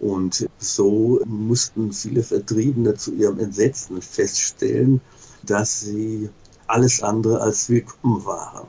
Und 0.00 0.48
so 0.58 1.20
mussten 1.24 1.92
viele 1.92 2.22
Vertriebene 2.22 2.94
zu 2.94 3.14
ihrem 3.14 3.38
Entsetzen 3.38 4.02
feststellen, 4.02 5.00
dass 5.42 5.80
sie 5.80 6.28
alles 6.66 7.02
andere 7.02 7.40
als 7.40 7.68
willkommen 7.68 8.24
waren. 8.24 8.66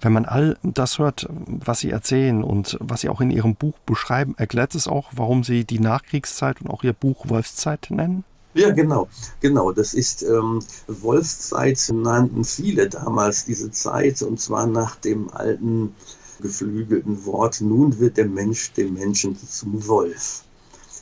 Wenn 0.00 0.12
man 0.12 0.24
all 0.24 0.58
das 0.62 0.98
hört, 0.98 1.28
was 1.30 1.80
Sie 1.80 1.90
erzählen 1.90 2.42
und 2.42 2.76
was 2.80 3.02
Sie 3.02 3.08
auch 3.08 3.20
in 3.20 3.30
Ihrem 3.30 3.54
Buch 3.54 3.78
beschreiben, 3.86 4.34
erklärt 4.36 4.74
es 4.74 4.88
auch, 4.88 5.12
warum 5.14 5.44
Sie 5.44 5.64
die 5.64 5.78
Nachkriegszeit 5.78 6.60
und 6.60 6.68
auch 6.68 6.82
Ihr 6.82 6.92
Buch 6.92 7.28
Wolfszeit 7.28 7.86
nennen? 7.90 8.24
Ja, 8.54 8.70
genau, 8.70 9.08
genau. 9.40 9.72
Das 9.72 9.94
ist 9.94 10.22
ähm, 10.22 10.60
Wolfszeit 10.86 11.90
nannten 11.92 12.44
viele 12.44 12.88
damals 12.88 13.44
diese 13.44 13.70
Zeit 13.70 14.20
und 14.22 14.40
zwar 14.40 14.66
nach 14.66 14.96
dem 14.96 15.30
alten 15.30 15.94
geflügelten 16.40 17.24
Wort, 17.24 17.60
nun 17.60 17.98
wird 17.98 18.16
der 18.16 18.26
Mensch 18.26 18.72
dem 18.72 18.94
Menschen 18.94 19.36
zum 19.36 19.86
Wolf. 19.86 20.42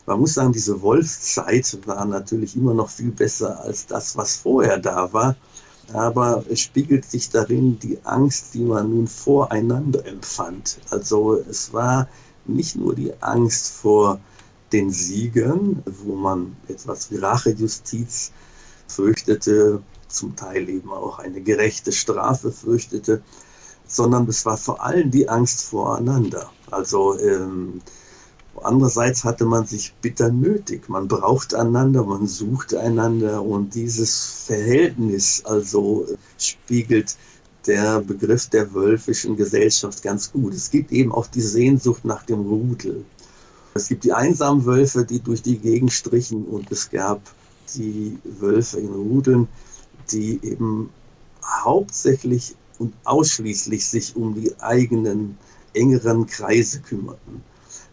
Man 0.07 0.21
muss 0.21 0.35
sagen, 0.35 0.53
diese 0.53 0.81
Wolfszeit 0.83 1.79
war 1.87 2.05
natürlich 2.05 2.57
immer 2.57 2.75
noch 2.75 2.91
viel 2.91 3.11
besser 3.11 3.61
als 3.61 3.87
das, 3.87 4.17
was 4.17 4.37
vorher 4.37 4.79
da 4.79 5.13
war 5.13 5.37
aber 5.93 6.45
es 6.49 6.61
spiegelt 6.61 7.05
sich 7.05 7.31
darin 7.31 7.79
die 7.79 7.99
Angst, 8.05 8.55
die 8.55 8.65
man 8.65 8.91
nun 8.91 9.07
voreinander 9.07 10.05
empfand. 10.07 10.79
Also 10.91 11.35
es 11.35 11.73
war 11.73 12.09
nicht 12.47 12.77
nur 12.77 12.95
die 12.95 13.13
Angst 13.21 13.71
vor 13.73 14.21
den 14.73 14.91
Siegern, 14.91 15.83
wo 15.85 16.15
man 16.15 16.57
etwas 16.69 17.11
wie 17.11 17.17
Rachejustiz 17.17 18.33
fürchtete, 18.87 19.83
zum 20.09 20.35
Teil 20.37 20.69
eben 20.69 20.91
auch 20.91 21.19
eine 21.19 21.41
gerechte 21.41 21.93
Strafe 21.93 22.51
fürchtete, 22.51 23.23
sondern 23.87 24.29
es 24.29 24.45
war 24.47 24.57
vor 24.57 24.83
allem 24.83 25.11
die 25.11 25.29
Angst 25.29 25.63
voreinander. 25.63 26.51
Also 26.71 27.19
ähm, 27.19 27.81
Andererseits 28.63 29.25
hatte 29.25 29.47
man 29.47 29.67
sich 29.67 29.95
bitter 30.03 30.31
nötig. 30.31 30.89
Man 30.89 31.09
brauchte 31.09 31.59
einander, 31.59 32.05
man 32.05 32.27
suchte 32.27 32.81
einander 32.81 33.43
und 33.43 33.75
dieses 33.75 34.45
Verhältnis 34.47 35.43
also 35.45 36.07
spiegelt 36.37 37.17
der 37.67 38.01
Begriff 38.01 38.49
der 38.49 38.75
wölfischen 38.75 39.37
Gesellschaft 39.37 40.03
ganz 40.03 40.33
gut. 40.33 40.55
Es 40.55 40.71
gibt 40.71 40.93
eben 40.93 41.13
auch 41.13 41.27
die 41.27 41.41
Sehnsucht 41.41 42.05
nach 42.05 42.25
dem 42.25 42.41
Rudel. 42.41 43.05
Es 43.75 43.89
gibt 43.89 44.05
die 44.05 44.13
einsamen 44.13 44.65
Wölfe, 44.65 45.05
die 45.05 45.21
durch 45.21 45.43
die 45.43 45.59
Gegend 45.59 45.93
strichen 45.93 46.45
und 46.45 46.71
es 46.73 46.91
gab 46.91 47.21
die 47.75 48.19
Wölfe 48.25 48.81
in 48.81 48.93
Rudeln, 48.93 49.49
die 50.11 50.41
eben 50.43 50.91
hauptsächlich 51.45 52.57
und 52.79 52.95
ausschließlich 53.05 53.87
sich 53.87 54.17
um 54.17 54.35
die 54.35 54.59
eigenen 54.61 55.39
engeren 55.75 56.27
Kreise 56.27 56.81
kümmerten. 56.81 57.43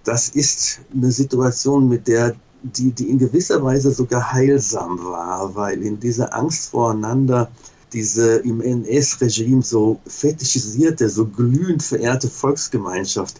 Das 0.04 0.30
ist 0.30 0.80
eine 0.94 1.12
Situation, 1.12 1.90
mit 1.90 2.08
der 2.08 2.36
die, 2.63 2.92
die 2.92 3.10
in 3.10 3.20
gewisser 3.20 3.63
Weise 3.63 3.92
sogar 3.92 4.32
heilsam 4.34 5.00
war, 5.04 5.54
weil 5.56 5.84
in 5.84 6.00
dieser 6.00 6.34
Angst 6.34 6.72
voreinander 6.72 7.52
diese 7.94 8.38
im 8.38 8.62
NS-Regime 8.62 9.62
so 9.62 10.00
fetischisierte, 10.08 11.10
so 11.10 11.26
glühend 11.26 11.84
verehrte 11.84 12.30
Volksgemeinschaft, 12.30 13.40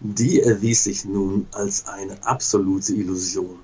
die 0.00 0.40
erwies 0.40 0.84
sich 0.84 1.04
nun 1.04 1.46
als 1.52 1.86
eine 1.86 2.24
absolute 2.24 2.94
Illusion. 2.94 3.58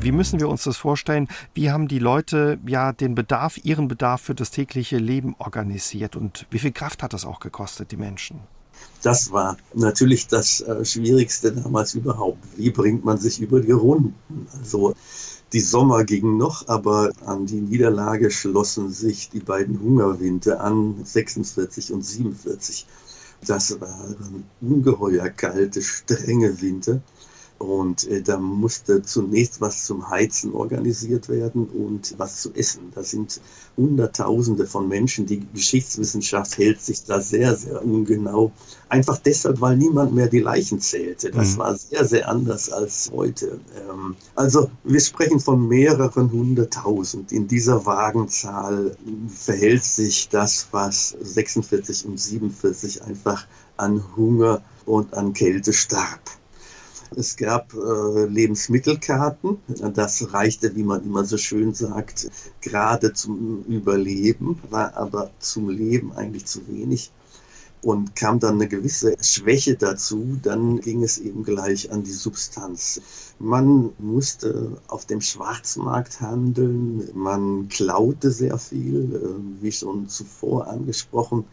Wie 0.00 0.12
müssen 0.12 0.38
wir 0.38 0.48
uns 0.48 0.64
das 0.64 0.76
vorstellen? 0.76 1.28
Wie 1.54 1.70
haben 1.70 1.88
die 1.88 1.98
Leute 1.98 2.58
ja 2.66 2.92
den 2.92 3.14
Bedarf, 3.14 3.58
ihren 3.62 3.88
Bedarf 3.88 4.20
für 4.20 4.34
das 4.34 4.50
tägliche 4.50 4.98
Leben 4.98 5.34
organisiert 5.38 6.14
und 6.14 6.46
wie 6.50 6.58
viel 6.58 6.72
Kraft 6.72 7.02
hat 7.02 7.12
das 7.12 7.24
auch 7.24 7.40
gekostet, 7.40 7.90
die 7.90 7.96
Menschen? 7.96 8.40
das 9.04 9.32
war 9.32 9.56
natürlich 9.74 10.26
das 10.28 10.60
äh, 10.62 10.84
Schwierigste 10.84 11.52
damals 11.52 11.94
überhaupt. 11.94 12.38
Wie 12.56 12.70
bringt 12.70 13.04
man 13.04 13.18
sich 13.18 13.40
über 13.40 13.60
die 13.60 13.72
Runden? 13.72 14.14
Also 14.58 14.94
die 15.52 15.60
Sommer 15.60 16.04
gingen 16.04 16.38
noch, 16.38 16.66
aber 16.68 17.12
an 17.26 17.46
die 17.46 17.60
Niederlage 17.60 18.30
schlossen 18.30 18.90
sich 18.90 19.28
die 19.28 19.40
beiden 19.40 19.80
Hungerwinter 19.80 20.60
an, 20.60 21.04
46 21.04 21.92
und 21.92 22.02
47. 22.02 22.86
Das 23.46 23.80
waren 23.80 24.44
ungeheuer 24.60 25.28
kalte, 25.30 25.82
strenge 25.82 26.60
Winter. 26.60 27.00
Und 27.58 28.08
äh, 28.08 28.20
da 28.20 28.38
musste 28.38 29.02
zunächst 29.02 29.60
was 29.60 29.84
zum 29.84 30.10
Heizen 30.10 30.52
organisiert 30.52 31.28
werden 31.28 31.66
und 31.66 32.14
was 32.18 32.42
zu 32.42 32.52
essen. 32.54 32.90
Da 32.94 33.02
sind 33.02 33.40
Hunderttausende 33.76 34.66
von 34.66 34.88
Menschen. 34.88 35.26
Die 35.26 35.46
Geschichtswissenschaft 35.54 36.58
hält 36.58 36.80
sich 36.80 37.04
da 37.04 37.20
sehr, 37.20 37.54
sehr 37.56 37.84
ungenau. 37.84 38.52
Einfach 38.88 39.18
deshalb, 39.18 39.60
weil 39.60 39.76
niemand 39.76 40.14
mehr 40.14 40.28
die 40.28 40.40
Leichen 40.40 40.80
zählte. 40.80 41.30
Das 41.30 41.54
mhm. 41.54 41.58
war 41.58 41.76
sehr, 41.76 42.04
sehr 42.04 42.28
anders 42.28 42.70
als 42.70 43.10
heute. 43.12 43.60
Ähm, 43.76 44.16
also 44.34 44.70
wir 44.82 45.00
sprechen 45.00 45.40
von 45.40 45.66
mehreren 45.68 46.30
hunderttausend. 46.30 47.32
In 47.32 47.46
dieser 47.46 47.86
Wagenzahl 47.86 48.96
verhält 49.28 49.84
sich 49.84 50.28
das, 50.28 50.68
was 50.72 51.16
46 51.20 52.06
und 52.06 52.18
47 52.18 53.02
einfach 53.04 53.46
an 53.76 54.02
Hunger 54.16 54.62
und 54.86 55.14
an 55.14 55.32
Kälte 55.32 55.72
starb. 55.72 56.20
Es 57.16 57.36
gab 57.36 57.74
äh, 57.74 58.26
Lebensmittelkarten. 58.26 59.58
Das 59.94 60.32
reichte, 60.32 60.74
wie 60.76 60.82
man 60.82 61.04
immer 61.04 61.24
so 61.24 61.36
schön 61.36 61.74
sagt, 61.74 62.30
gerade 62.60 63.12
zum 63.12 63.64
Überleben, 63.64 64.60
war 64.70 64.96
aber 64.96 65.30
zum 65.38 65.68
Leben 65.68 66.12
eigentlich 66.12 66.46
zu 66.46 66.66
wenig. 66.68 67.12
Und 67.82 68.16
kam 68.16 68.40
dann 68.40 68.54
eine 68.54 68.66
gewisse 68.66 69.14
Schwäche 69.20 69.76
dazu, 69.76 70.38
dann 70.42 70.80
ging 70.80 71.02
es 71.02 71.18
eben 71.18 71.44
gleich 71.44 71.92
an 71.92 72.02
die 72.02 72.12
Substanz. 72.12 73.02
Man 73.38 73.90
musste 73.98 74.78
auf 74.88 75.04
dem 75.04 75.20
Schwarzmarkt 75.20 76.22
handeln, 76.22 77.10
man 77.12 77.68
klaute 77.68 78.30
sehr 78.30 78.56
viel, 78.56 79.14
äh, 79.14 79.62
wie 79.62 79.72
schon 79.72 80.08
zuvor 80.08 80.68
angesprochen 80.68 81.44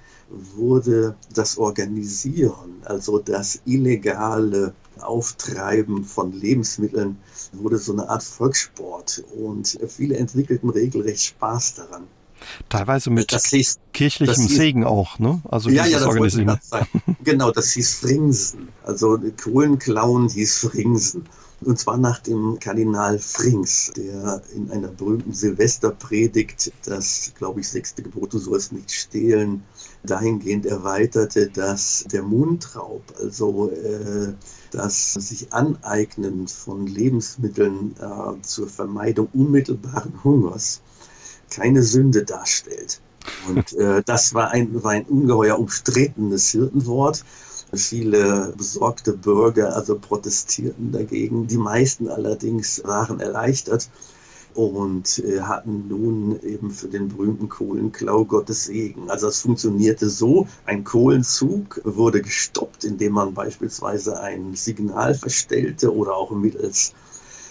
wurde 0.55 1.15
das 1.33 1.57
Organisieren, 1.57 2.81
also 2.85 3.19
das 3.19 3.61
illegale 3.65 4.73
Auftreiben 5.01 6.03
von 6.03 6.31
Lebensmitteln 6.31 7.17
wurde 7.53 7.77
so 7.77 7.93
eine 7.93 8.09
Art 8.09 8.23
Volkssport 8.23 9.23
und 9.35 9.77
viele 9.87 10.17
entwickelten 10.17 10.69
regelrecht 10.69 11.23
Spaß 11.23 11.75
daran. 11.75 12.03
Teilweise 12.69 13.11
mit 13.11 13.31
hieß, 13.31 13.79
kirchlichem 13.93 14.47
hieß, 14.47 14.55
Segen 14.55 14.83
auch, 14.83 15.19
ne? 15.19 15.41
Also 15.49 15.69
ja, 15.69 15.85
ja, 15.85 15.99
das 15.99 16.07
Organisieren. 16.07 16.59
Genau, 17.23 17.51
das 17.51 17.71
hieß 17.71 17.95
Fringsen. 17.95 18.69
Also 18.83 19.19
Kohlenklauen 19.41 20.29
hieß 20.29 20.57
Fringsen. 20.57 21.25
Und 21.63 21.77
zwar 21.77 21.97
nach 21.97 22.19
dem 22.19 22.57
Kardinal 22.59 23.19
Frings, 23.19 23.91
der 23.95 24.41
in 24.55 24.71
einer 24.71 24.87
berühmten 24.87 25.33
Silvesterpredigt 25.33 26.71
das, 26.85 27.33
glaube 27.37 27.59
ich, 27.59 27.67
sechste 27.67 28.01
Gebot, 28.01 28.33
du 28.33 28.39
sollst 28.39 28.71
nicht 28.71 28.91
stehlen, 28.91 29.63
dahingehend 30.03 30.65
erweiterte, 30.65 31.49
dass 31.49 32.05
der 32.11 32.23
Mundraub, 32.23 33.03
also 33.19 33.69
äh, 33.71 34.33
das 34.71 35.13
sich 35.13 35.53
aneignen 35.53 36.47
von 36.47 36.87
Lebensmitteln 36.87 37.95
äh, 37.99 38.41
zur 38.41 38.67
Vermeidung 38.67 39.29
unmittelbaren 39.33 40.23
Hungers, 40.23 40.81
keine 41.49 41.83
Sünde 41.83 42.23
darstellt. 42.23 43.01
Und 43.47 43.73
äh, 43.77 44.01
das 44.05 44.33
war 44.33 44.51
ein, 44.51 44.83
war 44.83 44.91
ein 44.91 45.05
ungeheuer 45.05 45.59
umstrittenes 45.59 46.49
Hirtenwort. 46.49 47.23
Viele 47.73 48.53
besorgte 48.57 49.13
Bürger 49.13 49.75
also 49.75 49.97
protestierten 49.97 50.91
dagegen. 50.91 51.47
Die 51.47 51.57
meisten 51.57 52.09
allerdings 52.09 52.83
waren 52.83 53.19
erleichtert 53.21 53.89
und 54.53 55.19
äh, 55.19 55.41
hatten 55.41 55.87
nun 55.87 56.39
eben 56.41 56.71
für 56.71 56.87
den 56.87 57.09
berühmten 57.09 57.49
Kohlenklau 57.49 58.25
Gottes 58.25 58.65
Segen. 58.65 59.09
Also 59.09 59.27
es 59.27 59.41
funktionierte 59.41 60.09
so, 60.09 60.47
ein 60.65 60.83
Kohlenzug 60.83 61.81
wurde 61.83 62.21
gestoppt, 62.21 62.83
indem 62.83 63.13
man 63.13 63.33
beispielsweise 63.33 64.19
ein 64.19 64.55
Signal 64.55 65.15
verstellte 65.15 65.95
oder 65.95 66.15
auch 66.15 66.31
mittels 66.31 66.93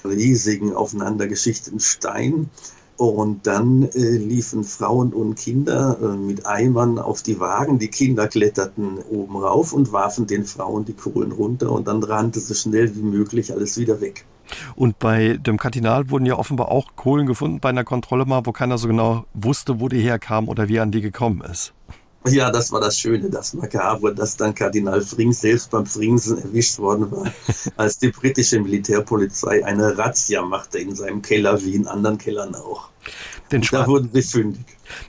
riesigen 0.04 0.74
aufeinandergeschichteten 0.74 1.80
Stein 1.80 2.48
und 3.00 3.46
dann 3.46 3.84
äh, 3.94 4.16
liefen 4.16 4.62
Frauen 4.62 5.14
und 5.14 5.34
Kinder 5.36 5.98
äh, 6.02 6.16
mit 6.18 6.44
Eimern 6.44 6.98
auf 6.98 7.22
die 7.22 7.40
Wagen. 7.40 7.78
Die 7.78 7.88
Kinder 7.88 8.28
kletterten 8.28 8.98
oben 9.10 9.36
rauf 9.36 9.72
und 9.72 9.92
warfen 9.92 10.26
den 10.26 10.44
Frauen 10.44 10.84
die 10.84 10.92
Kohlen 10.92 11.32
runter 11.32 11.72
und 11.72 11.88
dann 11.88 12.02
rannte 12.02 12.40
so 12.40 12.52
schnell 12.52 12.94
wie 12.94 13.02
möglich 13.02 13.54
alles 13.54 13.78
wieder 13.78 14.02
weg. 14.02 14.26
Und 14.74 14.98
bei 14.98 15.36
dem 15.36 15.58
Kardinal 15.58 16.10
wurden 16.10 16.26
ja 16.26 16.36
offenbar 16.36 16.70
auch 16.70 16.96
Kohlen 16.96 17.26
gefunden 17.26 17.60
bei 17.60 17.68
einer 17.68 17.84
Kontrolle 17.84 18.24
mal, 18.24 18.44
wo 18.44 18.52
keiner 18.52 18.78
so 18.78 18.88
genau 18.88 19.24
wusste, 19.34 19.80
wo 19.80 19.88
die 19.88 20.00
herkamen 20.00 20.48
oder 20.48 20.68
wie 20.68 20.76
er 20.76 20.82
an 20.82 20.92
die 20.92 21.00
gekommen 21.00 21.42
ist. 21.42 21.72
Ja, 22.26 22.50
das 22.50 22.70
war 22.70 22.82
das 22.82 22.98
Schöne, 22.98 23.30
das 23.30 23.54
Makabre, 23.54 24.14
dass 24.14 24.36
dann 24.36 24.54
Kardinal 24.54 25.00
Frings 25.00 25.40
selbst 25.40 25.70
beim 25.70 25.86
Fringsen 25.86 26.36
erwischt 26.36 26.78
worden 26.78 27.10
war, 27.10 27.32
als 27.76 27.98
die 27.98 28.10
britische 28.10 28.60
Militärpolizei 28.60 29.64
eine 29.64 29.96
Razzia 29.96 30.42
machte 30.42 30.78
in 30.78 30.94
seinem 30.94 31.22
Keller, 31.22 31.62
wie 31.62 31.74
in 31.74 31.86
anderen 31.86 32.18
Kellern 32.18 32.54
auch. 32.54 32.90
Den 33.52 33.62
da 33.62 33.86
wurden 33.86 34.10
sie 34.12 34.22
fündig. 34.22 34.64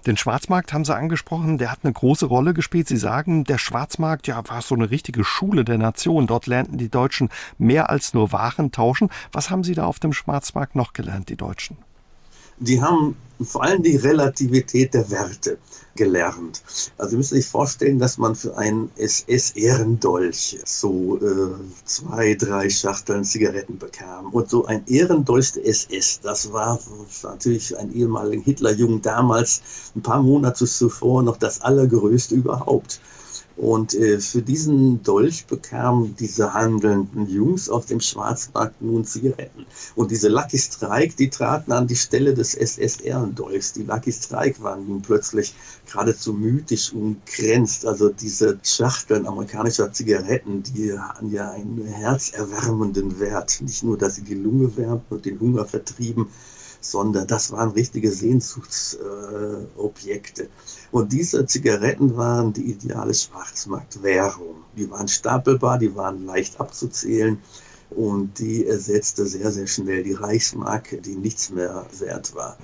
Den 0.06 0.18
Schwarzmarkt 0.18 0.74
haben 0.74 0.86
Sie 0.86 0.96
angesprochen, 0.96 1.58
der 1.58 1.72
hat 1.72 1.80
eine 1.84 1.94
große 1.94 2.26
Rolle 2.26 2.54
gespielt. 2.54 2.88
Sie 2.88 2.98
sagen, 2.98 3.44
der 3.44 3.58
Schwarzmarkt 3.58 4.28
ja, 4.28 4.42
war 4.48 4.62
so 4.62 4.76
eine 4.76 4.92
richtige 4.92 5.24
Schule 5.24 5.66
der 5.66 5.78
Nation. 5.78 6.28
Dort 6.28 6.48
lernten 6.48 6.78
die 6.78 6.90
Deutschen 6.90 7.30
mehr 7.58 7.90
als 7.90 8.14
nur 8.14 8.32
Waren 8.32 8.72
tauschen. 8.72 9.10
Was 9.32 9.50
haben 9.50 9.64
Sie 9.64 9.74
da 9.74 9.86
auf 9.86 10.00
dem 10.00 10.14
Schwarzmarkt 10.14 10.76
noch 10.76 10.94
gelernt, 10.94 11.30
die 11.30 11.38
Deutschen? 11.38 11.78
Die 12.62 12.82
haben 12.82 13.16
vor 13.44 13.64
allem 13.64 13.82
die 13.82 13.96
Relativität 13.96 14.94
der 14.94 15.10
Werte 15.10 15.58
gelernt. 15.96 16.62
Also 16.98 17.12
Sie 17.12 17.18
müssen 17.18 17.36
sich 17.36 17.48
vorstellen, 17.48 17.98
dass 17.98 18.20
man 18.20 18.36
für 18.36 18.56
einen 18.56 18.92
SS-Ehrendolch 18.98 20.60
so 20.64 21.18
äh, 21.18 21.56
zwei, 21.86 22.36
drei 22.36 22.70
Schachteln 22.70 23.26
Zigaretten 23.26 23.80
bekam. 23.80 24.28
Und 24.28 24.50
so 24.50 24.66
ein 24.66 24.84
Ehrendolch 24.88 25.54
der 25.54 25.66
SS, 25.66 26.22
das 26.22 26.54
war 26.54 26.80
natürlich 27.24 27.76
ein 27.78 27.94
ehemaliger 27.94 28.44
Hitlerjungen 28.44 29.02
damals, 29.02 29.62
ein 29.96 30.04
paar 30.04 30.22
Monate 30.22 30.66
zuvor, 30.66 31.24
noch 31.24 31.38
das 31.38 31.62
Allergrößte 31.62 32.36
überhaupt. 32.36 33.02
Und 33.62 33.94
äh, 33.94 34.20
für 34.20 34.42
diesen 34.42 35.04
Dolch 35.04 35.46
bekamen 35.46 36.16
diese 36.16 36.56
handelnden 36.56 37.28
Jungs 37.30 37.70
auf 37.70 37.86
dem 37.86 38.00
Schwarzmarkt 38.00 38.82
nun 38.82 39.06
Zigaretten. 39.06 39.68
Und 39.94 40.10
diese 40.10 40.30
Lucky 40.30 40.58
Strike, 40.58 41.14
die 41.16 41.30
traten 41.30 41.72
an 41.72 41.86
die 41.86 41.96
Stelle 41.96 42.34
des 42.34 42.56
SSR-Dolchs. 42.56 43.74
Die 43.74 43.84
Lucky 43.84 44.12
Strike 44.12 44.64
waren 44.64 44.88
nun 44.88 45.04
plötzlich 45.04 45.54
geradezu 45.86 46.34
mythisch 46.34 46.92
umgrenzt. 46.92 47.86
Also 47.86 48.10
diese 48.10 48.58
Schachteln 48.64 49.28
amerikanischer 49.28 49.94
Zigaretten, 49.94 50.64
die 50.64 50.98
hatten 50.98 51.32
ja 51.32 51.52
einen 51.52 51.86
herzerwärmenden 51.86 53.20
Wert. 53.20 53.62
Nicht 53.62 53.84
nur, 53.84 53.96
dass 53.96 54.16
sie 54.16 54.24
die 54.24 54.34
Lunge 54.34 54.76
wärmten 54.76 55.14
und 55.14 55.26
den 55.26 55.40
Hunger 55.40 55.66
vertrieben, 55.66 56.30
sondern 56.82 57.28
das 57.28 57.52
waren 57.52 57.72
richtige 57.72 58.12
Sehnsuchtsobjekte. 58.12 60.44
Äh, 60.44 60.50
und 60.92 61.14
diese 61.14 61.46
Zigaretten 61.46 62.18
waren 62.18 62.52
die 62.54 62.72
ideale 62.72 63.14
Schwarzmarktwährung. 63.14 64.56
Die 64.76 64.90
waren 64.90 65.08
stapelbar, 65.08 65.78
die 65.78 65.96
waren 65.96 66.26
leicht 66.26 66.60
abzuzählen 66.60 67.38
und 67.92 68.40
die 68.40 68.66
ersetzte 68.66 69.28
sehr, 69.28 69.52
sehr 69.52 69.68
schnell 69.68 70.02
die 70.04 70.14
Reichsmark, 70.14 70.98
die 71.04 71.16
nichts 71.16 71.52
mehr 71.52 71.86
wert 72.00 72.34
war. 72.36 72.58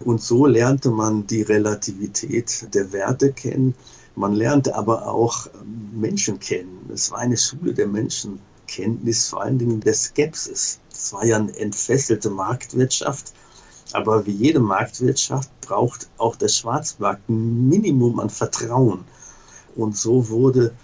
Und 0.00 0.22
so 0.22 0.46
lernte 0.46 0.90
man 0.90 1.26
die 1.26 1.42
Relativität 1.42 2.74
der 2.74 2.92
Werte 2.92 3.32
kennen. 3.32 3.74
Man 4.16 4.34
lernte 4.34 4.74
aber 4.74 5.08
auch 5.08 5.48
Menschen 5.92 6.38
kennen. 6.38 6.90
Es 6.92 7.10
war 7.10 7.18
eine 7.18 7.36
Schule 7.36 7.74
der 7.74 7.88
Menschenkenntnis, 7.88 9.28
vor 9.28 9.42
allen 9.42 9.58
Dingen 9.58 9.80
der 9.80 9.94
Skepsis. 9.94 10.78
Es 10.92 11.12
war 11.12 11.24
ja 11.24 11.36
eine 11.36 11.56
entfesselte 11.56 12.30
Marktwirtschaft 12.30 13.32
aber 13.94 14.26
wie 14.26 14.32
jede 14.32 14.58
Marktwirtschaft 14.58 15.48
braucht 15.60 16.08
auch 16.18 16.34
der 16.34 16.48
Schwarzmarkt 16.48 17.28
ein 17.28 17.68
Minimum 17.68 18.18
an 18.18 18.28
Vertrauen. 18.28 19.04
Und 19.76 19.96
so 19.96 20.28
wurde 20.28 20.74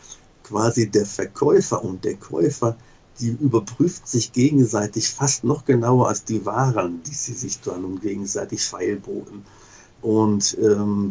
quasi 0.45 0.89
der 0.89 1.07
Verkäufer 1.07 1.85
und 1.85 2.05
der 2.05 2.15
Käufer, 2.15 2.77
die 3.19 3.31
überprüft 3.31 4.07
sich 4.07 4.33
gegenseitig 4.33 5.11
fast 5.11 5.43
noch 5.43 5.65
genauer 5.65 6.09
als 6.09 6.25
die 6.25 6.47
Waren, 6.47 7.03
die 7.03 7.15
sie 7.15 7.35
sich 7.35 7.61
dann 7.61 8.01
gegenseitig 8.01 8.65
feilboten. 8.65 9.45
Und 10.03 10.57
ähm, 10.63 11.11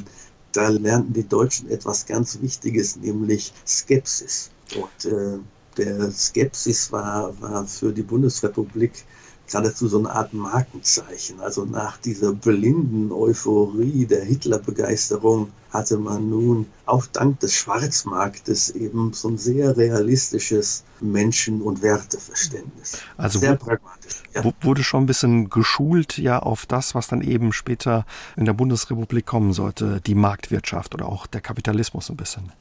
da 0.53 0.69
lernten 0.69 1.12
die 1.12 1.27
Deutschen 1.27 1.69
etwas 1.69 2.05
ganz 2.05 2.39
Wichtiges, 2.41 2.95
nämlich 2.95 3.53
Skepsis. 3.67 4.51
Und 4.75 5.12
äh, 5.12 5.38
der 5.75 6.12
Skepsis 6.12 6.93
war, 6.93 7.39
war 7.41 7.67
für 7.67 7.91
die 7.91 8.03
Bundesrepublik 8.03 9.05
geradezu 9.49 9.88
so 9.88 9.99
eine 9.99 10.12
Art 10.12 10.33
Markenzeichen. 10.33 11.39
Also 11.39 11.65
nach 11.65 11.97
dieser 11.97 12.33
blinden 12.33 13.12
Euphorie 13.12 14.05
der 14.05 14.23
Hitlerbegeisterung 14.23 15.51
hatte 15.71 15.97
man 15.97 16.29
nun 16.29 16.65
auch 16.85 17.05
dank 17.05 17.39
des 17.41 17.53
Schwarzmarktes 17.53 18.71
eben 18.71 19.13
so 19.13 19.29
ein 19.29 19.38
sehr 19.38 19.77
realistisches 19.77 20.83
Menschen- 20.99 21.62
und 21.62 21.81
Werteverständnis. 21.81 22.99
Also 23.17 23.39
sehr 23.39 23.55
pragmatisch. 23.55 24.23
Ja. 24.33 24.43
Wurde 24.62 24.83
schon 24.83 25.03
ein 25.03 25.07
bisschen 25.07 25.49
geschult 25.49 26.17
ja 26.17 26.39
auf 26.39 26.65
das, 26.65 26.95
was 26.95 27.07
dann 27.07 27.21
eben 27.21 27.53
später 27.53 28.05
in 28.35 28.45
der 28.45 28.53
Bundesrepublik 28.53 29.25
kommen 29.25 29.53
sollte, 29.53 30.01
die 30.01 30.15
Marktwirtschaft 30.15 30.93
oder 30.95 31.07
auch 31.07 31.27
der 31.27 31.41
Kapitalismus 31.41 32.09
ein 32.09 32.17
bisschen. 32.17 32.51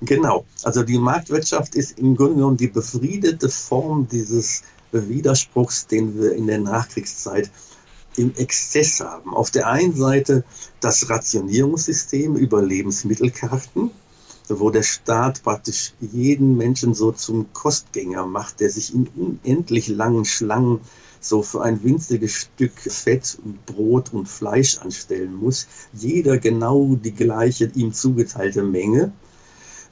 Genau. 0.00 0.44
Also 0.62 0.82
die 0.82 0.98
Marktwirtschaft 0.98 1.74
ist 1.74 1.98
im 1.98 2.16
Grunde 2.16 2.34
genommen 2.34 2.56
die 2.56 2.68
befriedete 2.68 3.48
Form 3.48 4.08
dieses 4.08 4.62
Widerspruchs, 5.08 5.86
den 5.86 6.18
wir 6.18 6.32
in 6.32 6.46
der 6.46 6.58
Nachkriegszeit 6.58 7.50
im 8.16 8.34
Exzess 8.36 9.00
haben. 9.00 9.34
Auf 9.34 9.50
der 9.50 9.68
einen 9.68 9.94
Seite 9.94 10.44
das 10.80 11.08
Rationierungssystem 11.10 12.36
über 12.36 12.62
Lebensmittelkarten, 12.62 13.90
wo 14.48 14.70
der 14.70 14.82
Staat 14.82 15.42
praktisch 15.42 15.94
jeden 16.00 16.56
Menschen 16.56 16.94
so 16.94 17.12
zum 17.12 17.52
Kostgänger 17.52 18.26
macht, 18.26 18.60
der 18.60 18.70
sich 18.70 18.94
in 18.94 19.08
unendlich 19.16 19.88
langen 19.88 20.24
Schlangen 20.24 20.80
so 21.20 21.42
für 21.42 21.62
ein 21.62 21.82
winziges 21.82 22.32
Stück 22.32 22.78
Fett, 22.78 23.38
Brot 23.64 24.12
und 24.12 24.28
Fleisch 24.28 24.78
anstellen 24.78 25.34
muss. 25.34 25.66
Jeder 25.94 26.38
genau 26.38 26.96
die 26.96 27.14
gleiche 27.14 27.70
ihm 27.74 27.92
zugeteilte 27.94 28.62
Menge 28.62 29.12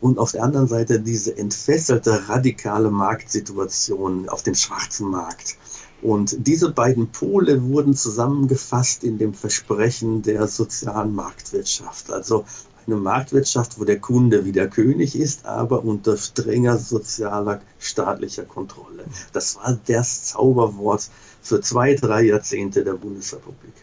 und 0.03 0.19
auf 0.19 0.33
der 0.33 0.43
anderen 0.43 0.67
Seite 0.67 1.01
diese 1.01 1.39
entfesselte, 1.39 2.29
radikale 2.29 2.91
Marktsituation 2.91 4.29
auf 4.29 4.43
dem 4.43 4.57
schwarzen 4.57 5.09
Markt. 5.09 5.57
Und 6.03 6.49
diese 6.49 6.73
beiden 6.73 7.13
Pole 7.13 7.63
wurden 7.63 7.95
zusammengefasst 7.95 9.05
in 9.05 9.19
dem 9.19 9.33
Versprechen 9.33 10.23
der 10.23 10.49
sozialen 10.49 11.15
Marktwirtschaft. 11.15 12.11
Also 12.11 12.45
eine 12.85 12.97
Marktwirtschaft, 12.97 13.79
wo 13.79 13.85
der 13.85 14.01
Kunde 14.01 14.45
wieder 14.45 14.67
König 14.67 15.15
ist, 15.15 15.47
aber 15.47 15.85
unter 15.85 16.17
strenger 16.17 16.79
sozialer 16.79 17.61
staatlicher 17.79 18.45
Kontrolle. 18.45 19.05
Das 19.33 19.55
war 19.55 19.79
das 19.87 20.25
Zauberwort 20.25 21.09
für 21.41 21.61
zwei, 21.61 21.95
drei 21.95 22.25
Jahrzehnte 22.25 22.83
der 22.83 22.95
Bundesrepublik. 22.95 23.75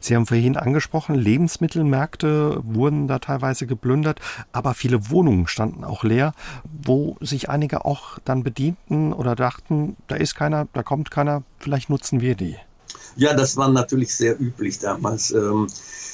Sie 0.00 0.14
haben 0.14 0.26
vorhin 0.26 0.56
angesprochen, 0.56 1.14
Lebensmittelmärkte 1.14 2.60
wurden 2.64 3.08
da 3.08 3.18
teilweise 3.18 3.66
geplündert, 3.66 4.20
aber 4.52 4.74
viele 4.74 5.10
Wohnungen 5.10 5.46
standen 5.46 5.84
auch 5.84 6.04
leer, 6.04 6.34
wo 6.64 7.16
sich 7.20 7.50
einige 7.50 7.84
auch 7.84 8.18
dann 8.24 8.42
bedienten 8.42 9.12
oder 9.12 9.34
dachten, 9.34 9.96
da 10.06 10.16
ist 10.16 10.34
keiner, 10.34 10.68
da 10.72 10.82
kommt 10.82 11.10
keiner, 11.10 11.42
vielleicht 11.58 11.90
nutzen 11.90 12.20
wir 12.20 12.34
die. 12.34 12.56
Ja, 13.16 13.34
das 13.34 13.56
war 13.56 13.68
natürlich 13.70 14.14
sehr 14.14 14.38
üblich 14.38 14.78
damals. 14.78 15.30
Ähm, 15.30 15.66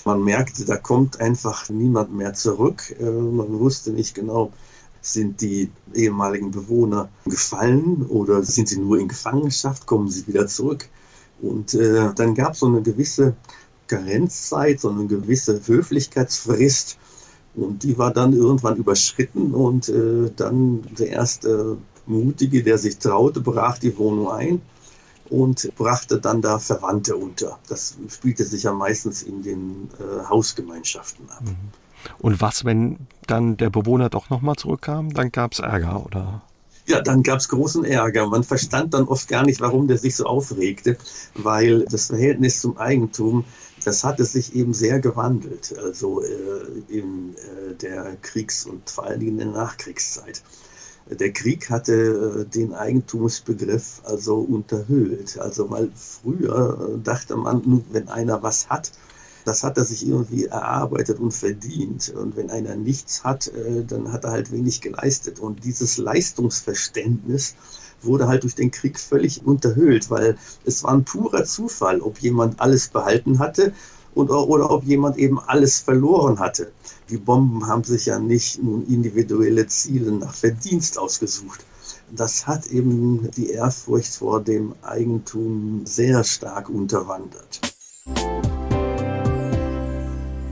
man 0.05 0.23
merkte, 0.23 0.65
da 0.65 0.77
kommt 0.77 1.21
einfach 1.21 1.69
niemand 1.69 2.15
mehr 2.15 2.33
zurück. 2.35 2.95
Äh, 2.99 3.05
man 3.05 3.59
wusste 3.59 3.91
nicht 3.91 4.15
genau, 4.15 4.53
sind 5.01 5.41
die 5.41 5.71
ehemaligen 5.95 6.53
Bewohner 6.53 7.09
gefallen 7.25 8.07
oder 8.09 8.43
sind 8.45 8.69
sie 8.69 8.79
nur 8.79 8.99
in 8.99 9.09
Gefangenschaft, 9.09 9.87
kommen 9.87 10.09
sie 10.09 10.27
wieder 10.29 10.47
zurück. 10.47 10.89
Und 11.43 11.75
äh, 11.75 12.15
dann 12.15 12.35
gab 12.35 12.55
es 12.55 12.61
so 12.61 12.67
eine 12.67 12.83
gewisse 12.83 13.35
Karenzzeit, 13.89 14.81
so 14.81 14.91
eine 14.91 15.07
gewisse 15.07 15.61
Höflichkeitsfrist. 15.67 16.99
Und 17.55 17.83
die 17.83 17.99
war 17.99 18.13
dann 18.13 18.33
irgendwann 18.33 18.77
überschritten 18.77 19.53
und 19.53 19.89
äh, 19.91 20.31
dann 20.35 20.83
der 20.99 21.11
erste 21.11 21.77
Mutige, 22.07 22.63
der 22.63 22.79
sich 22.79 22.97
traute, 22.99 23.41
brach 23.41 23.79
die 23.79 23.97
Wohnung 23.99 24.31
ein 24.31 24.63
und 25.29 25.71
brachte 25.77 26.19
dann 26.19 26.41
da 26.41 26.59
Verwandte 26.59 27.17
unter. 27.17 27.59
Das 27.69 27.97
spielte 28.09 28.45
sich 28.45 28.63
ja 28.63 28.73
meistens 28.73 29.23
in 29.23 29.43
den 29.43 29.91
äh, 29.99 30.25
Hausgemeinschaften 30.29 31.29
ab. 31.29 31.43
Mhm. 31.43 31.57
Und 32.19 32.41
was, 32.41 32.65
wenn 32.65 33.07
dann 33.27 33.57
der 33.57 33.71
Bewohner 33.71 34.09
doch 34.09 34.31
nochmal 34.31 34.57
zurückkam? 34.57 35.13
Dann 35.13 35.31
gab 35.31 35.53
es 35.53 35.61
Ärger, 35.61 36.05
oder? 36.05 36.43
Ja, 36.87 37.01
dann 37.01 37.23
gab 37.23 37.39
es 37.39 37.49
großen 37.49 37.85
Ärger. 37.85 38.27
Man 38.27 38.43
verstand 38.43 38.95
dann 38.95 39.05
oft 39.07 39.29
gar 39.29 39.45
nicht, 39.45 39.61
warum 39.61 39.87
der 39.87 39.99
sich 39.99 40.17
so 40.17 40.25
aufregte, 40.27 40.97
weil 41.35 41.85
das 41.85 42.07
Verhältnis 42.07 42.61
zum 42.61 42.77
Eigentum, 42.77 43.45
das 43.85 44.03
hatte 44.03 44.25
sich 44.25 44.55
eben 44.57 44.75
sehr 44.75 44.99
gewandelt, 44.99 45.77
also 45.79 46.23
äh, 46.23 46.29
in 46.89 47.35
äh, 47.37 47.75
der 47.75 48.17
Kriegs- 48.23 48.67
und 48.67 48.91
vor 48.91 49.05
allen 49.05 49.21
Dingen 49.21 49.33
in 49.33 49.53
der 49.53 49.63
Nachkriegszeit. 49.63 50.43
Der 51.09 51.33
Krieg 51.33 51.71
hatte 51.71 51.95
äh, 51.95 52.45
den 52.51 52.75
Eigentumsbegriff 52.75 54.03
also 54.05 54.39
unterhöhlt. 54.39 55.39
Also 55.39 55.67
mal 55.67 55.89
früher 55.95 56.95
äh, 56.95 56.99
dachte 57.03 57.37
man, 57.37 57.85
wenn 57.91 58.09
einer 58.09 58.43
was 58.43 58.69
hat, 58.71 58.93
das 59.45 59.63
hat 59.65 59.77
er 59.77 59.85
sich 59.85 60.07
irgendwie 60.07 60.47
erarbeitet 60.47 61.19
und 61.19 61.33
verdient. 61.33 62.11
Und 62.11 62.37
wenn 62.37 62.51
einer 62.51 62.77
nichts 62.77 63.25
hat, 63.25 63.49
äh, 63.49 63.85
dann 63.85 64.13
hat 64.13 64.25
er 64.25 64.31
halt 64.31 64.53
wenig 64.53 64.81
geleistet. 64.81 65.41
Und 65.41 65.65
dieses 65.65 65.99
Leistungsverständnis 65.99 67.55
wurde 68.03 68.29
halt 68.29 68.43
durch 68.43 68.55
den 68.55 68.71
Krieg 68.71 68.99
völlig 68.99 69.45
unterhöhlt, 69.47 70.11
weil 70.11 70.37
es 70.65 70.83
war 70.83 70.93
ein 70.93 71.05
purer 71.05 71.45
Zufall, 71.45 72.01
ob 72.01 72.19
jemand 72.19 72.61
alles 72.61 72.89
behalten 72.89 73.39
hatte 73.39 73.73
und, 74.15 74.31
oder 74.31 74.71
ob 74.71 74.85
jemand 74.85 75.19
eben 75.19 75.39
alles 75.39 75.79
verloren 75.79 76.39
hatte. 76.39 76.73
Die 77.11 77.19
Bomben 77.19 77.67
haben 77.67 77.85
sich 77.85 78.07
ja 78.07 78.19
nicht 78.19 78.63
nun 78.63 78.87
individuelle 78.87 79.67
Ziele 79.67 80.13
nach 80.13 80.35
Verdienst 80.35 80.99
ausgesucht. 80.99 81.65
Das 82.15 82.47
hat 82.47 82.67
eben 82.67 83.31
die 83.37 83.51
Ehrfurcht 83.51 84.15
vor 84.15 84.43
dem 84.43 84.75
Eigentum 84.83 85.83
sehr 85.87 86.25
stark 86.25 86.69
unterwandert. 86.69 87.61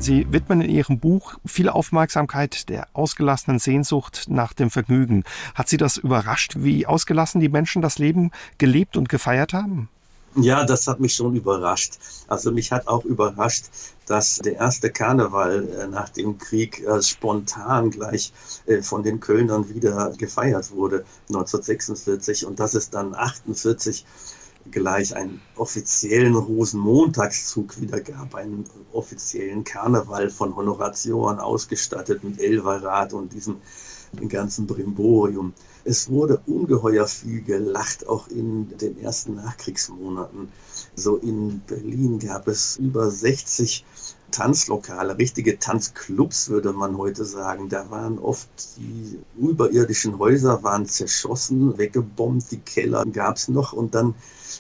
Sie 0.01 0.27
widmen 0.33 0.63
in 0.63 0.71
Ihrem 0.71 0.99
Buch 0.99 1.35
viel 1.45 1.69
Aufmerksamkeit 1.69 2.71
der 2.71 2.89
ausgelassenen 2.95 3.59
Sehnsucht 3.59 4.25
nach 4.29 4.55
dem 4.55 4.71
Vergnügen. 4.71 5.25
Hat 5.55 5.69
Sie 5.69 5.77
das 5.77 5.99
überrascht, 5.99 6.55
wie 6.57 6.87
ausgelassen 6.87 7.39
die 7.39 7.51
Menschen 7.51 7.83
das 7.83 7.99
Leben 7.99 8.31
gelebt 8.57 8.97
und 8.97 9.11
gefeiert 9.11 9.53
haben? 9.53 9.91
Ja, 10.37 10.65
das 10.65 10.87
hat 10.87 11.01
mich 11.01 11.15
schon 11.15 11.35
überrascht. 11.35 11.99
Also 12.29 12.51
mich 12.51 12.73
hat 12.73 12.87
auch 12.87 13.05
überrascht, 13.05 13.67
dass 14.07 14.37
der 14.37 14.55
erste 14.55 14.91
Karneval 14.91 15.69
äh, 15.69 15.87
nach 15.89 16.09
dem 16.09 16.39
Krieg 16.39 16.83
äh, 16.87 17.03
spontan 17.03 17.91
gleich 17.91 18.33
äh, 18.67 18.81
von 18.81 19.03
den 19.03 19.21
Kölnern 19.21 19.69
wieder 19.69 20.13
gefeiert 20.17 20.71
wurde, 20.71 21.05
1946, 21.29 22.47
und 22.47 22.59
dass 22.59 22.75
es 22.75 22.91
dann 22.91 23.15
48 23.15 24.07
gleich 24.70 25.14
einen 25.16 25.40
offiziellen 25.57 26.35
Rosenmontagszug 26.35 27.81
wieder 27.81 28.01
gab, 28.01 28.35
einen 28.35 28.64
offiziellen 28.92 29.64
Karneval 29.64 30.31
von 30.31 30.55
Honoratioren 30.55 31.38
ausgestattet 31.38 32.23
mit 32.25 32.40
Elverrad 32.40 33.12
und 33.12 33.33
diesem 33.33 33.57
ganzen 34.29 34.66
Brimborium. 34.66 35.53
Es 35.85 36.11
wurde 36.11 36.42
ungeheuer 36.46 37.07
viel 37.07 37.42
gelacht, 37.42 38.07
auch 38.07 38.29
in 38.29 38.77
den 38.79 39.01
ersten 39.01 39.37
Nachkriegsmonaten. 39.37 40.49
So 40.94 41.16
in 41.16 41.61
Berlin 41.61 42.18
gab 42.18 42.49
es 42.49 42.77
über 42.77 43.11
60 43.11 43.85
Tanzlokale, 44.31 45.19
richtige 45.19 45.59
Tanzclubs 45.59 46.49
würde 46.49 46.73
man 46.73 46.97
heute 46.97 47.25
sagen. 47.25 47.69
Da 47.69 47.90
waren 47.90 48.19
oft 48.19 48.49
die 48.77 49.19
überirdischen 49.38 50.19
Häuser 50.19 50.62
waren 50.62 50.87
zerschossen, 50.87 51.77
weggebombt, 51.79 52.51
die 52.51 52.61
Keller 52.61 53.05
gab 53.07 53.37
es 53.37 53.49
noch 53.49 53.73
und 53.73 53.95
dann 53.95 54.14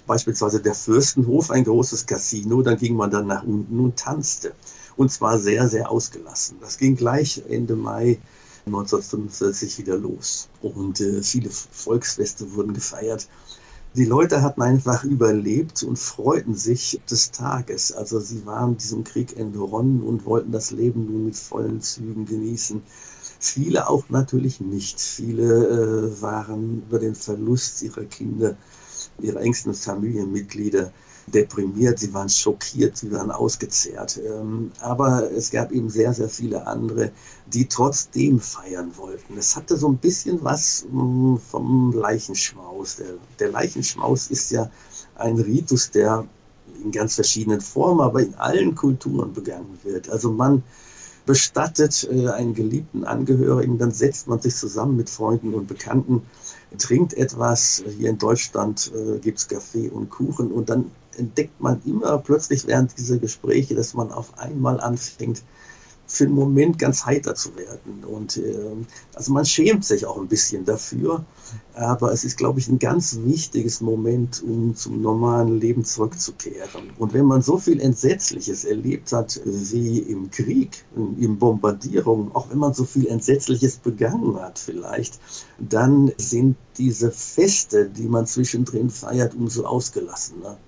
beispielsweise 0.06 0.60
der 0.60 0.74
Fürstenhof, 0.74 1.50
ein 1.50 1.64
großes 1.64 2.06
Casino, 2.06 2.62
dann 2.62 2.78
ging 2.78 2.96
man 2.96 3.10
dann 3.10 3.26
nach 3.26 3.42
unten 3.42 3.80
und 3.80 3.96
tanzte. 3.96 4.52
Und 4.96 5.10
zwar 5.10 5.38
sehr, 5.38 5.68
sehr 5.68 5.90
ausgelassen. 5.90 6.58
Das 6.60 6.76
ging 6.76 6.96
gleich 6.96 7.42
Ende 7.48 7.76
Mai 7.76 8.18
1945 8.66 9.78
wieder 9.78 9.96
los. 9.96 10.48
Und 10.62 11.00
äh, 11.00 11.22
viele 11.22 11.50
Volksfeste 11.50 12.54
wurden 12.54 12.74
gefeiert. 12.74 13.28
Die 13.96 14.04
Leute 14.04 14.42
hatten 14.42 14.62
einfach 14.62 15.02
überlebt 15.02 15.82
und 15.82 15.98
freuten 15.98 16.54
sich 16.54 17.00
des 17.10 17.32
Tages. 17.32 17.90
Also 17.90 18.20
sie 18.20 18.46
waren 18.46 18.76
diesem 18.76 19.02
Krieg 19.02 19.36
entronnen 19.36 20.02
und 20.02 20.24
wollten 20.26 20.52
das 20.52 20.70
Leben 20.70 21.06
nun 21.06 21.24
mit 21.24 21.36
vollen 21.36 21.80
Zügen 21.80 22.24
genießen. 22.24 22.82
Viele 23.40 23.88
auch 23.88 24.08
natürlich 24.08 24.60
nicht. 24.60 25.00
Viele 25.00 25.66
äh, 25.66 26.22
waren 26.22 26.84
über 26.86 27.00
den 27.00 27.16
Verlust 27.16 27.82
ihrer 27.82 28.04
Kinder, 28.04 28.56
ihrer 29.20 29.40
engsten 29.40 29.74
Familienmitglieder 29.74 30.92
deprimiert, 31.26 31.98
sie 31.98 32.12
waren 32.12 32.28
schockiert, 32.28 32.96
sie 32.96 33.10
waren 33.12 33.30
ausgezehrt. 33.30 34.20
Ähm, 34.24 34.72
aber 34.80 35.30
es 35.32 35.50
gab 35.50 35.72
eben 35.72 35.88
sehr, 35.88 36.12
sehr 36.12 36.28
viele 36.28 36.66
andere, 36.66 37.10
die 37.52 37.66
trotzdem 37.66 38.40
feiern 38.40 38.92
wollten. 38.96 39.36
Es 39.38 39.56
hatte 39.56 39.76
so 39.76 39.88
ein 39.88 39.98
bisschen 39.98 40.42
was 40.42 40.86
mm, 40.90 41.36
vom 41.36 41.92
Leichenschmaus. 41.92 42.96
Der, 42.96 43.14
der 43.38 43.50
Leichenschmaus 43.50 44.28
ist 44.28 44.50
ja 44.50 44.70
ein 45.16 45.38
Ritus, 45.38 45.90
der 45.90 46.26
in 46.82 46.92
ganz 46.92 47.14
verschiedenen 47.14 47.60
Formen, 47.60 48.00
aber 48.00 48.22
in 48.22 48.34
allen 48.34 48.74
Kulturen 48.74 49.32
begangen 49.32 49.78
wird. 49.82 50.08
Also 50.08 50.32
man 50.32 50.62
bestattet 51.26 52.08
äh, 52.10 52.28
einen 52.28 52.54
geliebten 52.54 53.04
Angehörigen, 53.04 53.78
dann 53.78 53.92
setzt 53.92 54.26
man 54.26 54.40
sich 54.40 54.56
zusammen 54.56 54.96
mit 54.96 55.10
Freunden 55.10 55.54
und 55.54 55.68
Bekannten, 55.68 56.22
trinkt 56.78 57.14
etwas. 57.14 57.82
Hier 57.98 58.10
in 58.10 58.18
Deutschland 58.18 58.90
äh, 58.94 59.18
gibt 59.18 59.38
es 59.38 59.48
Kaffee 59.48 59.88
und 59.88 60.10
Kuchen 60.10 60.50
und 60.50 60.70
dann 60.70 60.90
entdeckt 61.16 61.60
man 61.60 61.80
immer 61.84 62.18
plötzlich 62.18 62.66
während 62.66 62.96
dieser 62.98 63.18
Gespräche, 63.18 63.74
dass 63.74 63.94
man 63.94 64.10
auf 64.10 64.38
einmal 64.38 64.80
anfängt, 64.80 65.42
für 66.10 66.24
einen 66.24 66.34
Moment 66.34 66.78
ganz 66.78 67.06
heiter 67.06 67.36
zu 67.36 67.56
werden. 67.56 68.04
Und 68.04 68.36
äh, 68.36 68.74
also 69.14 69.32
man 69.32 69.44
schämt 69.44 69.84
sich 69.84 70.04
auch 70.06 70.18
ein 70.18 70.26
bisschen 70.26 70.64
dafür, 70.64 71.24
aber 71.74 72.12
es 72.12 72.24
ist, 72.24 72.36
glaube 72.36 72.58
ich, 72.58 72.68
ein 72.68 72.80
ganz 72.80 73.16
wichtiges 73.22 73.80
Moment, 73.80 74.42
um 74.42 74.74
zum 74.74 75.00
normalen 75.02 75.60
Leben 75.60 75.84
zurückzukehren. 75.84 76.90
Und 76.98 77.14
wenn 77.14 77.26
man 77.26 77.42
so 77.42 77.58
viel 77.58 77.80
Entsetzliches 77.80 78.64
erlebt 78.64 79.12
hat 79.12 79.40
wie 79.44 80.00
im 80.00 80.30
Krieg, 80.32 80.84
in 80.96 81.38
Bombardierungen, 81.38 82.32
auch 82.34 82.50
wenn 82.50 82.58
man 82.58 82.74
so 82.74 82.84
viel 82.84 83.06
Entsetzliches 83.06 83.76
begangen 83.76 84.40
hat 84.40 84.58
vielleicht, 84.58 85.20
dann 85.60 86.10
sind 86.16 86.56
diese 86.76 87.12
Feste, 87.12 87.88
die 87.88 88.08
man 88.08 88.26
zwischendrin 88.26 88.90
feiert, 88.90 89.34
umso 89.36 89.64
ausgelassener. 89.64 90.58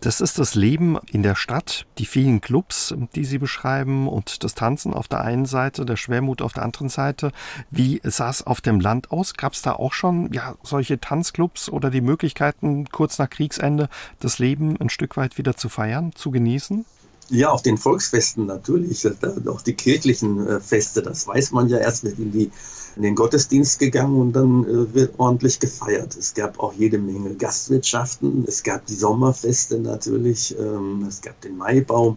Das 0.00 0.20
ist 0.20 0.38
das 0.38 0.54
Leben 0.54 0.96
in 1.10 1.24
der 1.24 1.34
Stadt, 1.34 1.84
die 1.98 2.06
vielen 2.06 2.40
Clubs, 2.40 2.94
die 3.16 3.24
Sie 3.24 3.38
beschreiben 3.38 4.06
und 4.06 4.44
das 4.44 4.54
Tanzen 4.54 4.94
auf 4.94 5.08
der 5.08 5.22
einen 5.22 5.44
Seite, 5.44 5.84
der 5.84 5.96
Schwermut 5.96 6.40
auf 6.40 6.52
der 6.52 6.62
anderen 6.62 6.88
Seite. 6.88 7.32
Wie 7.72 8.00
sah 8.04 8.30
es 8.30 8.46
auf 8.46 8.60
dem 8.60 8.78
Land 8.78 9.10
aus? 9.10 9.34
Gab 9.34 9.54
es 9.54 9.62
da 9.62 9.72
auch 9.72 9.92
schon 9.92 10.32
ja, 10.32 10.54
solche 10.62 11.00
Tanzclubs 11.00 11.68
oder 11.68 11.90
die 11.90 12.00
Möglichkeiten, 12.00 12.88
kurz 12.90 13.18
nach 13.18 13.28
Kriegsende 13.28 13.88
das 14.20 14.38
Leben 14.38 14.80
ein 14.80 14.88
Stück 14.88 15.16
weit 15.16 15.36
wieder 15.36 15.56
zu 15.56 15.68
feiern, 15.68 16.12
zu 16.14 16.30
genießen? 16.30 16.84
Ja, 17.30 17.50
auf 17.50 17.62
den 17.62 17.76
Volksfesten 17.76 18.46
natürlich, 18.46 19.06
auch 19.48 19.62
die 19.62 19.74
kirchlichen 19.74 20.46
äh, 20.46 20.60
Feste, 20.60 21.02
das 21.02 21.26
weiß 21.26 21.50
man 21.50 21.68
ja 21.68 21.78
erst, 21.78 22.04
wenn 22.04 22.30
die, 22.30 22.50
in 22.96 23.02
den 23.02 23.14
Gottesdienst 23.14 23.78
gegangen 23.78 24.20
und 24.20 24.32
dann 24.32 24.64
äh, 24.64 24.94
wird 24.94 25.18
ordentlich 25.18 25.60
gefeiert. 25.60 26.16
Es 26.16 26.34
gab 26.34 26.58
auch 26.58 26.72
jede 26.74 26.98
Menge 26.98 27.34
Gastwirtschaften, 27.34 28.44
es 28.46 28.62
gab 28.62 28.86
die 28.86 28.94
Sommerfeste 28.94 29.78
natürlich, 29.78 30.56
ähm, 30.58 31.04
es 31.08 31.20
gab 31.20 31.40
den 31.40 31.56
Maibaum 31.56 32.16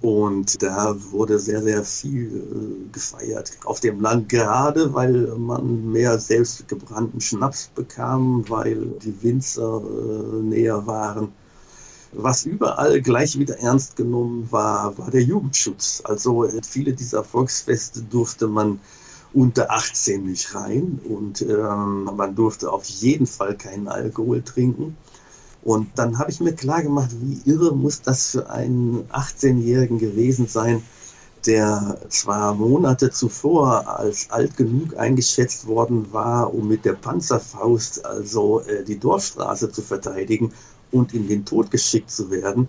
und 0.00 0.62
da 0.62 0.94
wurde 1.10 1.38
sehr, 1.38 1.62
sehr 1.62 1.84
viel 1.84 2.26
äh, 2.26 2.92
gefeiert. 2.92 3.52
Auf 3.64 3.80
dem 3.80 4.00
Land 4.00 4.28
gerade, 4.28 4.94
weil 4.94 5.34
man 5.36 5.90
mehr 5.90 6.18
selbstgebrannten 6.18 7.20
Schnaps 7.20 7.70
bekam, 7.74 8.44
weil 8.48 8.92
die 9.02 9.22
Winzer 9.22 9.82
näher 10.42 10.86
waren 10.86 11.32
was 12.12 12.44
überall 12.44 13.00
gleich 13.00 13.38
wieder 13.38 13.58
ernst 13.58 13.96
genommen 13.96 14.48
war, 14.50 14.96
war 14.98 15.10
der 15.10 15.22
Jugendschutz. 15.22 16.02
Also 16.04 16.44
äh, 16.44 16.60
viele 16.62 16.92
dieser 16.92 17.24
Volksfeste 17.24 18.02
durfte 18.02 18.48
man 18.48 18.80
unter 19.32 19.70
18 19.70 20.24
nicht 20.24 20.54
rein 20.54 21.00
und 21.04 21.42
ähm, 21.42 22.04
man 22.16 22.34
durfte 22.34 22.72
auf 22.72 22.84
jeden 22.86 23.26
Fall 23.26 23.56
keinen 23.56 23.88
Alkohol 23.88 24.42
trinken. 24.42 24.96
Und 25.62 25.90
dann 25.96 26.18
habe 26.18 26.30
ich 26.30 26.40
mir 26.40 26.54
klar 26.54 26.82
gemacht, 26.82 27.10
wie 27.20 27.50
irre 27.50 27.74
muss 27.74 28.00
das 28.00 28.30
für 28.30 28.48
einen 28.48 29.04
18-Jährigen 29.10 29.98
gewesen 29.98 30.46
sein, 30.46 30.82
der 31.46 31.98
zwar 32.08 32.54
Monate 32.54 33.10
zuvor 33.10 33.98
als 33.98 34.30
alt 34.30 34.56
genug 34.56 34.96
eingeschätzt 34.96 35.66
worden 35.66 36.12
war, 36.12 36.52
um 36.54 36.68
mit 36.68 36.84
der 36.84 36.94
Panzerfaust 36.94 38.04
also 38.04 38.60
äh, 38.60 38.84
die 38.84 38.98
Dorfstraße 38.98 39.70
zu 39.70 39.82
verteidigen 39.82 40.52
und 40.90 41.14
in 41.14 41.28
den 41.28 41.44
Tod 41.44 41.70
geschickt 41.70 42.10
zu 42.10 42.30
werden, 42.30 42.68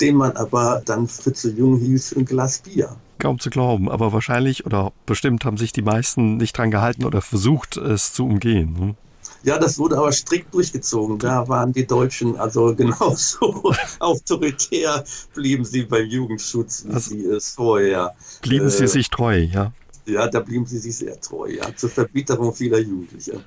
den 0.00 0.16
man 0.16 0.32
aber 0.32 0.82
dann 0.84 1.08
für 1.08 1.32
zu 1.32 1.50
jung 1.50 1.78
hielt 1.78 2.02
für 2.02 2.16
ein 2.16 2.24
Glas 2.24 2.58
Bier. 2.58 2.96
Kaum 3.18 3.38
zu 3.38 3.50
glauben, 3.50 3.90
aber 3.90 4.12
wahrscheinlich 4.12 4.66
oder 4.66 4.92
bestimmt 5.06 5.44
haben 5.44 5.56
sich 5.56 5.72
die 5.72 5.82
meisten 5.82 6.36
nicht 6.36 6.56
dran 6.56 6.70
gehalten 6.70 7.04
oder 7.04 7.22
versucht, 7.22 7.76
es 7.76 8.12
zu 8.12 8.24
umgehen. 8.24 8.76
Hm? 8.78 8.94
Ja, 9.42 9.58
das 9.58 9.78
wurde 9.78 9.96
aber 9.96 10.12
strikt 10.12 10.52
durchgezogen. 10.54 11.18
Da 11.18 11.48
waren 11.48 11.72
die 11.72 11.86
Deutschen 11.86 12.36
also 12.36 12.74
genauso 12.76 13.72
autoritär, 14.00 15.04
blieben 15.34 15.64
sie 15.64 15.84
beim 15.84 16.06
Jugendschutz, 16.06 16.84
wie 16.84 16.92
also 16.92 17.10
sie 17.10 17.24
es 17.26 17.50
vorher. 17.50 18.14
Blieben 18.42 18.66
äh, 18.66 18.70
sie 18.70 18.88
sich 18.88 19.08
treu, 19.08 19.38
ja? 19.38 19.72
Ja, 20.04 20.28
da 20.28 20.40
blieben 20.40 20.66
sie 20.66 20.78
sich 20.78 20.96
sehr 20.96 21.20
treu, 21.20 21.48
ja, 21.50 21.74
zur 21.74 21.90
Verbitterung 21.90 22.54
vieler 22.54 22.78
Jugendlicher. 22.78 23.40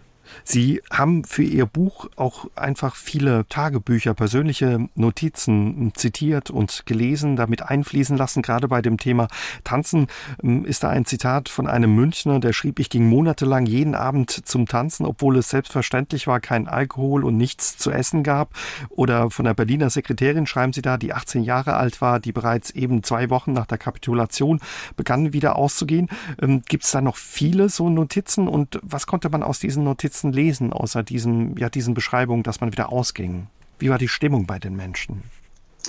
Sie 0.43 0.81
haben 0.91 1.23
für 1.23 1.43
Ihr 1.43 1.65
Buch 1.65 2.09
auch 2.15 2.47
einfach 2.55 2.95
viele 2.95 3.47
Tagebücher, 3.47 4.13
persönliche 4.13 4.87
Notizen 4.95 5.91
zitiert 5.95 6.49
und 6.49 6.85
gelesen, 6.85 7.35
damit 7.35 7.63
einfließen 7.63 8.17
lassen. 8.17 8.41
Gerade 8.41 8.67
bei 8.67 8.81
dem 8.81 8.97
Thema 8.97 9.27
Tanzen 9.63 10.07
ähm, 10.43 10.65
ist 10.65 10.83
da 10.83 10.89
ein 10.89 11.05
Zitat 11.05 11.49
von 11.49 11.67
einem 11.67 11.95
Münchner, 11.95 12.39
der 12.39 12.53
schrieb, 12.53 12.79
ich 12.79 12.89
ging 12.89 13.07
monatelang 13.07 13.65
jeden 13.65 13.95
Abend 13.95 14.31
zum 14.31 14.67
Tanzen, 14.67 15.05
obwohl 15.05 15.37
es 15.37 15.49
selbstverständlich 15.49 16.27
war, 16.27 16.39
kein 16.39 16.67
Alkohol 16.67 17.23
und 17.23 17.37
nichts 17.37 17.77
zu 17.77 17.91
essen 17.91 18.23
gab. 18.23 18.53
Oder 18.89 19.29
von 19.29 19.45
der 19.45 19.53
Berliner 19.53 19.89
Sekretärin 19.89 20.45
schreiben 20.45 20.73
Sie 20.73 20.81
da, 20.81 20.97
die 20.97 21.13
18 21.13 21.43
Jahre 21.43 21.75
alt 21.75 22.01
war, 22.01 22.19
die 22.19 22.31
bereits 22.31 22.71
eben 22.71 23.03
zwei 23.03 23.29
Wochen 23.29 23.53
nach 23.53 23.65
der 23.65 23.77
Kapitulation 23.77 24.59
begann 24.95 25.33
wieder 25.33 25.55
auszugehen. 25.55 26.09
Ähm, 26.41 26.61
Gibt 26.67 26.83
es 26.83 26.91
da 26.91 27.01
noch 27.01 27.15
viele 27.15 27.69
so 27.69 27.89
Notizen 27.89 28.47
und 28.47 28.79
was 28.81 29.07
konnte 29.07 29.29
man 29.29 29.43
aus 29.43 29.59
diesen 29.59 29.83
Notizen 29.83 30.18
letzten 30.19 30.33
lesen, 30.33 30.73
außer 30.73 31.03
diesen, 31.03 31.55
ja, 31.57 31.69
diesen 31.69 31.93
Beschreibungen, 31.93 32.43
dass 32.43 32.59
man 32.59 32.71
wieder 32.71 32.91
ausging? 32.91 33.47
Wie 33.77 33.89
war 33.89 33.97
die 33.97 34.09
Stimmung 34.09 34.45
bei 34.45 34.59
den 34.59 34.75
Menschen? 34.75 35.23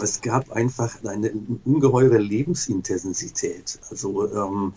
Es 0.00 0.20
gab 0.20 0.52
einfach 0.52 1.02
eine 1.04 1.32
ungeheure 1.64 2.18
Lebensintensität. 2.18 3.80
Also 3.90 4.32
ähm, 4.32 4.72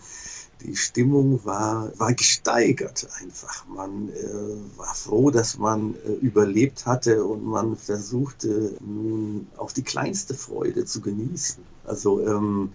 die 0.60 0.74
Stimmung 0.74 1.44
war, 1.44 1.92
war 1.98 2.14
gesteigert 2.14 3.06
einfach. 3.22 3.64
Man 3.68 4.08
äh, 4.08 4.76
war 4.76 4.92
froh, 4.94 5.30
dass 5.30 5.56
man 5.56 5.94
äh, 6.04 6.14
überlebt 6.14 6.84
hatte 6.84 7.24
und 7.24 7.44
man 7.44 7.76
versuchte 7.76 8.72
nun 8.80 9.46
auch 9.56 9.70
die 9.70 9.84
kleinste 9.84 10.34
Freude 10.34 10.84
zu 10.84 11.00
genießen. 11.00 11.62
Also 11.84 12.26
ähm, 12.26 12.72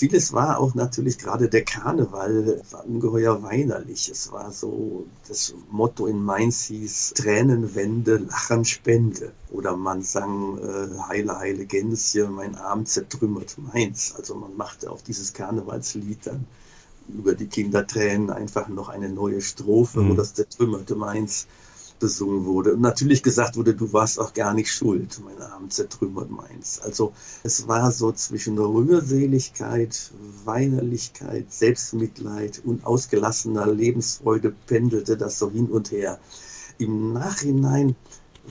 Vieles 0.00 0.32
war 0.32 0.58
auch 0.60 0.74
natürlich 0.74 1.18
gerade 1.18 1.50
der 1.50 1.62
Karneval, 1.62 2.62
war 2.70 2.86
ungeheuer 2.86 3.42
weinerlich. 3.42 4.08
Es 4.08 4.32
war 4.32 4.50
so, 4.50 5.04
das 5.28 5.52
Motto 5.70 6.06
in 6.06 6.24
Mainz 6.24 6.62
hieß 6.64 7.12
Tränenwende, 7.16 8.16
Lachen, 8.16 8.64
Spende. 8.64 9.32
Oder 9.50 9.76
man 9.76 10.00
sang 10.00 10.56
äh, 10.56 10.98
Heile, 11.06 11.38
Heile 11.38 11.66
Gänschen, 11.66 12.32
mein 12.32 12.54
Arm 12.54 12.86
zertrümmert 12.86 13.58
Mainz. 13.58 14.14
Also 14.16 14.36
man 14.36 14.56
machte 14.56 14.90
auf 14.90 15.02
dieses 15.02 15.34
Karnevalslied 15.34 16.26
dann 16.26 16.46
über 17.06 17.34
die 17.34 17.48
Kindertränen 17.48 18.30
einfach 18.30 18.68
noch 18.68 18.88
eine 18.88 19.10
neue 19.10 19.42
Strophe, 19.42 20.00
mhm. 20.00 20.08
wo 20.08 20.14
das 20.14 20.32
zertrümmerte 20.32 20.94
Mainz 20.94 21.46
besungen 22.00 22.44
wurde. 22.44 22.74
Und 22.74 22.80
natürlich 22.80 23.22
gesagt 23.22 23.56
wurde, 23.56 23.74
du 23.74 23.92
warst 23.92 24.18
auch 24.18 24.34
gar 24.34 24.54
nicht 24.54 24.72
schuld, 24.72 25.20
mein 25.24 25.40
Arm 25.40 25.70
zertrümmert 25.70 26.30
meins. 26.30 26.80
Also 26.80 27.12
es 27.44 27.68
war 27.68 27.92
so 27.92 28.10
zwischen 28.10 28.58
Rührseligkeit, 28.58 30.10
Weinerlichkeit, 30.44 31.52
Selbstmitleid 31.52 32.62
und 32.64 32.84
ausgelassener 32.84 33.66
Lebensfreude 33.66 34.52
pendelte 34.66 35.16
das 35.16 35.38
so 35.38 35.50
hin 35.50 35.66
und 35.66 35.92
her. 35.92 36.18
Im 36.78 37.12
Nachhinein 37.12 37.94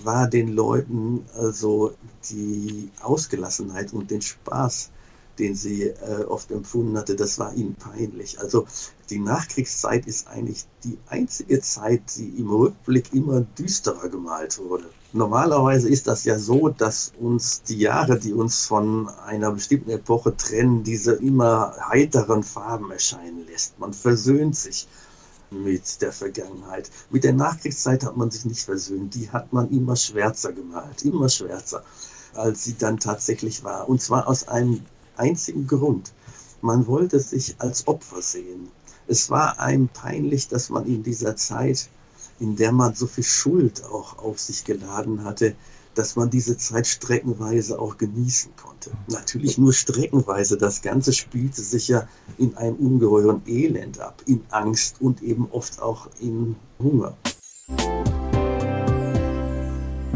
war 0.04 0.28
den 0.28 0.54
Leuten 0.54 1.26
also 1.36 1.94
die 2.30 2.90
Ausgelassenheit 3.02 3.92
und 3.92 4.12
den 4.12 4.22
Spaß 4.22 4.92
den 5.40 5.56
sie 5.56 5.84
äh, 5.84 6.24
oft 6.28 6.52
empfunden 6.52 6.98
hatte, 6.98 7.16
das 7.16 7.40
war 7.40 7.54
ihnen 7.54 7.76
peinlich. 7.76 8.40
Also 8.40 8.68
die 9.10 9.20
Nachkriegszeit 9.20 10.06
ist 10.06 10.28
eigentlich 10.28 10.66
die 10.84 10.98
einzige 11.08 11.62
Zeit, 11.62 12.02
die 12.18 12.28
im 12.40 12.50
Rückblick 12.50 13.14
immer 13.14 13.42
düsterer 13.42 14.10
gemalt 14.10 14.60
wurde. 14.60 14.86
Normalerweise 15.12 15.90
ist 15.90 16.06
das 16.08 16.24
ja 16.26 16.38
so, 16.38 16.70
dass 16.70 17.14
uns 17.20 17.64
die 17.64 17.80
Jahre, 17.80 18.20
die 18.20 18.34
uns 18.34 18.66
von 18.66 19.10
einer 19.26 19.52
bestimmten 19.52 19.90
Epoche 19.90 20.38
trennen, 20.38 20.84
diese 20.84 21.14
immer 21.14 21.76
heiteren 21.90 22.44
Farben 22.44 22.92
erscheinen 22.92 23.48
lässt. 23.48 23.80
Man 23.80 23.94
versöhnt 23.94 24.56
sich 24.56 24.88
mit 25.52 26.02
der 26.02 26.12
Vergangenheit. 26.12 26.92
Mit 27.10 27.24
der 27.24 27.34
Nachkriegszeit 27.34 28.04
hat 28.04 28.18
man 28.18 28.30
sich 28.30 28.46
nicht 28.46 28.62
versöhnt. 28.62 29.16
Die 29.16 29.32
hat 29.32 29.52
man 29.52 29.72
immer 29.72 29.96
schwärzer 29.96 30.54
gemalt, 30.54 31.04
immer 31.04 31.30
schwärzer, 31.30 31.84
als 32.36 32.64
sie 32.64 32.78
dann 32.78 33.00
tatsächlich 33.00 33.64
war. 33.64 33.90
Und 33.90 34.02
zwar 34.02 34.28
aus 34.28 34.48
einem 34.48 34.82
einzigen 35.20 35.68
Grund. 35.68 36.14
Man 36.62 36.88
wollte 36.88 37.20
sich 37.20 37.56
als 37.60 37.88
Opfer 37.88 38.22
sehen. 38.22 38.70
Es 39.08 39.30
war 39.30 39.60
einem 39.60 39.88
peinlich, 39.88 40.48
dass 40.48 40.70
man 40.70 40.86
in 40.86 41.04
dieser 41.04 41.36
Zeit, 41.36 41.90
in 42.40 42.56
der 42.56 42.72
man 42.72 42.94
so 42.94 43.08
viel 43.08 43.24
Schuld 43.24 43.84
auch 43.86 44.20
auf 44.20 44.40
sich 44.40 44.66
geladen 44.66 45.24
hatte, 45.24 45.56
dass 45.96 46.16
man 46.16 46.30
diese 46.30 46.58
Zeit 46.58 46.88
streckenweise 46.88 47.80
auch 47.80 47.98
genießen 47.98 48.52
konnte. 48.56 48.92
Natürlich 49.08 49.58
nur 49.58 49.74
streckenweise. 49.74 50.58
Das 50.58 50.82
Ganze 50.82 51.14
spielte 51.14 51.62
sich 51.62 51.88
ja 51.88 52.08
in 52.38 52.56
einem 52.56 52.76
ungeheuren 52.76 53.42
Elend 53.48 54.00
ab, 54.00 54.22
in 54.26 54.42
Angst 54.50 55.02
und 55.02 55.22
eben 55.24 55.50
oft 55.52 55.82
auch 55.82 56.10
in 56.20 56.56
Hunger. 56.80 57.18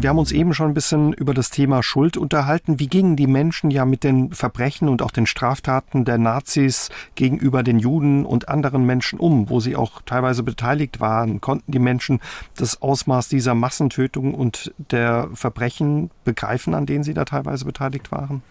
Wir 0.04 0.10
haben 0.10 0.18
uns 0.18 0.32
eben 0.32 0.52
schon 0.52 0.68
ein 0.68 0.74
bisschen 0.74 1.14
über 1.14 1.32
das 1.32 1.48
Thema 1.48 1.82
Schuld 1.82 2.18
unterhalten. 2.18 2.78
Wie 2.78 2.88
gingen 2.88 3.16
die 3.16 3.26
Menschen 3.26 3.70
ja 3.70 3.86
mit 3.86 4.04
den 4.04 4.34
Verbrechen 4.34 4.90
und 4.90 5.00
auch 5.00 5.10
den 5.10 5.24
Straftaten 5.24 6.04
der 6.04 6.18
Nazis 6.18 6.90
gegenüber 7.14 7.62
den 7.62 7.78
Juden 7.78 8.26
und 8.26 8.50
anderen 8.50 8.84
Menschen 8.84 9.18
um, 9.18 9.48
wo 9.48 9.60
sie 9.60 9.76
auch 9.76 10.02
teilweise 10.02 10.42
beteiligt 10.42 11.00
waren? 11.00 11.40
Konnten 11.40 11.72
die 11.72 11.78
Menschen 11.78 12.20
das 12.54 12.82
Ausmaß 12.82 13.30
dieser 13.30 13.54
Massentötung 13.54 14.34
und 14.34 14.74
der 14.90 15.30
Verbrechen 15.32 16.10
begreifen, 16.24 16.74
an 16.74 16.84
denen 16.84 17.02
sie 17.02 17.14
da 17.14 17.24
teilweise 17.24 17.64
beteiligt 17.64 18.12
waren? 18.12 18.42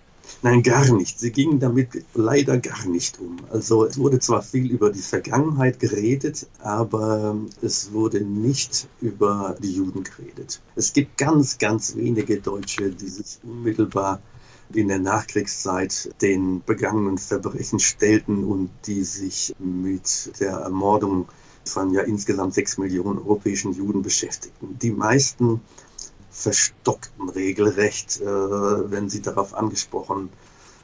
Nein, 0.42 0.64
gar 0.64 0.92
nicht. 0.94 1.20
Sie 1.20 1.32
gingen 1.32 1.60
damit 1.60 2.04
leider 2.14 2.58
gar 2.58 2.86
nicht 2.86 3.20
um. 3.20 3.38
Also 3.50 3.86
es 3.86 3.98
wurde 3.98 4.20
zwar 4.20 4.42
viel 4.42 4.72
über 4.72 4.92
die 4.92 5.02
Vergangenheit 5.02 5.80
geredet, 5.80 6.48
aber 6.60 7.38
es 7.62 7.92
wurde 7.94 8.22
nicht 8.22 8.88
über 9.02 9.56
die 9.62 9.74
Juden 9.74 10.04
geredet. 10.04 10.62
Es 10.76 10.94
gibt 10.94 11.18
ganz, 11.18 11.58
ganz 11.58 11.96
wenige 11.96 12.40
Deutsche, 12.40 12.90
die 12.90 13.08
sich 13.08 13.40
unmittelbar 13.44 14.22
in 14.74 14.88
der 14.88 15.00
Nachkriegszeit 15.00 16.14
den 16.22 16.64
begangenen 16.66 17.18
Verbrechen 17.18 17.80
stellten 17.80 18.44
und 18.44 18.70
die 18.86 19.04
sich 19.04 19.54
mit 19.60 20.40
der 20.40 20.54
Ermordung 20.54 21.28
von 21.66 21.94
ja 21.94 22.02
insgesamt 22.02 22.54
sechs 22.54 22.78
Millionen 22.78 23.20
europäischen 23.20 23.74
Juden 23.74 24.02
beschäftigten. 24.02 24.78
Die 24.82 24.92
meisten 24.92 25.62
verstockten 26.34 27.30
regelrecht, 27.30 28.20
äh, 28.20 28.26
wenn 28.26 29.10
sie 29.10 29.22
darauf 29.22 29.54
angesprochen 29.54 30.30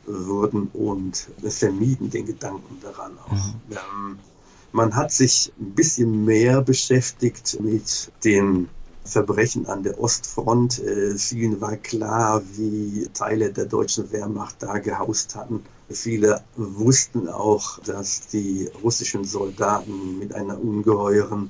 wurden 0.05 0.69
und 0.73 1.27
vermieden 1.49 2.09
den 2.09 2.25
Gedanken 2.25 2.79
daran 2.81 3.17
auch. 3.25 3.31
Mhm. 3.31 3.53
Ähm, 3.71 4.19
man 4.71 4.95
hat 4.95 5.11
sich 5.11 5.51
ein 5.59 5.71
bisschen 5.73 6.25
mehr 6.25 6.61
beschäftigt 6.61 7.57
mit 7.59 8.11
den 8.23 8.69
Verbrechen 9.03 9.65
an 9.65 9.81
der 9.81 9.99
Ostfront. 9.99 10.79
Äh, 10.79 11.17
vielen 11.17 11.59
war 11.61 11.75
klar, 11.77 12.43
wie 12.53 13.09
Teile 13.13 13.51
der 13.51 13.65
deutschen 13.65 14.11
Wehrmacht 14.11 14.57
da 14.59 14.77
gehaust 14.77 15.35
hatten. 15.35 15.63
Viele 15.89 16.43
wussten 16.55 17.27
auch, 17.27 17.79
dass 17.79 18.27
die 18.27 18.69
russischen 18.83 19.23
Soldaten 19.23 20.19
mit 20.19 20.35
einer 20.35 20.59
ungeheuren 20.59 21.49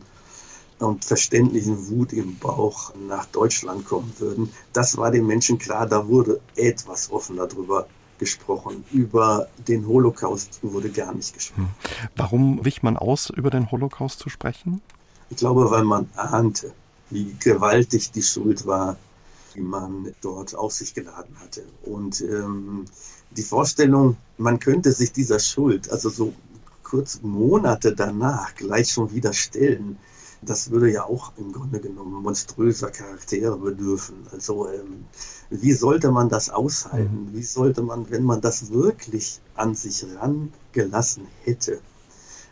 und 0.80 1.06
verständlichen 1.06 1.90
Wut 1.90 2.14
im 2.14 2.38
Bauch 2.38 2.94
nach 3.08 3.26
Deutschland 3.26 3.86
kommen 3.86 4.14
würden. 4.18 4.52
Das 4.74 4.98
war 4.98 5.12
den 5.12 5.28
Menschen 5.28 5.58
klar, 5.58 5.86
da 5.86 6.08
wurde 6.08 6.40
etwas 6.56 7.12
offener 7.12 7.48
drüber 7.48 7.88
gesprochen. 8.18 8.84
Über 8.92 9.48
den 9.68 9.88
Holocaust 9.88 10.60
wurde 10.62 10.90
gar 10.90 11.14
nicht 11.14 11.34
gesprochen. 11.34 11.74
Hm. 11.82 12.10
Warum 12.16 12.66
wich 12.66 12.84
man 12.84 12.98
aus, 12.98 13.30
über 13.30 13.50
den 13.50 13.72
Holocaust 13.72 14.20
zu 14.20 14.30
sprechen? 14.30 14.82
Ich 15.30 15.38
glaube, 15.38 15.70
weil 15.72 15.84
man 15.84 16.10
ahnte, 16.16 16.74
wie 17.10 17.36
gewaltig 17.40 18.12
die 18.12 18.22
Schuld 18.22 18.66
war, 18.66 18.98
die 19.56 19.62
man 19.62 20.14
dort 20.22 20.56
auf 20.56 20.74
sich 20.74 20.94
geladen 20.94 21.36
hatte. 21.40 21.64
Und 21.84 22.22
ähm, 22.22 22.86
die 23.32 23.44
Vorstellung, 23.44 24.18
man 24.38 24.60
könnte 24.60 24.92
sich 24.92 25.12
dieser 25.12 25.40
Schuld, 25.40 25.90
also 25.92 26.10
so 26.10 26.34
kurz 26.84 27.22
Monate 27.22 27.96
danach, 27.96 28.56
gleich 28.56 28.90
schon 28.90 29.12
wieder 29.14 29.34
stellen, 29.34 29.98
das 30.42 30.72
würde 30.72 30.92
ja 30.92 31.04
auch 31.04 31.34
im 31.38 31.52
Grunde 31.52 31.80
genommen 31.80 32.24
monströser 32.24 32.92
Charaktere 32.92 33.58
bedürfen. 33.58 34.16
Also 34.32 34.70
ähm, 34.70 35.06
wie 35.50 35.74
sollte 35.74 36.12
man 36.12 36.30
das 36.30 36.50
aushalten? 36.50 37.30
Mhm. 37.32 37.34
Wie 37.34 37.44
sollte 37.44 37.82
man, 37.82 38.10
wenn 38.10 38.24
man 38.24 38.42
das 38.42 38.72
wirklich 38.72 39.42
an 39.56 39.76
sich 39.76 40.06
rangelassen 40.16 41.28
hätte, 41.44 41.82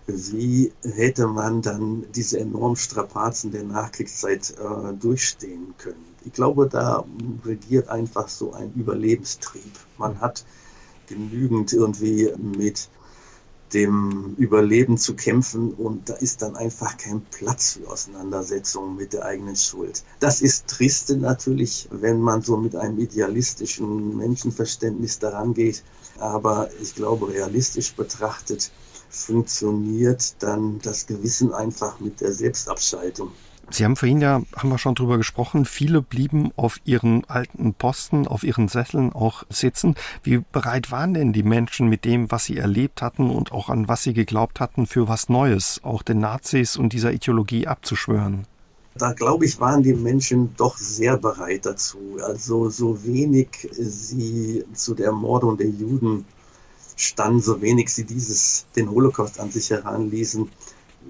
wie 0.07 0.71
hätte 0.83 1.27
man 1.27 1.61
dann 1.61 2.05
diese 2.13 2.39
enormen 2.39 2.77
Strapazen 2.77 3.51
der 3.51 3.63
Nachkriegszeit 3.63 4.55
äh, 4.57 4.93
durchstehen 4.93 5.73
können? 5.77 6.05
Ich 6.25 6.33
glaube, 6.33 6.67
da 6.67 7.05
regiert 7.45 7.89
einfach 7.89 8.29
so 8.29 8.53
ein 8.53 8.73
Überlebenstrieb. 8.73 9.71
Man 9.97 10.19
hat 10.21 10.45
genügend 11.07 11.73
irgendwie 11.73 12.31
mit 12.37 12.89
dem 13.73 14.35
Überleben 14.37 14.97
zu 14.97 15.15
kämpfen 15.15 15.73
und 15.73 16.09
da 16.09 16.13
ist 16.13 16.41
dann 16.41 16.55
einfach 16.55 16.97
kein 16.97 17.21
Platz 17.31 17.73
für 17.73 17.89
Auseinandersetzungen 17.89 18.95
mit 18.95 19.13
der 19.13 19.25
eigenen 19.25 19.55
Schuld. 19.55 20.03
Das 20.19 20.41
ist 20.41 20.67
triste 20.67 21.17
natürlich, 21.17 21.87
wenn 21.91 22.21
man 22.21 22.41
so 22.41 22.57
mit 22.57 22.75
einem 22.75 22.97
idealistischen 22.99 24.17
Menschenverständnis 24.17 25.19
daran 25.19 25.53
geht, 25.53 25.83
aber 26.17 26.69
ich 26.81 26.95
glaube, 26.95 27.31
realistisch 27.33 27.93
betrachtet 27.93 28.71
funktioniert 29.09 30.35
dann 30.39 30.79
das 30.79 31.07
Gewissen 31.07 31.53
einfach 31.53 31.99
mit 31.99 32.21
der 32.21 32.33
Selbstabschaltung. 32.33 33.31
Sie 33.69 33.83
haben 33.83 33.97
vorhin 33.97 34.21
ja, 34.21 34.41
haben 34.55 34.69
wir 34.69 34.77
schon 34.77 34.95
drüber 34.95 35.17
gesprochen, 35.17 35.65
viele 35.65 36.01
blieben 36.01 36.51
auf 36.55 36.79
ihren 36.85 37.25
alten 37.25 37.73
Posten, 37.73 38.25
auf 38.25 38.43
ihren 38.43 38.69
Sesseln 38.69 39.11
auch 39.11 39.43
sitzen. 39.49 39.95
Wie 40.23 40.41
bereit 40.51 40.89
waren 40.89 41.13
denn 41.13 41.33
die 41.33 41.43
Menschen 41.43 41.89
mit 41.89 42.05
dem, 42.05 42.31
was 42.31 42.45
sie 42.45 42.57
erlebt 42.57 43.01
hatten 43.01 43.29
und 43.29 43.51
auch 43.51 43.69
an 43.69 43.87
was 43.87 44.03
sie 44.03 44.13
geglaubt 44.13 44.61
hatten, 44.61 44.87
für 44.87 45.09
was 45.09 45.27
Neues, 45.27 45.81
auch 45.83 46.01
den 46.01 46.19
Nazis 46.19 46.77
und 46.77 46.93
dieser 46.93 47.11
Ideologie 47.11 47.67
abzuschwören? 47.67 48.47
Da 48.95 49.13
glaube 49.13 49.45
ich, 49.45 49.59
waren 49.59 49.83
die 49.83 49.93
Menschen 49.93 50.55
doch 50.55 50.77
sehr 50.77 51.17
bereit 51.17 51.65
dazu. 51.65 52.17
Also 52.23 52.69
so 52.69 53.03
wenig 53.03 53.49
sie 53.71 54.63
zu 54.73 54.95
der 54.95 55.07
Ermordung 55.07 55.57
der 55.57 55.69
Juden 55.69 56.25
standen, 56.95 57.41
so 57.41 57.61
wenig 57.61 57.93
sie 57.93 58.05
dieses, 58.05 58.65
den 58.75 58.89
Holocaust 58.89 59.39
an 59.39 59.51
sich 59.51 59.69
heranließen, 59.69 60.49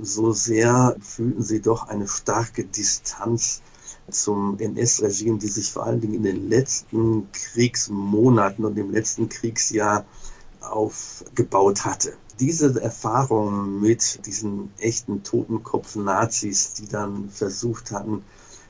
so 0.02 0.32
sehr 0.32 0.96
fühlten 1.02 1.44
sie 1.44 1.62
doch 1.62 1.88
eine 1.88 2.08
starke 2.08 2.66
Distanz 2.66 3.62
zum 4.10 4.58
NS-Regime, 4.60 5.38
die 5.38 5.48
sich 5.48 5.72
vor 5.72 5.86
allen 5.86 6.02
Dingen 6.02 6.16
in 6.16 6.24
den 6.24 6.50
letzten 6.50 7.32
Kriegsmonaten 7.32 8.66
und 8.66 8.78
im 8.78 8.92
letzten 8.92 9.30
Kriegsjahr 9.30 10.06
aufgebaut 10.62 11.86
hatte. 11.86 12.14
Diese 12.40 12.82
Erfahrung 12.82 13.82
mit 13.82 14.26
diesen 14.26 14.72
echten 14.78 15.24
Totenkopf-Nazis, 15.24 16.74
die 16.74 16.88
dann 16.88 17.30
versucht 17.30 17.92
hatten, 17.92 18.24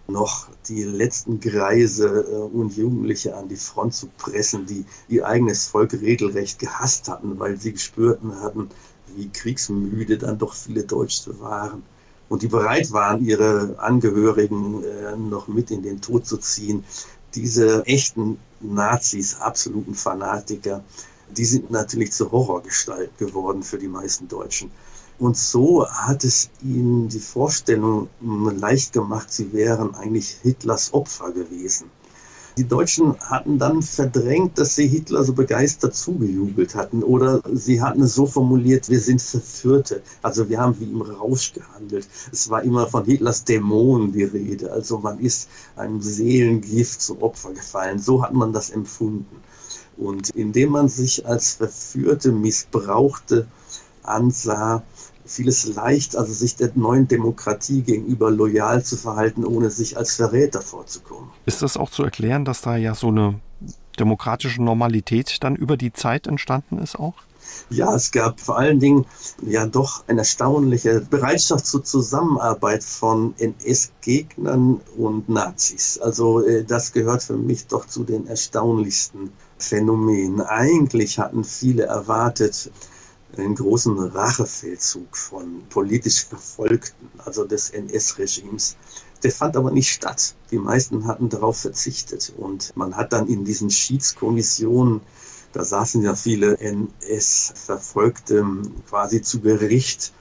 noch 0.08 0.48
die 0.70 0.84
letzten 0.84 1.40
Greise 1.40 2.08
äh, 2.08 2.36
und 2.36 2.78
Jugendliche 2.78 3.36
an 3.36 3.50
die 3.50 3.58
Front 3.58 3.94
zu 3.94 4.08
pressen, 4.18 4.66
die 4.66 4.86
ihr 5.10 5.28
eigenes 5.28 5.68
Volk 5.68 5.94
regelrecht 5.94 6.60
gehasst 6.60 7.10
hatten, 7.10 7.40
weil 7.40 7.58
sie 7.58 7.74
gespürten 7.74 8.40
hatten, 8.42 8.70
wie 9.18 9.30
kriegsmüde 9.30 10.18
dann 10.18 10.38
doch 10.38 10.54
viele 10.54 10.84
Deutsche 10.84 11.40
waren 11.40 11.84
und 12.30 12.42
die 12.42 12.48
bereit 12.48 12.92
waren, 12.92 13.24
ihre 13.24 13.76
Angehörigen 13.78 14.84
äh, 14.84 15.16
noch 15.16 15.48
mit 15.48 15.72
in 15.72 15.82
den 15.82 16.02
Tod 16.02 16.26
zu 16.26 16.38
ziehen. 16.38 16.84
Diese 17.36 17.86
echten 17.86 18.38
Nazis, 18.60 19.38
absoluten 19.40 19.96
Fanatiker, 19.96 20.84
die 21.30 21.46
sind 21.46 21.72
natürlich 21.72 22.12
zur 22.14 22.32
Horrorgestalt 22.32 23.18
geworden 23.18 23.64
für 23.64 23.78
die 23.78 23.88
meisten 23.88 24.28
Deutschen. 24.28 24.72
Und 25.20 25.36
so 25.36 25.88
hat 25.90 26.24
es 26.24 26.50
ihnen 26.62 27.10
die 27.10 27.20
Vorstellung 27.20 28.08
leicht 28.22 28.94
gemacht, 28.94 29.32
sie 29.32 29.52
wären 29.52 29.96
eigentlich 29.96 30.38
Hitlers 30.44 30.94
Opfer 30.94 31.32
gewesen. 31.32 31.90
Die 32.58 32.68
Deutschen 32.68 33.20
hatten 33.20 33.60
dann 33.60 33.84
verdrängt, 33.84 34.58
dass 34.58 34.76
sie 34.76 34.88
Hitler 34.88 35.24
so 35.24 35.34
begeistert 35.34 35.96
zugejubelt 35.96 36.74
hatten. 36.74 37.04
Oder 37.04 37.42
sie 37.54 37.82
hatten 37.82 38.02
es 38.02 38.16
so 38.16 38.26
formuliert, 38.26 38.90
wir 38.90 39.00
sind 39.00 39.22
Verführte. 39.22 40.02
Also 40.24 40.50
wir 40.50 40.60
haben 40.60 40.80
wie 40.80 40.86
im 40.86 41.02
Rausch 41.02 41.54
gehandelt. 41.54 42.08
Es 42.32 42.50
war 42.50 42.64
immer 42.64 42.88
von 42.88 43.06
Hitlers 43.06 43.44
Dämonen 43.44 44.12
die 44.12 44.24
Rede. 44.24 44.72
Also 44.72 44.98
man 44.98 45.20
ist 45.20 45.50
einem 45.76 46.02
Seelengift 46.02 47.00
zum 47.00 47.22
Opfer 47.22 47.54
gefallen. 47.54 48.00
So 48.00 48.24
hat 48.24 48.34
man 48.34 48.54
das 48.54 48.72
empfunden. 48.72 49.38
Und 49.96 50.32
indem 50.32 50.72
man 50.72 50.90
sich 50.90 51.28
als 51.28 51.54
Verführte, 51.54 52.32
Missbrauchte 52.32 53.48
ansah, 54.02 54.84
fiel 55.28 55.48
es 55.48 55.76
leicht, 55.76 56.16
also 56.16 56.34
sich 56.34 56.56
der 56.56 56.72
neuen 56.76 57.08
Demokratie 57.08 57.82
gegenüber 57.82 58.32
loyal 58.32 58.84
zu 58.84 58.98
verhalten, 58.98 59.46
ohne 59.46 59.70
sich 59.70 59.98
als 59.98 60.16
Verräter 60.16 60.62
vorzukommen. 60.62 61.30
Ist 61.46 61.62
das 61.62 61.78
auch 61.78 61.90
zu 61.90 62.04
erklären, 62.04 62.46
dass 62.46 62.62
da 62.62 62.76
ja 62.76 62.96
so 62.96 63.10
eine 63.10 63.40
demokratische 64.00 64.64
Normalität 64.64 65.44
dann 65.44 65.56
über 65.56 65.78
die 65.78 65.94
Zeit 65.94 66.28
entstanden 66.28 66.78
ist 66.80 66.98
auch? 66.98 67.16
Ja, 67.70 67.96
es 67.96 68.12
gab 68.12 68.40
vor 68.40 68.58
allen 68.58 68.80
Dingen 68.80 69.06
ja 69.42 69.66
doch 69.66 70.04
eine 70.08 70.20
erstaunliche 70.20 71.02
Bereitschaft 71.02 71.66
zur 71.66 71.84
Zusammenarbeit 71.84 72.84
von 72.84 73.34
NS-Gegnern 73.38 74.82
und 74.98 75.30
Nazis. 75.30 75.98
Also 75.98 76.46
äh, 76.46 76.64
das 76.64 76.92
gehört 76.94 77.24
für 77.24 77.38
mich 77.38 77.68
doch 77.68 77.86
zu 77.86 78.04
den 78.04 78.28
erstaunlichsten 78.28 79.32
Phänomenen. 79.58 80.42
Eigentlich 80.42 81.20
hatten 81.20 81.44
viele 81.44 81.84
erwartet, 81.84 82.72
einen 83.40 83.56
großen 83.56 83.98
Rachefeldzug 83.98 85.16
von 85.16 85.64
politisch 85.70 86.26
Verfolgten, 86.26 87.08
also 87.26 87.46
des 87.46 87.70
NS-Regimes. 87.70 88.76
Der 89.24 89.32
fand 89.32 89.58
aber 89.58 89.72
nicht 89.72 89.92
statt. 89.92 90.36
Die 90.52 90.60
meisten 90.60 91.08
hatten 91.08 91.30
darauf 91.30 91.58
verzichtet. 91.58 92.34
Und 92.38 92.76
man 92.76 92.96
hat 92.96 93.14
dann 93.14 93.28
in 93.28 93.46
diesen 93.46 93.70
Schiedskommissionen, 93.70 95.02
da 95.54 95.64
saßen 95.64 96.02
ja 96.04 96.14
viele 96.16 96.58
NS-Verfolgte 96.60 98.46
quasi 98.90 99.22
zu 99.22 99.40
Gericht, 99.40 100.14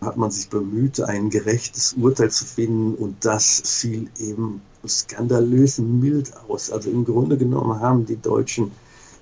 hat 0.00 0.16
man 0.16 0.30
sich 0.30 0.48
bemüht, 0.48 1.00
ein 1.00 1.30
gerechtes 1.30 1.94
Urteil 1.94 2.30
zu 2.30 2.44
finden. 2.44 2.94
Und 2.94 3.24
das 3.24 3.62
fiel 3.64 4.10
eben 4.18 4.60
skandalös 4.86 5.78
mild 5.78 6.36
aus. 6.48 6.70
Also 6.70 6.90
im 6.90 7.04
Grunde 7.04 7.36
genommen 7.36 7.80
haben 7.80 8.06
die 8.06 8.20
Deutschen 8.20 8.70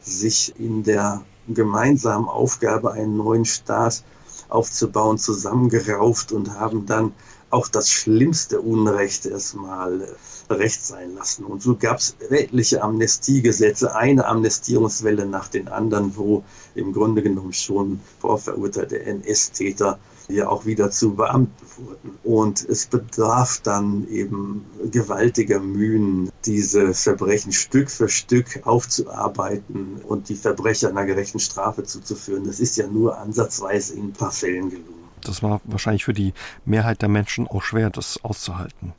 sich 0.02 0.54
in 0.58 0.82
der 0.82 1.24
gemeinsamen 1.48 2.28
Aufgabe, 2.28 2.92
einen 2.92 3.16
neuen 3.16 3.44
Staat 3.44 4.02
aufzubauen, 4.48 5.18
zusammengerauft 5.18 6.32
und 6.32 6.58
haben 6.58 6.86
dann 6.86 7.12
auch 7.50 7.68
das 7.68 7.88
schlimmste 7.88 8.60
Unrecht 8.60 9.26
erstmal 9.26 10.16
recht 10.50 10.84
sein 10.84 11.14
lassen. 11.14 11.44
Und 11.44 11.62
so 11.62 11.76
gab 11.76 11.98
es 11.98 12.16
etliche 12.30 12.82
Amnestiegesetze, 12.82 13.94
eine 13.94 14.26
Amnestierungswelle 14.26 15.26
nach 15.26 15.48
den 15.48 15.68
anderen, 15.68 16.16
wo 16.16 16.42
im 16.74 16.92
Grunde 16.92 17.22
genommen 17.22 17.52
schon 17.52 18.00
vorverurteilte 18.18 19.00
NS-Täter 19.04 19.98
ja 20.28 20.48
auch 20.48 20.64
wieder 20.66 20.90
zu 20.90 21.14
Beamten 21.14 21.66
wurden. 21.76 22.18
Und 22.22 22.66
es 22.68 22.86
bedarf 22.86 23.60
dann 23.62 24.08
eben 24.08 24.64
gewaltiger 24.90 25.60
Mühen, 25.60 26.30
diese 26.44 26.94
Verbrechen 26.94 27.52
Stück 27.52 27.90
für 27.90 28.08
Stück 28.08 28.60
aufzuarbeiten 28.64 30.00
und 30.06 30.28
die 30.28 30.36
Verbrecher 30.36 30.88
einer 30.88 31.04
gerechten 31.04 31.40
Strafe 31.40 31.84
zuzuführen. 31.84 32.44
Das 32.44 32.60
ist 32.60 32.76
ja 32.76 32.86
nur 32.86 33.18
ansatzweise 33.18 33.94
in 33.94 34.08
ein 34.08 34.12
paar 34.12 34.32
Fällen 34.32 34.70
gelungen. 34.70 35.04
Das 35.22 35.42
war 35.42 35.60
wahrscheinlich 35.64 36.04
für 36.04 36.12
die 36.12 36.34
Mehrheit 36.64 37.02
der 37.02 37.08
Menschen 37.08 37.48
auch 37.48 37.62
schwer, 37.62 37.90
das 37.90 38.22
auszuhalten. 38.22 38.92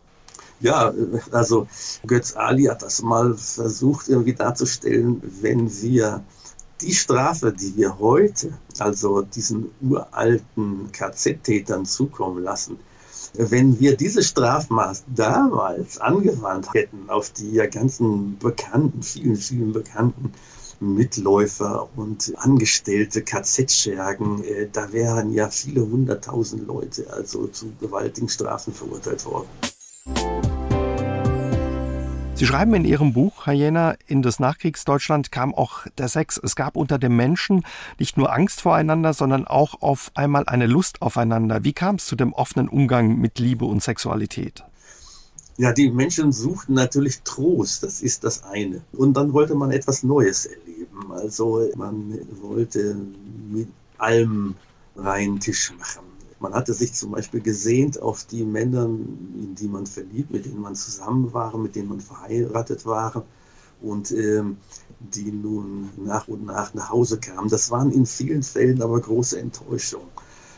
Ja, 0.62 0.94
also 1.32 1.68
Götz 2.08 2.36
Ali 2.36 2.64
hat 2.64 2.82
das 2.82 3.02
mal 3.02 3.36
versucht 3.36 4.08
irgendwie 4.08 4.34
darzustellen, 4.34 5.22
wenn 5.42 5.70
wir 5.82 6.24
die 6.86 6.94
Strafe, 6.94 7.52
die 7.52 7.76
wir 7.76 7.98
heute, 7.98 8.54
also 8.78 9.24
diesen 9.24 9.72
uralten 9.82 10.92
KZ-Tätern 10.92 11.86
zukommen 11.86 12.44
lassen, 12.44 12.78
wenn 13.34 13.80
wir 13.80 13.98
diese 13.98 14.22
Strafmaß 14.22 15.06
damals 15.16 15.98
angewandt 15.98 16.74
hätten 16.74 17.10
auf 17.10 17.32
die 17.32 17.56
ganzen 17.72 18.38
bekannten, 18.38 19.02
vielen, 19.02 19.36
vielen 19.36 19.74
bekannten 19.74 20.32
Mitläufer 20.80 21.90
und 21.96 22.34
Angestellte, 22.38 23.24
KZ-Schergen, 23.24 24.44
äh, 24.44 24.68
da 24.72 24.92
wären 24.94 25.34
ja 25.34 25.50
viele 25.50 25.82
hunderttausend 25.82 26.68
Leute 26.68 27.12
also 27.12 27.48
zu 27.48 27.72
gewaltigen 27.80 28.30
Strafen 28.30 28.74
verurteilt 28.74 29.26
worden. 29.26 29.48
Sie 32.38 32.46
schreiben 32.46 32.74
in 32.74 32.84
Ihrem 32.84 33.14
Buch, 33.14 33.48
Hyena, 33.48 33.96
in 34.08 34.22
das 34.22 34.42
Nachkriegsdeutschland 34.42 35.32
kam 35.32 35.56
auch 35.56 35.88
der 35.98 36.10
Sex. 36.10 36.38
Es 36.44 36.58
gab 36.58 36.76
unter 36.76 36.98
den 37.00 37.16
Menschen 37.16 37.64
nicht 37.98 38.18
nur 38.18 38.34
Angst 38.34 38.60
voreinander, 38.60 39.14
sondern 39.14 39.48
auch 39.48 39.82
auf 39.82 40.12
einmal 40.16 40.44
eine 40.48 40.68
Lust 40.68 41.02
aufeinander. 41.02 41.64
Wie 41.64 41.72
kam 41.72 41.96
es 41.96 42.06
zu 42.06 42.18
dem 42.18 42.34
offenen 42.34 42.68
Umgang 42.68 43.20
mit 43.20 43.40
Liebe 43.40 43.64
und 43.64 43.82
Sexualität? 43.82 44.66
Ja, 45.56 45.72
die 45.72 45.90
Menschen 45.90 46.34
suchten 46.34 46.74
natürlich 46.74 47.22
Trost, 47.22 47.84
das 47.84 48.02
ist 48.02 48.26
das 48.26 48.44
eine. 48.44 48.82
Und 48.92 49.16
dann 49.16 49.32
wollte 49.32 49.56
man 49.56 49.72
etwas 49.72 50.04
Neues 50.04 50.46
erleben. 50.46 51.14
Also 51.14 51.70
man 51.78 52.20
wollte 52.42 52.98
mit 53.50 53.70
allem 53.98 54.56
reinen 54.98 55.40
Tisch 55.40 55.72
machen. 55.80 56.05
Man 56.46 56.54
hatte 56.54 56.76
sich 56.76 56.94
zum 56.94 57.10
Beispiel 57.10 57.42
gesehnt 57.42 58.00
auf 58.00 58.24
die 58.26 58.44
Männer, 58.44 58.86
in 58.86 59.56
die 59.56 59.68
man 59.68 59.88
verliebt, 59.88 60.30
mit 60.30 60.46
denen 60.46 60.62
man 60.62 60.76
zusammen 60.76 61.34
war, 61.34 61.58
mit 61.58 61.76
denen 61.76 61.90
man 61.90 62.02
verheiratet 62.02 62.86
war 62.86 63.26
und 63.82 64.12
ähm, 64.12 64.58
die 65.00 65.32
nun 65.32 65.90
nach 65.98 66.28
und 66.28 66.46
nach 66.46 66.76
nach 66.76 66.92
Hause 66.92 67.20
kamen. 67.20 67.50
Das 67.50 67.72
waren 67.72 67.92
in 67.92 68.06
vielen 68.06 68.44
Fällen 68.44 68.84
aber 68.84 69.02
große 69.02 69.40
Enttäuschungen. 69.40 70.08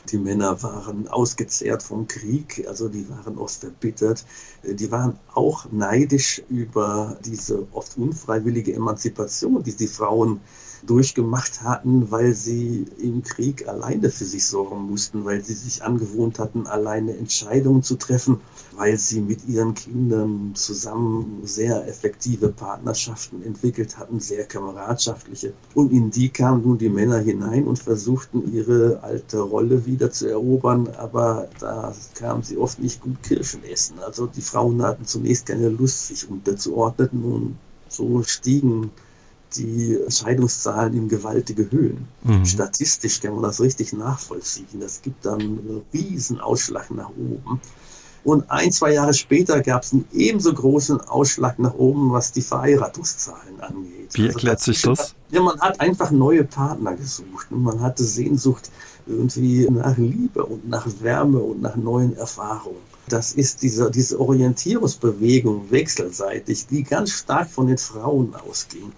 Die 0.09 0.17
Männer 0.17 0.61
waren 0.61 1.07
ausgezehrt 1.07 1.83
vom 1.83 2.05
Krieg, 2.05 2.65
also 2.67 2.89
die 2.89 3.09
waren 3.09 3.37
oft 3.37 3.61
verbittert. 3.61 4.25
Die 4.63 4.91
waren 4.91 5.17
auch 5.33 5.71
neidisch 5.71 6.41
über 6.49 7.17
diese 7.23 7.65
oft 7.71 7.97
unfreiwillige 7.97 8.73
Emanzipation, 8.73 9.63
die 9.63 9.73
die 9.73 9.87
Frauen 9.87 10.41
durchgemacht 10.85 11.61
hatten, 11.61 12.11
weil 12.11 12.33
sie 12.33 12.85
im 12.99 13.23
Krieg 13.23 13.67
alleine 13.67 14.09
für 14.09 14.25
sich 14.25 14.45
sorgen 14.45 14.89
mussten, 14.89 15.25
weil 15.25 15.43
sie 15.43 15.53
sich 15.53 15.83
angewohnt 15.83 16.39
hatten, 16.39 16.67
alleine 16.67 17.17
Entscheidungen 17.17 17.83
zu 17.83 17.95
treffen, 17.95 18.39
weil 18.75 18.97
sie 18.97 19.21
mit 19.21 19.47
ihren 19.47 19.73
Kindern 19.73 20.51
zusammen 20.53 21.41
sehr 21.43 21.87
effektive 21.87 22.49
Partnerschaften 22.49 23.43
entwickelt 23.43 23.97
hatten, 23.97 24.19
sehr 24.19 24.45
kameradschaftliche. 24.45 25.53
Und 25.73 25.91
in 25.91 26.11
die 26.11 26.29
kamen 26.29 26.63
nun 26.63 26.77
die 26.77 26.89
Männer 26.89 27.19
hinein 27.19 27.65
und 27.65 27.79
versuchten 27.79 28.53
ihre 28.53 29.01
alte 29.03 29.39
Rolle 29.39 29.85
wieder 29.85 30.11
zu 30.11 30.27
erobern, 30.27 30.87
aber 30.97 31.47
da 31.59 31.93
kamen 32.15 32.43
sie 32.43 32.57
oft 32.57 32.79
nicht 32.79 33.01
gut 33.01 33.21
Kirschen 33.23 33.63
essen. 33.63 33.99
Also 33.99 34.27
die 34.27 34.41
Frauen 34.41 34.81
hatten 34.83 35.05
zunächst 35.05 35.47
keine 35.47 35.69
Lust, 35.69 36.07
sich 36.07 36.29
unterzuordnen 36.29 37.23
und 37.23 37.57
so 37.89 38.21
stiegen 38.23 38.91
die 39.55 39.97
Scheidungszahlen 40.09 40.93
in 40.93 41.07
gewaltige 41.07 41.69
Höhen. 41.71 42.07
Mhm. 42.23 42.45
Statistisch 42.45 43.21
kann 43.21 43.33
man 43.33 43.43
das 43.43 43.61
richtig 43.61 43.93
nachvollziehen. 43.93 44.79
Das 44.79 45.01
gibt 45.01 45.25
dann 45.25 45.41
einen 45.41 45.81
riesen 45.93 46.39
Ausschlag 46.39 46.91
nach 46.91 47.09
oben. 47.09 47.61
Und 48.23 48.51
ein, 48.51 48.73
zwei 48.73 48.93
Jahre 48.93 49.13
später 49.13 49.61
gab 49.61 49.83
es 49.83 49.93
einen 49.93 50.05
ebenso 50.11 50.53
großen 50.53 50.99
Ausschlag 50.99 51.59
nach 51.59 51.75
oben, 51.75 52.11
was 52.11 52.33
die 52.33 52.41
Verheiratungszahlen 52.41 53.61
angeht. 53.61 54.13
Wie 54.13 54.23
also 54.23 54.33
erklärt 54.33 54.59
also 54.59 54.71
sich 54.73 54.81
das? 54.81 55.15
Ja, 55.31 55.41
man 55.41 55.59
hat 55.61 55.79
einfach 55.79 56.11
neue 56.11 56.43
Partner 56.43 56.95
gesucht 56.95 57.47
und 57.51 57.63
man 57.63 57.79
hatte 57.79 58.03
Sehnsucht 58.03 58.69
irgendwie 59.05 59.67
nach 59.69 59.97
Liebe 59.97 60.45
und 60.45 60.67
nach 60.67 60.85
Wärme 60.99 61.39
und 61.39 61.61
nach 61.61 61.77
neuen 61.77 62.17
Erfahrungen. 62.17 62.81
Das 63.07 63.31
ist 63.31 63.61
diese, 63.63 63.89
diese 63.89 64.19
Orientierungsbewegung 64.19 65.71
wechselseitig, 65.71 66.67
die 66.67 66.83
ganz 66.83 67.11
stark 67.11 67.49
von 67.49 67.67
den 67.67 67.77
Frauen 67.77 68.35
ausging. 68.35 68.91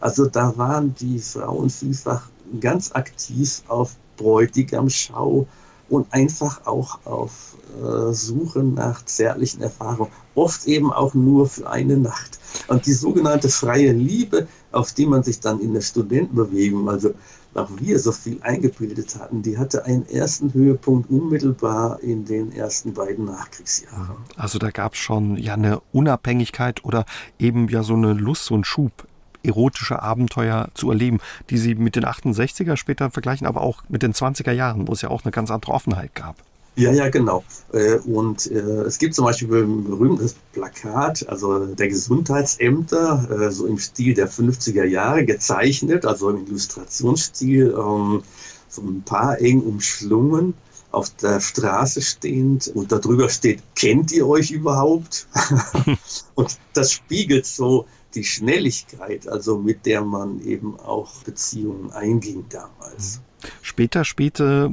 Also 0.00 0.26
da 0.26 0.56
waren 0.56 0.94
die 0.94 1.18
Frauen 1.18 1.70
vielfach 1.70 2.28
ganz 2.60 2.92
aktiv 2.92 3.62
auf 3.68 3.96
Bräutigamschau 4.16 5.46
und 5.88 6.12
einfach 6.12 6.66
auch 6.66 6.98
auf 7.04 7.56
äh, 7.76 8.12
Suche 8.12 8.62
nach 8.62 9.04
zärtlichen 9.04 9.62
Erfahrungen, 9.62 10.10
oft 10.34 10.66
eben 10.66 10.92
auch 10.92 11.14
nur 11.14 11.48
für 11.48 11.68
eine 11.68 11.96
Nacht. 11.96 12.38
Und 12.68 12.86
die 12.86 12.92
sogenannte 12.92 13.48
freie 13.48 13.92
Liebe, 13.92 14.48
auf 14.72 14.92
die 14.92 15.06
man 15.06 15.22
sich 15.22 15.40
dann 15.40 15.60
in 15.60 15.74
der 15.74 15.82
Studentenbewegung, 15.82 16.88
also 16.88 17.14
auch 17.54 17.70
wir 17.78 17.98
so 17.98 18.12
viel 18.12 18.38
eingebildet 18.42 19.18
hatten, 19.18 19.42
die 19.42 19.56
hatte 19.56 19.84
einen 19.86 20.06
ersten 20.08 20.52
Höhepunkt 20.52 21.08
unmittelbar 21.10 22.00
in 22.02 22.24
den 22.24 22.52
ersten 22.52 22.92
beiden 22.92 23.24
Nachkriegsjahren. 23.24 24.16
Also 24.36 24.58
da 24.58 24.70
gab 24.70 24.92
es 24.92 24.98
schon 24.98 25.36
ja 25.36 25.54
eine 25.54 25.80
Unabhängigkeit 25.92 26.84
oder 26.84 27.06
eben 27.38 27.68
ja 27.68 27.82
so 27.82 27.94
eine 27.94 28.12
Lust, 28.12 28.44
so 28.44 28.54
einen 28.54 28.64
Schub 28.64 29.06
erotische 29.46 30.02
Abenteuer 30.02 30.68
zu 30.74 30.90
erleben, 30.90 31.18
die 31.50 31.58
sie 31.58 31.74
mit 31.74 31.96
den 31.96 32.04
68er 32.04 32.76
später 32.76 33.10
vergleichen, 33.10 33.46
aber 33.46 33.60
auch 33.60 33.82
mit 33.88 34.02
den 34.02 34.12
20er 34.12 34.52
Jahren, 34.52 34.88
wo 34.88 34.92
es 34.92 35.02
ja 35.02 35.10
auch 35.10 35.24
eine 35.24 35.32
ganz 35.32 35.50
andere 35.50 35.72
Offenheit 35.72 36.14
gab. 36.14 36.36
Ja, 36.78 36.92
ja, 36.92 37.08
genau. 37.08 37.42
Äh, 37.72 37.96
und 38.00 38.50
äh, 38.50 38.82
es 38.82 38.98
gibt 38.98 39.14
zum 39.14 39.24
Beispiel 39.24 39.62
ein 39.62 39.84
berühmtes 39.84 40.36
Plakat, 40.52 41.26
also 41.26 41.64
der 41.64 41.88
Gesundheitsämter, 41.88 43.30
äh, 43.30 43.50
so 43.50 43.66
im 43.66 43.78
Stil 43.78 44.12
der 44.12 44.28
50er 44.28 44.84
Jahre 44.84 45.24
gezeichnet, 45.24 46.04
also 46.04 46.28
im 46.28 46.46
Illustrationsstil, 46.46 47.74
ähm, 47.78 48.22
so 48.68 48.82
ein 48.82 49.02
paar 49.06 49.40
eng 49.40 49.62
umschlungen 49.62 50.52
auf 50.90 51.08
der 51.16 51.40
Straße 51.40 52.02
stehend 52.02 52.68
und 52.68 52.92
darüber 52.92 53.30
steht, 53.30 53.62
kennt 53.74 54.12
ihr 54.12 54.28
euch 54.28 54.50
überhaupt? 54.50 55.28
und 56.34 56.58
das 56.74 56.92
spiegelt 56.92 57.46
so 57.46 57.86
die 58.14 58.24
Schnelligkeit, 58.24 59.28
also 59.28 59.58
mit 59.58 59.86
der 59.86 60.02
man 60.02 60.40
eben 60.40 60.78
auch 60.78 61.22
Beziehungen 61.24 61.90
einging 61.90 62.44
damals. 62.48 63.20
Später 63.62 64.04
spielte 64.04 64.70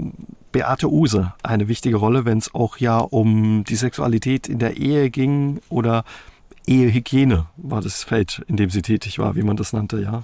Beate 0.51 0.89
Use 0.89 1.33
eine 1.43 1.67
wichtige 1.67 1.97
Rolle, 1.97 2.25
wenn 2.25 2.37
es 2.37 2.53
auch 2.53 2.77
ja 2.77 2.99
um 2.99 3.63
die 3.65 3.75
Sexualität 3.75 4.47
in 4.47 4.59
der 4.59 4.77
Ehe 4.77 5.09
ging 5.09 5.59
oder 5.69 6.05
Ehehygiene 6.65 7.47
war 7.57 7.81
das 7.81 8.03
Feld, 8.03 8.43
in 8.47 8.55
dem 8.55 8.69
sie 8.69 8.81
tätig 8.81 9.19
war, 9.19 9.35
wie 9.35 9.43
man 9.43 9.57
das 9.57 9.73
nannte, 9.73 9.99
ja. 9.99 10.23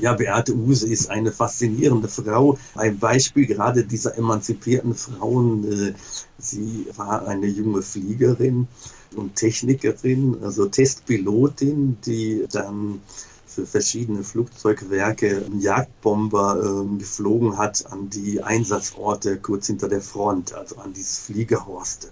Ja, 0.00 0.12
Beate 0.12 0.54
Use 0.54 0.86
ist 0.86 1.10
eine 1.10 1.32
faszinierende 1.32 2.08
Frau. 2.08 2.56
Ein 2.74 2.98
Beispiel 2.98 3.46
gerade 3.46 3.84
dieser 3.84 4.16
emanzipierten 4.16 4.94
Frauen. 4.94 5.64
Äh, 5.70 5.94
sie 6.38 6.86
war 6.96 7.26
eine 7.26 7.46
junge 7.46 7.82
Fliegerin 7.82 8.68
und 9.16 9.34
Technikerin, 9.34 10.36
also 10.42 10.66
Testpilotin, 10.66 11.98
die 12.04 12.46
dann 12.52 13.00
für 13.46 13.66
verschiedene 13.66 14.22
Flugzeugwerke 14.22 15.46
Jagdbomber 15.58 16.84
äh, 16.84 16.98
geflogen 16.98 17.58
hat 17.58 17.90
an 17.90 18.08
die 18.08 18.42
Einsatzorte 18.42 19.38
kurz 19.38 19.66
hinter 19.66 19.88
der 19.88 20.02
Front, 20.02 20.52
also 20.54 20.76
an 20.76 20.92
dieses 20.92 21.18
Fliegerhorste. 21.18 22.08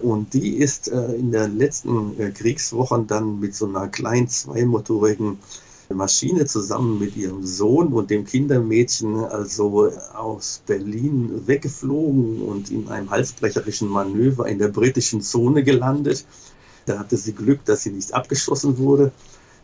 Und 0.00 0.34
die 0.34 0.56
ist 0.56 0.88
äh, 0.88 1.14
in 1.14 1.32
den 1.32 1.58
letzten 1.58 2.18
äh, 2.18 2.30
Kriegswochen 2.30 3.06
dann 3.06 3.40
mit 3.40 3.54
so 3.54 3.66
einer 3.66 3.88
kleinen 3.88 4.28
zweimotorigen 4.28 5.38
Maschine 5.94 6.44
zusammen 6.44 6.98
mit 6.98 7.16
ihrem 7.16 7.46
Sohn 7.46 7.94
und 7.94 8.10
dem 8.10 8.26
Kindermädchen 8.26 9.24
also 9.24 9.90
aus 10.14 10.60
Berlin 10.66 11.46
weggeflogen 11.46 12.42
und 12.42 12.70
in 12.70 12.88
einem 12.88 13.10
halsbrecherischen 13.10 13.88
Manöver 13.88 14.46
in 14.46 14.58
der 14.58 14.68
britischen 14.68 15.22
Zone 15.22 15.64
gelandet. 15.64 16.26
Da 16.84 16.98
hatte 16.98 17.16
sie 17.16 17.32
Glück, 17.32 17.64
dass 17.64 17.84
sie 17.84 17.90
nicht 17.90 18.12
abgeschossen 18.14 18.76
wurde 18.78 19.12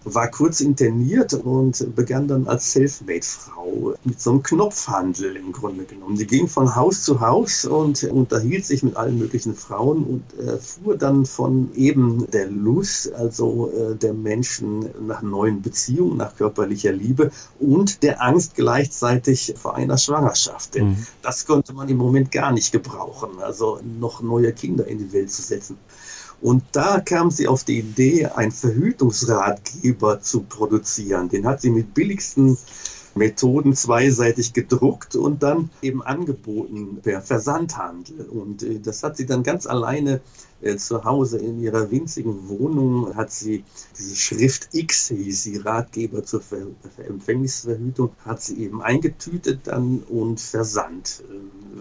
war 0.05 0.29
kurz 0.29 0.61
interniert 0.61 1.35
und 1.35 1.95
begann 1.95 2.29
dann 2.29 2.47
als 2.47 2.73
Selfmade-Frau 2.73 3.95
mit 4.05 4.21
so 4.21 4.31
einem 4.31 4.43
Knopfhandel 4.43 5.37
im 5.37 5.53
Grunde 5.53 5.85
genommen. 5.85 6.17
Sie 6.17 6.27
ging 6.27 6.49
von 6.49 6.75
Haus 6.77 7.03
zu 7.03 7.21
Haus 7.21 7.65
und 7.65 8.05
unterhielt 8.05 8.67
sich 8.67 8.83
mit 8.83 8.97
allen 8.97 9.19
möglichen 9.19 9.55
Frauen 9.55 10.05
und 10.05 10.39
äh, 10.39 10.59
fuhr 10.59 10.97
dann 10.97 11.27
von 11.27 11.71
eben 11.75 12.27
der 12.31 12.51
Lust, 12.51 13.13
also 13.15 13.71
äh, 13.73 13.97
der 13.97 14.15
Menschen 14.15 14.89
nach 15.07 15.23
neuen 15.23 15.63
Beziehungen, 15.63 16.19
nach 16.19 16.37
körperlicher 16.37 16.93
Liebe 16.93 17.31
und 17.59 18.03
der 18.03 18.23
Angst 18.23 18.55
gleichzeitig 18.55 19.55
vor 19.57 19.75
einer 19.75 19.99
Schwangerschaft. 19.99 20.75
Denn 20.75 20.91
mhm. 20.91 21.07
das 21.23 21.47
konnte 21.47 21.73
man 21.73 21.89
im 21.89 21.97
Moment 21.97 22.31
gar 22.31 22.53
nicht 22.53 22.73
gebrauchen, 22.73 23.31
also 23.41 23.81
noch 23.99 24.23
neue 24.23 24.53
Kinder 24.53 24.87
in 24.87 24.99
die 24.99 25.13
Welt 25.13 25.31
zu 25.31 25.43
setzen. 25.43 25.77
Und 26.45 26.63
da 26.73 27.01
kam 27.01 27.31
sie 27.31 27.49
auf 27.49 27.65
die 27.65 27.79
Idee, 27.79 28.27
einen 28.27 28.53
Verhütungsratgeber 28.53 30.21
zu 30.21 30.43
produzieren. 30.43 31.31
Den 31.31 31.47
hat 31.47 31.63
sie 31.63 31.71
mit 31.71 31.95
billigsten 31.95 32.59
Methoden 33.15 33.75
zweiseitig 33.75 34.53
gedruckt 34.53 35.17
und 35.17 35.43
dann 35.43 35.71
eben 35.81 36.03
angeboten 36.03 36.99
per 37.03 37.23
Versandhandel. 37.23 38.27
Und 38.27 38.63
äh, 38.63 38.79
das 38.79 39.03
hat 39.03 39.17
sie 39.17 39.25
dann 39.25 39.43
ganz 39.43 39.67
alleine 39.67 40.21
äh, 40.61 40.77
zu 40.77 41.05
Hause 41.05 41.39
in 41.39 41.61
ihrer 41.61 41.91
winzigen 41.91 42.47
Wohnung 42.49 43.17
hat 43.17 43.31
sie 43.31 43.65
diese 43.99 44.15
Schrift 44.15 44.69
X, 44.73 45.09
hieß 45.09 45.45
sie, 45.45 45.57
Ratgeber 45.57 46.25
zur 46.25 46.43
Ver 46.43 46.67
Ver 46.95 47.07
Empfängnisverhütung, 47.07 48.11
hat 48.25 48.43
sie 48.43 48.59
eben 48.59 48.83
eingetütet 48.83 49.61
dann 49.65 50.03
und 50.11 50.41
versandt, 50.41 51.23
äh, 51.31 51.35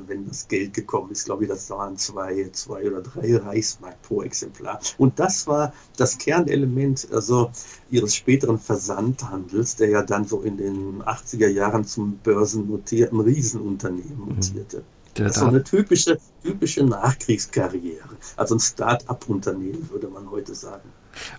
wenn 0.08 0.28
das 0.28 0.48
Geld 0.48 0.74
gekommen 0.74 1.12
ist. 1.12 1.20
Ich 1.20 1.26
glaube, 1.26 1.48
das 1.48 1.70
waren 1.70 1.98
zwei, 1.98 2.50
zwei 2.52 2.90
oder 2.90 3.02
drei 3.02 3.38
Reichsmark 3.38 4.02
pro 4.02 4.24
Exemplar. 4.24 4.80
Und 4.98 5.20
das 5.20 5.48
war 5.48 5.74
das 5.98 6.18
Kernelement 6.18 7.08
also 7.12 7.52
ihres 7.90 8.16
späteren 8.16 8.60
Versandhandels, 8.60 9.76
der 9.76 9.90
ja 9.90 10.02
dann 10.02 10.26
so 10.26 10.42
in 10.42 10.58
den 10.58 11.04
80er 11.04 11.48
Jahren 11.48 11.86
zum 11.86 12.18
börsennotierten 12.18 13.20
Riesenunternehmen 13.20 14.18
mhm. 14.18 14.36
mutierte. 14.36 14.78
Mhm. 14.78 14.84
Der 15.18 15.28
das 15.28 15.36
ist 15.36 15.42
so 15.42 15.48
eine 15.48 15.64
typische, 15.64 16.18
typische 16.44 16.84
Nachkriegskarriere. 16.84 18.18
Also 18.36 18.56
ein 18.56 18.60
Start-up-Unternehmen, 18.60 19.90
würde 19.92 20.08
man 20.08 20.32
heute 20.32 20.56
sagen. 20.56 20.90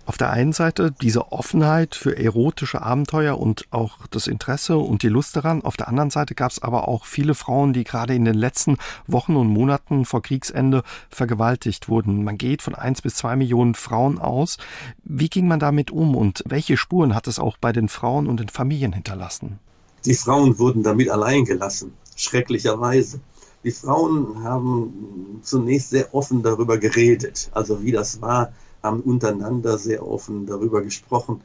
Auf 0.07 0.17
der 0.17 0.31
einen 0.31 0.53
Seite 0.53 0.93
diese 1.01 1.33
Offenheit 1.33 1.95
für 1.95 2.17
erotische 2.17 2.83
Abenteuer 2.83 3.39
und 3.39 3.67
auch 3.71 4.07
das 4.11 4.27
Interesse 4.27 4.77
und 4.79 5.03
die 5.03 5.09
Lust 5.09 5.37
daran. 5.37 5.63
Auf 5.63 5.77
der 5.77 5.89
anderen 5.89 6.11
Seite 6.11 6.35
gab 6.35 6.51
es 6.51 6.63
aber 6.63 6.89
auch 6.89 7.05
viele 7.05 7.35
Frauen, 7.35 7.73
die 7.73 7.85
gerade 7.85 8.15
in 8.15 8.25
den 8.25 8.35
letzten 8.35 8.77
Wochen 9.07 9.37
und 9.37 9.49
Monaten 9.49 10.05
vor 10.05 10.23
Kriegsende 10.23 10.83
vergewaltigt 11.11 11.89
wurden. 11.89 12.25
Man 12.25 12.39
geht 12.39 12.63
von 12.63 12.75
eins 12.75 13.03
bis 13.03 13.17
zwei 13.17 13.37
Millionen 13.37 13.75
Frauen 13.75 14.19
aus. 14.19 14.59
Wie 15.05 15.29
ging 15.29 15.49
man 15.49 15.61
damit 15.61 15.91
um 15.91 16.17
und 16.17 16.43
welche 16.47 16.77
Spuren 16.77 17.15
hat 17.15 17.27
es 17.27 17.39
auch 17.39 17.57
bei 17.57 17.73
den 17.73 17.89
Frauen 17.89 18.27
und 18.27 18.41
den 18.41 18.49
Familien 18.49 18.93
hinterlassen? 18.93 19.59
Die 20.05 20.15
Frauen 20.15 20.59
wurden 20.59 20.83
damit 20.83 21.09
allein 21.09 21.45
gelassen, 21.45 21.95
schrecklicherweise. 22.17 23.21
Die 23.65 23.71
Frauen 23.71 24.45
haben 24.45 25.41
zunächst 25.43 25.91
sehr 25.91 26.15
offen 26.15 26.43
darüber 26.43 26.77
geredet, 26.77 27.51
also 27.53 27.83
wie 27.83 27.93
das 27.93 28.21
war, 28.21 28.53
haben 28.85 29.01
untereinander 29.01 29.79
sehr 29.79 30.07
offen 30.07 30.47
darüber 30.47 30.83
gesprochen. 30.83 31.41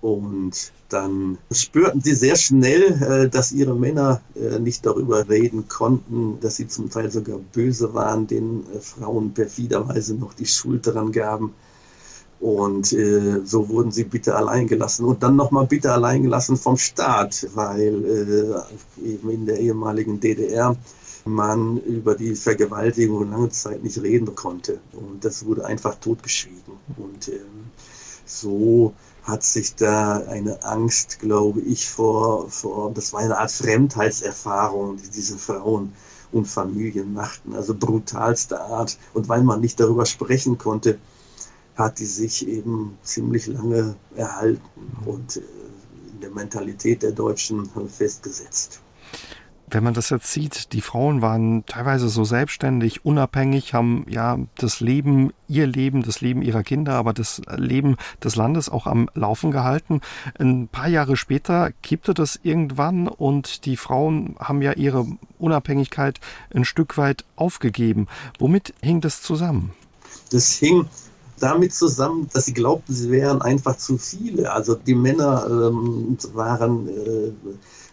Und 0.00 0.72
dann 0.88 1.38
spürten 1.50 2.00
sie 2.00 2.14
sehr 2.14 2.36
schnell, 2.36 2.82
äh, 3.02 3.28
dass 3.28 3.50
ihre 3.50 3.74
Männer 3.74 4.20
äh, 4.36 4.60
nicht 4.60 4.86
darüber 4.86 5.28
reden 5.28 5.66
konnten, 5.66 6.38
dass 6.40 6.56
sie 6.56 6.68
zum 6.68 6.88
Teil 6.88 7.10
sogar 7.10 7.38
böse 7.38 7.92
waren, 7.94 8.28
den 8.28 8.64
äh, 8.72 8.78
Frauen 8.78 9.34
perfiderweise 9.34 10.14
noch 10.14 10.34
die 10.34 10.46
Schuld 10.46 10.86
daran 10.86 11.10
gaben. 11.12 11.52
Und 12.40 12.86
so 12.86 13.68
wurden 13.68 13.90
sie 13.90 14.04
bitte 14.04 14.36
allein 14.36 14.68
gelassen 14.68 15.04
und 15.04 15.24
dann 15.24 15.34
nochmal 15.34 15.66
bitte 15.66 15.90
allein 15.92 16.22
gelassen 16.22 16.56
vom 16.56 16.76
Staat, 16.76 17.48
weil 17.56 18.62
eben 19.04 19.30
in 19.30 19.44
der 19.44 19.58
ehemaligen 19.58 20.20
DDR 20.20 20.76
man 21.28 21.78
über 21.78 22.14
die 22.14 22.34
Vergewaltigung 22.34 23.30
lange 23.30 23.50
Zeit 23.50 23.82
nicht 23.82 24.00
reden 24.02 24.34
konnte. 24.34 24.80
Und 24.92 25.24
das 25.24 25.44
wurde 25.44 25.64
einfach 25.64 25.96
totgeschwiegen. 25.96 26.74
Und 26.96 27.28
ähm, 27.28 27.70
so 28.24 28.94
hat 29.22 29.42
sich 29.42 29.74
da 29.74 30.18
eine 30.18 30.64
Angst, 30.64 31.18
glaube 31.20 31.60
ich, 31.60 31.88
vor, 31.88 32.48
vor, 32.50 32.92
das 32.92 33.12
war 33.12 33.20
eine 33.20 33.38
Art 33.38 33.52
Fremdheitserfahrung, 33.52 34.96
die 34.96 35.10
diese 35.10 35.38
Frauen 35.38 35.92
und 36.32 36.46
Familien 36.46 37.14
machten, 37.14 37.54
also 37.54 37.74
brutalste 37.74 38.60
Art. 38.60 38.98
Und 39.14 39.28
weil 39.28 39.42
man 39.42 39.60
nicht 39.60 39.80
darüber 39.80 40.06
sprechen 40.06 40.58
konnte, 40.58 40.98
hat 41.76 41.98
die 42.00 42.06
sich 42.06 42.46
eben 42.48 42.98
ziemlich 43.02 43.46
lange 43.46 43.94
erhalten 44.16 44.62
und 45.04 45.36
äh, 45.36 45.40
in 46.12 46.20
der 46.20 46.30
Mentalität 46.30 47.02
der 47.02 47.12
Deutschen 47.12 47.70
festgesetzt 47.88 48.80
wenn 49.70 49.84
man 49.84 49.94
das 49.94 50.10
jetzt 50.10 50.32
sieht, 50.32 50.72
die 50.72 50.80
Frauen 50.80 51.22
waren 51.22 51.64
teilweise 51.66 52.08
so 52.08 52.24
selbstständig, 52.24 53.04
unabhängig, 53.04 53.74
haben 53.74 54.04
ja 54.08 54.38
das 54.56 54.80
Leben, 54.80 55.32
ihr 55.48 55.66
Leben, 55.66 56.02
das 56.02 56.20
Leben 56.20 56.42
ihrer 56.42 56.62
Kinder, 56.62 56.94
aber 56.94 57.12
das 57.12 57.42
Leben 57.56 57.96
des 58.22 58.36
Landes 58.36 58.68
auch 58.68 58.86
am 58.86 59.08
Laufen 59.14 59.50
gehalten. 59.50 60.00
Ein 60.38 60.68
paar 60.68 60.88
Jahre 60.88 61.16
später 61.16 61.72
kippte 61.82 62.14
das 62.14 62.38
irgendwann 62.42 63.08
und 63.08 63.64
die 63.66 63.76
Frauen 63.76 64.36
haben 64.38 64.62
ja 64.62 64.72
ihre 64.72 65.06
Unabhängigkeit 65.38 66.20
ein 66.54 66.64
Stück 66.64 66.98
weit 66.98 67.24
aufgegeben. 67.36 68.06
Womit 68.38 68.74
hing 68.82 69.00
das 69.00 69.22
zusammen? 69.22 69.72
Das 70.30 70.52
hing 70.54 70.86
damit 71.40 71.72
zusammen, 71.72 72.28
dass 72.32 72.46
sie 72.46 72.54
glaubten, 72.54 72.92
sie 72.92 73.10
wären 73.10 73.42
einfach 73.42 73.76
zu 73.76 73.98
viele. 73.98 74.52
Also 74.52 74.74
die 74.74 74.94
Männer 74.94 75.46
ähm, 75.48 76.18
waren 76.32 76.88
äh, 76.88 77.32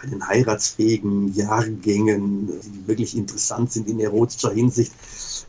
den 0.05 0.27
heiratsfähigen 0.27 1.33
Jahrgängen, 1.33 2.47
die 2.47 2.87
wirklich 2.87 3.15
interessant 3.15 3.71
sind 3.71 3.87
in 3.87 3.99
erotischer 3.99 4.51
Hinsicht, 4.51 4.93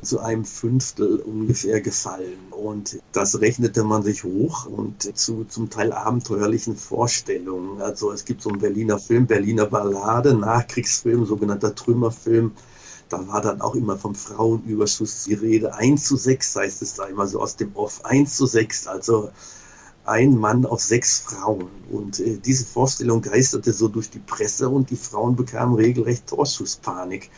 zu 0.03 0.21
einem 0.21 0.45
Fünftel 0.45 1.21
ungefähr 1.21 1.81
gefallen. 1.81 2.39
Und 2.51 2.99
das 3.13 3.41
rechnete 3.41 3.85
man 3.85 4.03
sich 4.03 4.25
hoch 4.25 4.67
und 4.67 5.17
zu 5.17 5.45
zum 5.45 5.71
Teil 5.71 5.93
abenteuerlichen 5.93 6.77
Vorstellungen. 6.77 7.81
Also 7.81 8.13
es 8.13 8.25
gibt 8.25 8.43
so 8.43 8.51
einen 8.51 8.61
Berliner 8.61 8.99
Film, 8.99 9.27
Berliner 9.27 9.67
Ballade, 9.67 10.35
Nachkriegsfilm, 10.35 11.27
sogenannter 11.27 11.75
Trümmerfilm. 11.75 12.53
Da 13.09 13.27
war 13.29 13.41
dann 13.41 13.61
auch 13.61 13.75
immer 13.75 13.97
vom 13.97 14.15
Frauenüberschuss 14.15 15.25
die 15.25 15.35
Rede. 15.35 15.75
1 15.75 16.05
zu 16.05 16.17
6 16.17 16.57
heißt 16.57 16.83
es 16.83 16.95
da 16.95 17.05
immer 17.05 17.27
so 17.27 17.41
aus 17.41 17.57
dem 17.57 17.75
Off. 17.75 18.05
1 18.05 18.37
zu 18.37 18.47
6, 18.47 18.89
also 18.89 19.31
ein 20.07 20.37
Mann 20.37 20.65
auf 20.65 20.81
sechs 20.81 21.21
Frauen. 21.21 21.69
Und 21.91 22.21
äh, 22.21 22.39
diese 22.39 22.65
Vorstellung 22.65 23.23
geisterte 23.23 23.73
so 23.73 23.89
durch 23.89 24.11
die 24.11 24.19
Presse 24.19 24.69
und 24.69 24.91
die 24.91 24.97
Frauen 24.97 25.37
bekamen 25.37 25.75
regelrecht 25.75 26.27
Torschusspanik. 26.27 27.31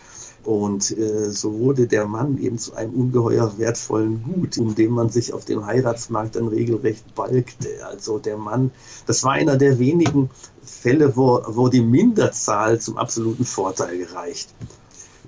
Und 0.45 0.97
äh, 0.97 1.31
so 1.31 1.59
wurde 1.59 1.87
der 1.87 2.07
Mann 2.07 2.39
eben 2.39 2.59
zu 2.59 2.75
einem 2.75 2.95
ungeheuer 2.95 3.59
wertvollen 3.59 4.23
Gut, 4.23 4.57
um 4.59 4.75
dem 4.75 4.93
man 4.93 5.11
sich 5.11 5.33
auf 5.33 5.45
dem 5.45 5.67
Heiratsmarkt 5.67 6.37
dann 6.37 6.49
regelrecht 6.49 7.15
balgte. 7.15 7.87
Also 7.87 8.19
der 8.19 8.37
Mann, 8.37 8.71
das 9.07 9.25
war 9.25 9.33
einer 9.33 9.57
der 9.57 9.79
wenigen 9.79 10.31
Fälle, 10.63 11.17
wo, 11.17 11.43
wo 11.49 11.69
die 11.69 11.83
Minderzahl 11.83 12.81
zum 12.81 12.97
absoluten 12.97 13.45
Vorteil 13.45 13.99
gereicht 13.99 14.55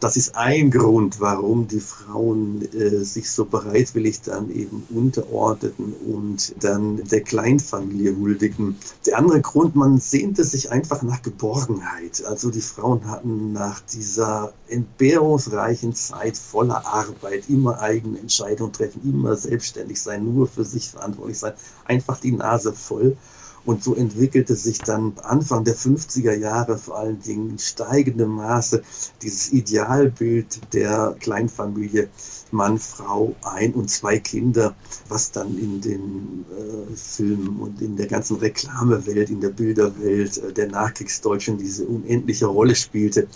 das 0.01 0.17
ist 0.17 0.35
ein 0.35 0.71
Grund, 0.71 1.21
warum 1.21 1.69
die 1.69 1.81
Frauen 1.81 2.63
äh, 2.73 3.05
sich 3.05 3.31
so 3.31 3.45
bereitwillig 3.45 4.23
dann 4.23 4.51
eben 4.51 4.87
unterordneten 4.89 5.93
und 5.93 6.55
dann 6.63 7.05
der 7.05 7.21
Kleinfamilie 7.21 8.17
huldigten. 8.17 8.77
Der 9.07 9.19
andere 9.19 9.41
Grund, 9.41 9.77
man 9.77 9.99
sehnte 9.99 10.45
sich 10.45 10.71
einfach 10.71 11.03
nach 11.03 11.23
Geborgenheit. 11.23 12.25
Also 12.25 12.51
die 12.51 12.63
Frauen 12.63 13.07
hatten 13.09 13.53
nach 13.53 13.81
dieser 13.81 14.53
entbehrungsreichen 14.69 15.95
Zeit 15.95 16.37
voller 16.37 16.87
Arbeit, 16.87 17.49
immer 17.49 17.81
eigene 17.81 18.19
Entscheidungen 18.19 18.73
treffen, 18.73 19.03
immer 19.05 19.37
selbstständig 19.37 20.01
sein, 20.01 20.35
nur 20.35 20.47
für 20.47 20.65
sich 20.65 20.91
verantwortlich 20.91 21.39
sein, 21.39 21.53
einfach 21.85 22.19
die 22.21 22.33
Nase 22.33 22.73
voll. 22.73 23.17
Und 23.65 23.85
so 23.85 23.95
entwickelte 23.95 24.55
sich 24.55 24.79
dann 24.79 25.13
Anfang 25.23 25.65
der 25.65 25.77
50er 25.77 26.35
Jahre 26.35 26.79
vor 26.79 26.99
allen 26.99 27.21
Dingen 27.21 27.51
in 27.51 27.59
steigendem 27.59 28.31
Maße 28.31 28.83
dieses 29.23 29.53
Idealbild 29.53 30.73
der 30.73 31.15
Kleinfamilie 31.21 32.09
Mann, 32.53 32.79
Frau, 32.79 33.37
ein 33.43 33.75
und 33.75 33.91
zwei 33.91 34.19
Kinder, 34.19 34.75
was 35.09 35.31
dann 35.31 35.59
in 35.59 35.81
den 35.81 36.45
äh, 36.51 36.97
Filmen 36.97 37.61
und 37.61 37.81
in 37.81 37.97
der 37.97 38.07
ganzen 38.07 38.37
Reklamewelt, 38.37 39.31
in 39.31 39.41
der 39.41 39.51
Bilderwelt 39.51 40.39
äh, 40.39 40.53
der 40.53 40.69
Nachkriegsdeutschen 40.69 41.59
diese 41.59 41.85
unendliche 41.85 42.47
Rolle 42.47 42.75
spielte. 42.75 43.29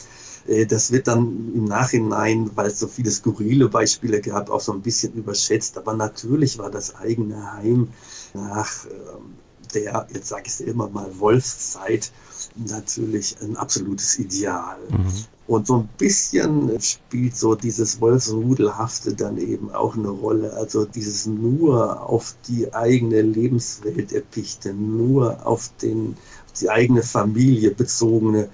Äh, 0.47 0.66
das 0.66 0.91
wird 0.91 1.07
dann 1.07 1.53
im 1.55 1.64
Nachhinein, 1.64 2.51
weil 2.55 2.68
es 2.68 2.79
so 2.79 2.89
viele 2.89 3.11
skurrile 3.11 3.68
Beispiele 3.68 4.20
gab, 4.20 4.51
auch 4.51 4.61
so 4.61 4.72
ein 4.72 4.83
bisschen 4.83 5.12
überschätzt. 5.14 5.79
Aber 5.79 5.95
natürlich 5.95 6.59
war 6.59 6.70
das 6.70 6.95
eigene 6.97 7.53
Heim 7.53 7.89
nach 8.35 8.87
ähm, 8.87 9.35
der, 9.75 10.07
jetzt 10.12 10.29
sage 10.29 10.45
ich 10.47 10.53
es 10.53 10.61
immer 10.61 10.89
mal, 10.89 11.09
Wolfszeit 11.18 12.12
natürlich 12.57 13.37
ein 13.43 13.57
absolutes 13.57 14.18
Ideal. 14.18 14.79
Mhm. 14.89 15.25
Und 15.47 15.66
so 15.66 15.77
ein 15.77 15.89
bisschen 15.99 16.81
spielt 16.81 17.37
so 17.37 17.55
dieses 17.55 18.01
Wolfsrudelhafte 18.01 19.14
dann 19.14 19.37
eben 19.37 19.70
auch 19.70 19.95
eine 19.95 20.09
Rolle. 20.09 20.55
Also 20.55 20.87
dieses 20.87 21.27
nur 21.27 22.09
auf 22.09 22.35
die 22.49 22.72
eigene 22.72 23.20
Lebenswelt 23.20 24.12
erpichte, 24.12 24.72
nur 24.72 25.47
auf 25.47 25.70
den, 25.83 26.16
auf 26.47 26.59
die 26.59 26.70
eigene 26.70 27.03
Familie 27.03 27.72
bezogene 27.72 28.49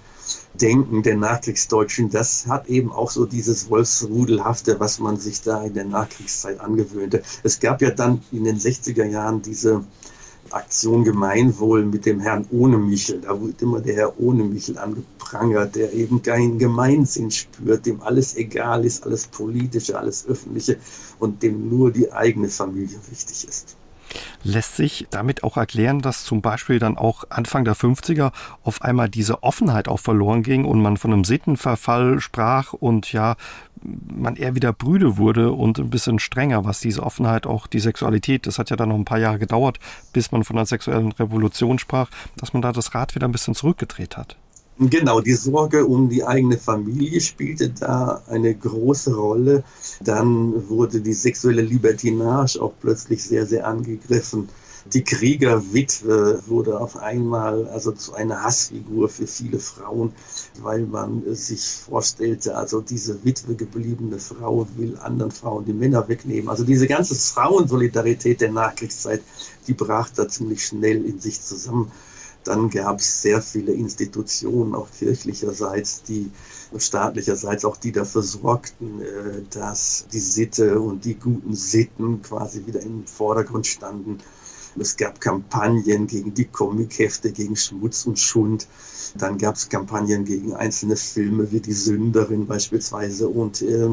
Denken 0.54 1.02
der 1.02 1.16
Nachkriegsdeutschen, 1.16 2.10
das 2.10 2.46
hat 2.46 2.68
eben 2.68 2.92
auch 2.92 3.10
so 3.10 3.24
dieses 3.24 3.70
Wolfsrudelhafte, 3.70 4.78
was 4.78 4.98
man 4.98 5.16
sich 5.16 5.42
da 5.42 5.62
in 5.62 5.74
der 5.74 5.84
Nachkriegszeit 5.84 6.60
angewöhnte. 6.60 7.22
Es 7.42 7.60
gab 7.60 7.80
ja 7.82 7.90
dann 7.90 8.22
in 8.30 8.44
den 8.44 8.58
60er 8.58 9.04
Jahren 9.04 9.42
diese 9.42 9.84
Aktion 10.52 11.04
Gemeinwohl 11.04 11.84
mit 11.84 12.06
dem 12.06 12.20
Herrn 12.20 12.46
ohne 12.50 12.78
Michel. 12.78 13.20
Da 13.20 13.40
wird 13.40 13.62
immer 13.62 13.80
der 13.80 13.94
Herr 13.94 14.20
ohne 14.20 14.44
Michel 14.44 14.78
angeprangert, 14.78 15.76
der 15.76 15.92
eben 15.92 16.22
keinen 16.22 16.58
Gemeinsinn 16.58 17.30
spürt, 17.30 17.86
dem 17.86 18.02
alles 18.02 18.36
egal 18.36 18.84
ist, 18.84 19.04
alles 19.04 19.26
Politische, 19.26 19.98
alles 19.98 20.26
Öffentliche 20.26 20.78
und 21.18 21.42
dem 21.42 21.68
nur 21.68 21.90
die 21.90 22.12
eigene 22.12 22.48
Familie 22.48 22.98
wichtig 23.10 23.46
ist. 23.48 23.76
Lässt 24.42 24.76
sich 24.76 25.06
damit 25.10 25.44
auch 25.44 25.56
erklären, 25.56 26.00
dass 26.00 26.24
zum 26.24 26.40
Beispiel 26.40 26.78
dann 26.78 26.96
auch 26.96 27.24
Anfang 27.28 27.64
der 27.64 27.76
50er 27.76 28.32
auf 28.62 28.82
einmal 28.82 29.08
diese 29.08 29.42
Offenheit 29.42 29.88
auch 29.88 30.00
verloren 30.00 30.42
ging 30.42 30.64
und 30.64 30.80
man 30.80 30.96
von 30.96 31.12
einem 31.12 31.24
Sittenverfall 31.24 32.20
sprach 32.20 32.72
und 32.72 33.12
ja, 33.12 33.36
man 33.82 34.36
eher 34.36 34.54
wieder 34.54 34.72
brüde 34.72 35.16
wurde 35.16 35.52
und 35.52 35.78
ein 35.78 35.90
bisschen 35.90 36.18
strenger, 36.18 36.64
was 36.64 36.80
diese 36.80 37.02
Offenheit, 37.02 37.46
auch 37.46 37.66
die 37.66 37.80
Sexualität, 37.80 38.46
das 38.46 38.58
hat 38.58 38.70
ja 38.70 38.76
dann 38.76 38.90
noch 38.90 38.96
ein 38.96 39.04
paar 39.04 39.18
Jahre 39.18 39.38
gedauert, 39.38 39.78
bis 40.12 40.32
man 40.32 40.44
von 40.44 40.56
einer 40.56 40.66
sexuellen 40.66 41.12
Revolution 41.12 41.78
sprach, 41.78 42.10
dass 42.36 42.52
man 42.52 42.62
da 42.62 42.72
das 42.72 42.94
Rad 42.94 43.14
wieder 43.14 43.28
ein 43.28 43.32
bisschen 43.32 43.54
zurückgedreht 43.54 44.16
hat. 44.16 44.36
Genau, 44.82 45.20
die 45.20 45.34
Sorge 45.34 45.84
um 45.84 46.08
die 46.08 46.24
eigene 46.24 46.56
Familie 46.56 47.20
spielte 47.20 47.68
da 47.68 48.22
eine 48.26 48.54
große 48.54 49.14
Rolle. 49.14 49.62
Dann 50.00 50.70
wurde 50.70 51.02
die 51.02 51.12
sexuelle 51.12 51.60
Libertinage 51.60 52.58
auch 52.62 52.72
plötzlich 52.80 53.22
sehr, 53.22 53.44
sehr 53.44 53.66
angegriffen. 53.66 54.48
Die 54.94 55.04
Kriegerwitwe 55.04 56.42
wurde 56.46 56.80
auf 56.80 56.96
einmal 56.96 57.68
also 57.68 57.92
zu 57.92 58.14
einer 58.14 58.42
Hassfigur 58.42 59.10
für 59.10 59.26
viele 59.26 59.58
Frauen, 59.58 60.14
weil 60.62 60.86
man 60.86 61.22
sich 61.34 61.60
vorstellte, 61.68 62.56
also 62.56 62.80
diese 62.80 63.22
Witwe 63.22 63.56
gebliebene 63.56 64.18
Frau 64.18 64.66
will 64.78 64.96
anderen 65.02 65.30
Frauen 65.30 65.66
die 65.66 65.74
Männer 65.74 66.08
wegnehmen. 66.08 66.48
Also 66.48 66.64
diese 66.64 66.86
ganze 66.86 67.14
Frauensolidarität 67.14 68.40
der 68.40 68.52
Nachkriegszeit, 68.52 69.20
die 69.66 69.74
brach 69.74 70.08
da 70.08 70.26
ziemlich 70.26 70.64
schnell 70.64 71.04
in 71.04 71.20
sich 71.20 71.42
zusammen. 71.42 71.92
Dann 72.44 72.70
gab 72.70 73.00
es 73.00 73.22
sehr 73.22 73.42
viele 73.42 73.72
Institutionen, 73.72 74.74
auch 74.74 74.88
kirchlicherseits, 74.98 76.02
die 76.04 76.30
staatlicherseits 76.76 77.64
auch 77.64 77.76
die 77.76 77.92
dafür 77.92 78.22
sorgten, 78.22 79.02
äh, 79.02 79.42
dass 79.50 80.06
die 80.12 80.20
Sitte 80.20 80.80
und 80.80 81.04
die 81.04 81.14
guten 81.14 81.54
Sitten 81.54 82.22
quasi 82.22 82.64
wieder 82.66 82.80
im 82.80 83.06
Vordergrund 83.06 83.66
standen. 83.66 84.18
Es 84.78 84.96
gab 84.96 85.20
Kampagnen 85.20 86.06
gegen 86.06 86.32
die 86.32 86.44
Comichefte, 86.44 87.32
gegen 87.32 87.56
Schmutz 87.56 88.06
und 88.06 88.18
Schund. 88.18 88.68
Dann 89.16 89.36
gab 89.36 89.56
es 89.56 89.68
Kampagnen 89.68 90.24
gegen 90.24 90.54
einzelne 90.54 90.96
Filme 90.96 91.50
wie 91.50 91.60
Die 91.60 91.72
Sünderin 91.72 92.46
beispielsweise. 92.46 93.28
Und 93.28 93.62
äh, 93.62 93.88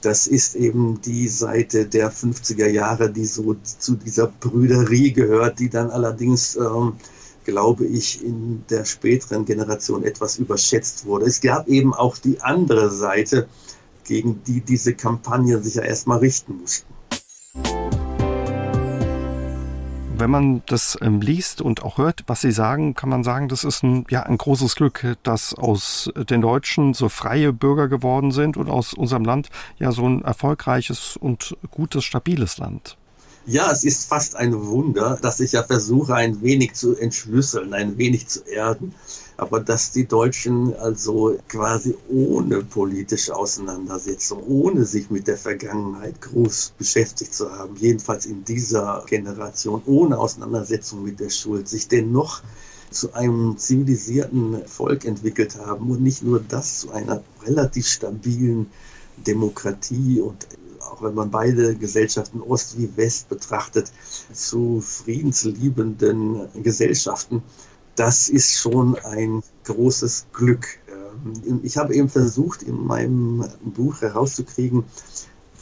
das 0.00 0.26
ist 0.26 0.54
eben 0.54 1.00
die 1.02 1.28
Seite 1.28 1.86
der 1.86 2.12
50er 2.12 2.66
Jahre, 2.66 3.10
die 3.10 3.26
so 3.26 3.56
zu 3.62 3.96
dieser 3.96 4.26
Brüderie 4.26 5.12
gehört, 5.12 5.58
die 5.58 5.68
dann 5.68 5.90
allerdings 5.90 6.56
ähm, 6.56 6.94
glaube 7.46 7.86
ich, 7.86 8.22
in 8.22 8.64
der 8.68 8.84
späteren 8.84 9.44
Generation 9.44 10.04
etwas 10.04 10.36
überschätzt 10.38 11.06
wurde. 11.06 11.26
Es 11.26 11.40
gab 11.40 11.68
eben 11.68 11.94
auch 11.94 12.18
die 12.18 12.40
andere 12.40 12.90
Seite, 12.90 13.48
gegen 14.04 14.42
die 14.44 14.60
diese 14.60 14.94
Kampagne 14.94 15.62
sich 15.62 15.76
ja 15.76 15.82
erstmal 15.82 16.18
richten 16.18 16.58
mussten. 16.60 16.92
Wenn 20.18 20.30
man 20.30 20.62
das 20.66 20.98
ähm, 21.02 21.20
liest 21.20 21.60
und 21.60 21.82
auch 21.82 21.98
hört, 21.98 22.24
was 22.26 22.40
Sie 22.40 22.50
sagen, 22.50 22.94
kann 22.94 23.10
man 23.10 23.22
sagen, 23.22 23.48
das 23.48 23.64
ist 23.64 23.82
ein, 23.82 24.06
ja, 24.08 24.22
ein 24.22 24.38
großes 24.38 24.74
Glück, 24.74 25.16
dass 25.22 25.52
aus 25.52 26.10
den 26.16 26.40
Deutschen 26.40 26.94
so 26.94 27.10
freie 27.10 27.52
Bürger 27.52 27.86
geworden 27.88 28.32
sind 28.32 28.56
und 28.56 28.70
aus 28.70 28.94
unserem 28.94 29.24
Land 29.24 29.50
ja 29.78 29.92
so 29.92 30.08
ein 30.08 30.24
erfolgreiches 30.24 31.18
und 31.18 31.56
gutes, 31.70 32.04
stabiles 32.04 32.56
Land. 32.56 32.96
Ja, 33.48 33.70
es 33.70 33.84
ist 33.84 34.08
fast 34.08 34.34
ein 34.34 34.66
Wunder, 34.66 35.20
dass 35.22 35.38
ich 35.38 35.52
ja 35.52 35.62
versuche, 35.62 36.16
ein 36.16 36.42
wenig 36.42 36.74
zu 36.74 36.96
entschlüsseln, 36.96 37.74
ein 37.74 37.96
wenig 37.96 38.26
zu 38.26 38.40
erden. 38.40 38.92
Aber 39.36 39.60
dass 39.60 39.92
die 39.92 40.04
Deutschen 40.04 40.74
also 40.74 41.38
quasi 41.46 41.94
ohne 42.08 42.64
politische 42.64 43.36
Auseinandersetzung, 43.36 44.42
ohne 44.48 44.84
sich 44.84 45.10
mit 45.10 45.28
der 45.28 45.36
Vergangenheit 45.36 46.20
groß 46.22 46.72
beschäftigt 46.76 47.32
zu 47.32 47.52
haben, 47.52 47.76
jedenfalls 47.76 48.26
in 48.26 48.44
dieser 48.44 49.04
Generation, 49.06 49.80
ohne 49.86 50.18
Auseinandersetzung 50.18 51.04
mit 51.04 51.20
der 51.20 51.30
Schuld, 51.30 51.68
sich 51.68 51.86
dennoch 51.86 52.42
zu 52.90 53.12
einem 53.12 53.56
zivilisierten 53.58 54.66
Volk 54.66 55.04
entwickelt 55.04 55.56
haben 55.56 55.88
und 55.88 56.02
nicht 56.02 56.24
nur 56.24 56.40
das 56.40 56.80
zu 56.80 56.90
einer 56.90 57.22
relativ 57.44 57.86
stabilen 57.86 58.66
Demokratie 59.24 60.20
und 60.20 60.48
auch 60.96 61.02
wenn 61.02 61.14
man 61.14 61.30
beide 61.30 61.74
Gesellschaften 61.74 62.40
Ost 62.40 62.78
wie 62.78 62.96
West 62.96 63.28
betrachtet, 63.28 63.92
zu 64.32 64.80
friedensliebenden 64.80 66.48
Gesellschaften, 66.62 67.42
das 67.96 68.28
ist 68.28 68.58
schon 68.58 68.96
ein 68.96 69.42
großes 69.64 70.26
Glück. 70.32 70.66
Ähm, 70.88 71.60
ich 71.62 71.76
habe 71.76 71.94
eben 71.94 72.08
versucht, 72.08 72.62
in 72.62 72.86
meinem 72.86 73.44
Buch 73.64 74.00
herauszukriegen, 74.00 74.84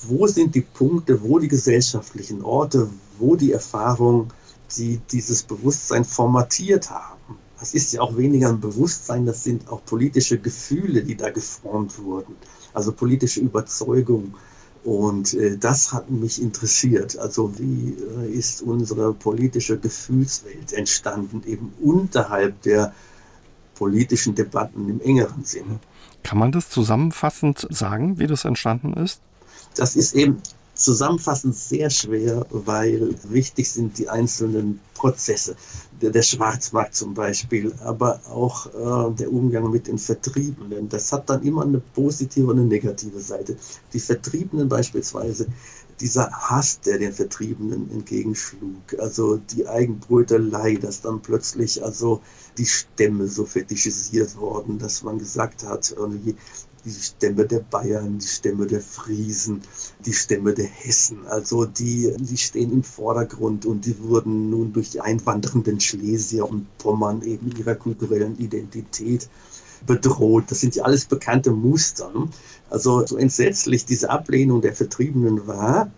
wo 0.03 0.27
sind 0.27 0.55
die 0.55 0.61
Punkte, 0.61 1.23
wo 1.23 1.39
die 1.39 1.49
gesellschaftlichen 1.49 2.43
Orte, 2.43 2.89
wo 3.19 3.37
die 3.37 3.53
Erfahrungen, 3.53 4.33
die 4.77 5.01
dieses 5.11 5.45
Bewusstsein 5.45 6.05
formatiert 6.05 6.91
haben. 6.91 7.39
das 7.61 7.75
ist 7.75 7.93
ja 7.93 8.01
auch 8.01 8.17
weniger 8.17 8.49
ein 8.49 8.61
Bewusstsein, 8.61 9.25
das 9.25 9.45
sind 9.45 9.69
auch 9.69 9.85
politische 9.85 10.39
Gefühle, 10.39 11.03
die 11.03 11.17
da 11.17 11.31
geformt 11.31 11.99
wurden, 11.99 12.35
also 12.73 12.93
politische 12.93 13.41
Überzeugungen. 13.41 14.35
Und 14.85 15.33
äh, 15.35 15.57
das 15.57 15.93
hat 15.93 16.11
mich 16.11 16.41
interessiert. 16.41 17.19
Also 17.19 17.59
wie 17.59 17.97
äh, 18.23 18.31
ist 18.31 18.61
unsere 18.63 19.15
politische 19.15 19.79
Gefühlswelt 19.79 20.73
entstanden, 20.73 21.43
eben 21.47 21.73
unterhalb 21.81 22.61
der 22.63 22.93
politischen 23.75 24.35
Debatten 24.35 24.89
im 24.89 25.01
engeren 25.01 25.45
Sinne. 25.45 25.81
Kann 26.23 26.39
man 26.39 26.53
das 26.53 26.69
zusammenfassend 26.69 27.67
sagen, 27.71 28.19
wie 28.19 28.27
das 28.27 28.45
entstanden 28.45 28.93
ist? 28.95 29.21
Das 29.75 29.97
ist 29.97 30.15
eben 30.15 30.41
zusammenfassend 30.75 31.55
sehr 31.55 31.91
schwer, 31.91 32.47
weil 32.51 33.15
wichtig 33.25 33.71
sind 33.71 33.99
die 33.99 34.09
einzelnen 34.09 34.81
Prozesse. 34.95 35.57
Der, 36.01 36.11
der 36.11 36.23
Schwarzmarkt 36.23 36.95
zum 36.95 37.15
Beispiel, 37.15 37.73
aber 37.85 38.21
auch 38.29 38.67
äh, 38.67 39.15
der 39.15 39.33
Umgang 39.33 39.71
mit 39.71 39.87
den 39.87 39.99
Vertriebenen. 39.99 40.89
Das 40.89 41.13
hat 41.13 41.31
dann 41.31 41.43
immer 41.43 41.63
eine 41.63 41.79
positive 41.79 42.49
und 42.49 42.59
eine 42.59 42.67
negative 42.67 43.21
Seite. 43.21 43.57
Die 43.93 44.01
Vertriebenen 44.01 44.69
beispielsweise, 44.69 45.47
dieser 46.01 46.31
Hass, 46.33 46.81
der 46.81 46.99
den 46.99 47.13
Vertriebenen 47.13 47.91
entgegenschlug, 47.91 48.99
also 48.99 49.37
die 49.37 49.69
Eigenbrötelei, 49.69 50.75
dass 50.75 51.01
dann 51.01 51.21
plötzlich 51.23 51.85
also 51.85 52.21
die 52.59 52.67
Stämme 52.67 53.29
so 53.29 53.45
fetischisiert 53.45 54.37
worden, 54.37 54.79
dass 54.79 55.05
man 55.05 55.19
gesagt 55.19 55.65
hat, 55.65 55.95
irgendwie 55.97 56.35
die 56.85 56.91
Stämme 56.91 57.47
der 57.47 57.61
Bayern, 57.61 58.19
die 58.19 58.27
Stämme 58.27 58.67
der 58.67 58.81
Friesen, 58.81 59.63
die 60.05 60.13
Stämme 60.13 60.53
der 60.53 60.67
Hessen. 60.67 61.27
Also 61.27 61.65
die, 61.65 62.15
die 62.19 62.37
stehen 62.37 62.73
im 62.73 62.83
Vordergrund 62.83 63.67
und 63.67 63.87
die 63.87 63.99
wurden 64.01 64.51
nun 64.51 64.73
durch 64.73 64.91
die 64.91 65.01
einwandernden 65.01 65.81
Schlesier 65.81 66.49
und 66.49 66.67
Pommern 66.79 67.23
eben 67.23 67.51
ihrer 67.57 67.75
kulturellen 67.75 68.39
Identität 68.39 69.29
bedroht. 69.87 70.45
Das 70.49 70.61
sind 70.61 70.77
ja 70.77 70.85
alles 70.85 71.07
bekannte 71.07 71.51
Muster. 71.51 72.11
Also 72.71 73.07
so 73.07 73.17
entsetzlich 73.17 73.85
diese 73.85 74.11
Ablehnung 74.11 74.61
der 74.61 74.75
Vertriebenen 74.75 75.47
war, 75.47 75.91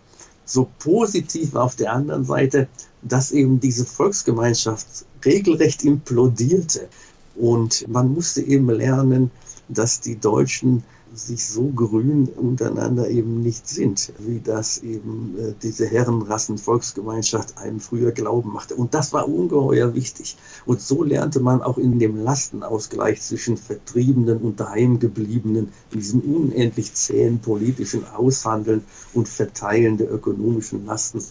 so 0.45 0.69
positiv 0.79 1.55
auf 1.57 1.75
der 1.75 1.93
anderen 1.93 2.25
Seite, 2.25 2.69
dass 3.03 3.33
eben 3.33 3.61
diese 3.61 3.85
Volksgemeinschaft 3.85 5.05
regelrecht 5.25 5.85
implodierte. 5.85 6.89
Und 7.35 7.87
man 7.89 8.13
musste 8.13 8.41
eben 8.41 8.71
lernen, 8.71 9.31
dass 9.69 10.01
die 10.01 10.17
Deutschen 10.17 10.85
sich 11.15 11.47
so 11.47 11.69
grün 11.69 12.27
untereinander 12.27 13.09
eben 13.09 13.41
nicht 13.41 13.69
sind, 13.69 14.13
wie 14.19 14.41
das 14.41 14.79
eben 14.79 15.35
äh, 15.39 15.55
diese 15.63 15.87
Herrenrassen-Volksgemeinschaft 15.87 17.59
einem 17.59 17.81
früher 17.81 18.13
glauben 18.13 18.53
machte. 18.53 18.75
Und 18.75 18.93
das 18.95 19.13
war 19.13 19.29
ungeheuer 19.29 19.95
wichtig. 19.95 20.37
Und 20.67 20.81
so 20.81 21.03
lernte 21.03 21.41
man 21.41 21.63
auch 21.63 21.79
in 21.79 21.99
dem 21.99 22.17
Lastenausgleich 22.17 23.23
zwischen 23.23 23.57
Vertriebenen 23.57 24.39
und 24.39 24.61
Daheimgebliebenen, 24.61 25.69
in 25.93 25.99
diesem 25.99 26.21
unendlich 26.21 26.93
zähen 26.95 27.39
politischen 27.39 28.05
Aushandeln 28.05 28.85
und 29.15 29.29
Verteilen 29.29 29.97
der 29.97 30.13
ökonomischen 30.13 30.85
Lasten, 30.87 31.23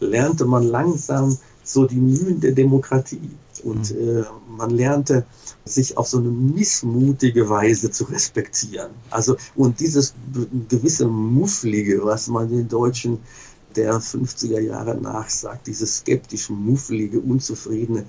lernte 0.00 0.46
man 0.46 0.64
langsam 0.64 1.36
so 1.62 1.86
die 1.86 1.96
Mühen 1.96 2.40
der 2.40 2.52
Demokratie. 2.52 3.30
Und 3.62 3.94
mhm. 3.94 4.20
äh, 4.20 4.24
man 4.56 4.70
lernte, 4.70 5.26
sich 5.68 5.96
auf 5.96 6.08
so 6.08 6.18
eine 6.18 6.30
missmutige 6.30 7.48
Weise 7.48 7.90
zu 7.90 8.04
respektieren. 8.04 8.90
Also, 9.10 9.36
und 9.54 9.80
dieses 9.80 10.14
gewisse 10.68 11.06
Mufflige, 11.06 12.04
was 12.04 12.28
man 12.28 12.48
den 12.48 12.68
Deutschen 12.68 13.18
der 13.76 13.94
50er 14.00 14.60
Jahre 14.60 14.96
nachsagt, 14.96 15.66
dieses 15.66 15.98
skeptisch 15.98 16.50
Mufflige, 16.50 17.20
Unzufriedene, 17.20 18.04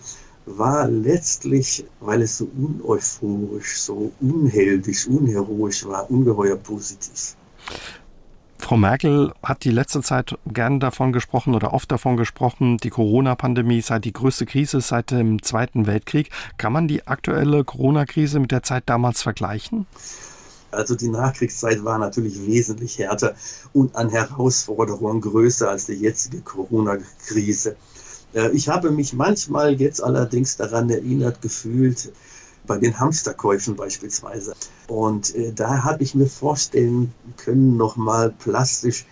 war 0.45 0.88
letztlich, 0.88 1.86
weil 1.99 2.24
es 2.24 2.38
so 2.38 2.49
uneuphorisch, 2.57 3.80
so 3.80 4.12
unheldisch, 4.20 5.07
unheroisch 5.07 5.86
war, 5.86 6.10
ungeheuer 6.10 6.55
positiv. 6.55 7.36
Frau 8.70 8.78
Merkel 8.78 9.34
hat 9.41 9.63
die 9.63 9.72
letzte 9.72 10.03
Zeit 10.03 10.38
gern 10.45 10.80
davon 10.80 11.11
gesprochen 11.11 11.55
oder 11.55 11.74
oft 11.74 11.91
davon 11.91 12.17
gesprochen, 12.17 12.78
die 12.78 12.91
Corona-Pandemie 12.91 13.82
sei 13.82 13.97
die 13.97 14.13
größte 14.13 14.45
Krise 14.45 14.80
seit 14.80 15.09
dem 15.09 15.41
Zweiten 15.41 15.88
Weltkrieg. 15.88 16.30
Kann 16.59 16.74
man 16.74 16.88
die 16.88 17.07
aktuelle 17.07 17.63
Corona-Krise 17.63 18.39
mit 18.39 18.51
der 18.51 18.61
Zeit 18.61 18.84
damals 18.86 19.24
vergleichen? 19.24 19.88
Also 20.70 20.93
die 20.93 21.07
Nachkriegszeit 21.07 21.84
war 21.84 21.97
natürlich 21.97 22.45
wesentlich 22.45 22.99
härter 22.99 23.34
und 23.74 23.95
an 23.95 24.09
Herausforderungen 24.09 25.22
größer 25.22 25.67
als 25.67 25.88
die 25.88 25.93
jetzige 25.93 26.41
Corona-Krise. 26.41 27.76
Äh, 28.36 28.51
ich 28.51 28.70
habe 28.70 28.91
mich 28.91 29.13
manchmal 29.13 29.82
jetzt 29.82 30.03
allerdings 30.03 30.57
daran 30.57 30.91
erinnert 30.91 31.41
gefühlt, 31.41 32.11
bei 32.70 32.78
den 32.78 32.97
Hamsterkäufen 32.99 33.76
beispielsweise. 33.76 34.53
Und 34.88 35.36
äh, 35.36 35.51
da 35.51 35.84
habe 35.84 36.03
ich 36.03 36.13
mir 36.13 36.28
vorstellen 36.28 37.11
können, 37.36 37.76
nochmal 37.78 38.32
plastisch, 38.38 39.05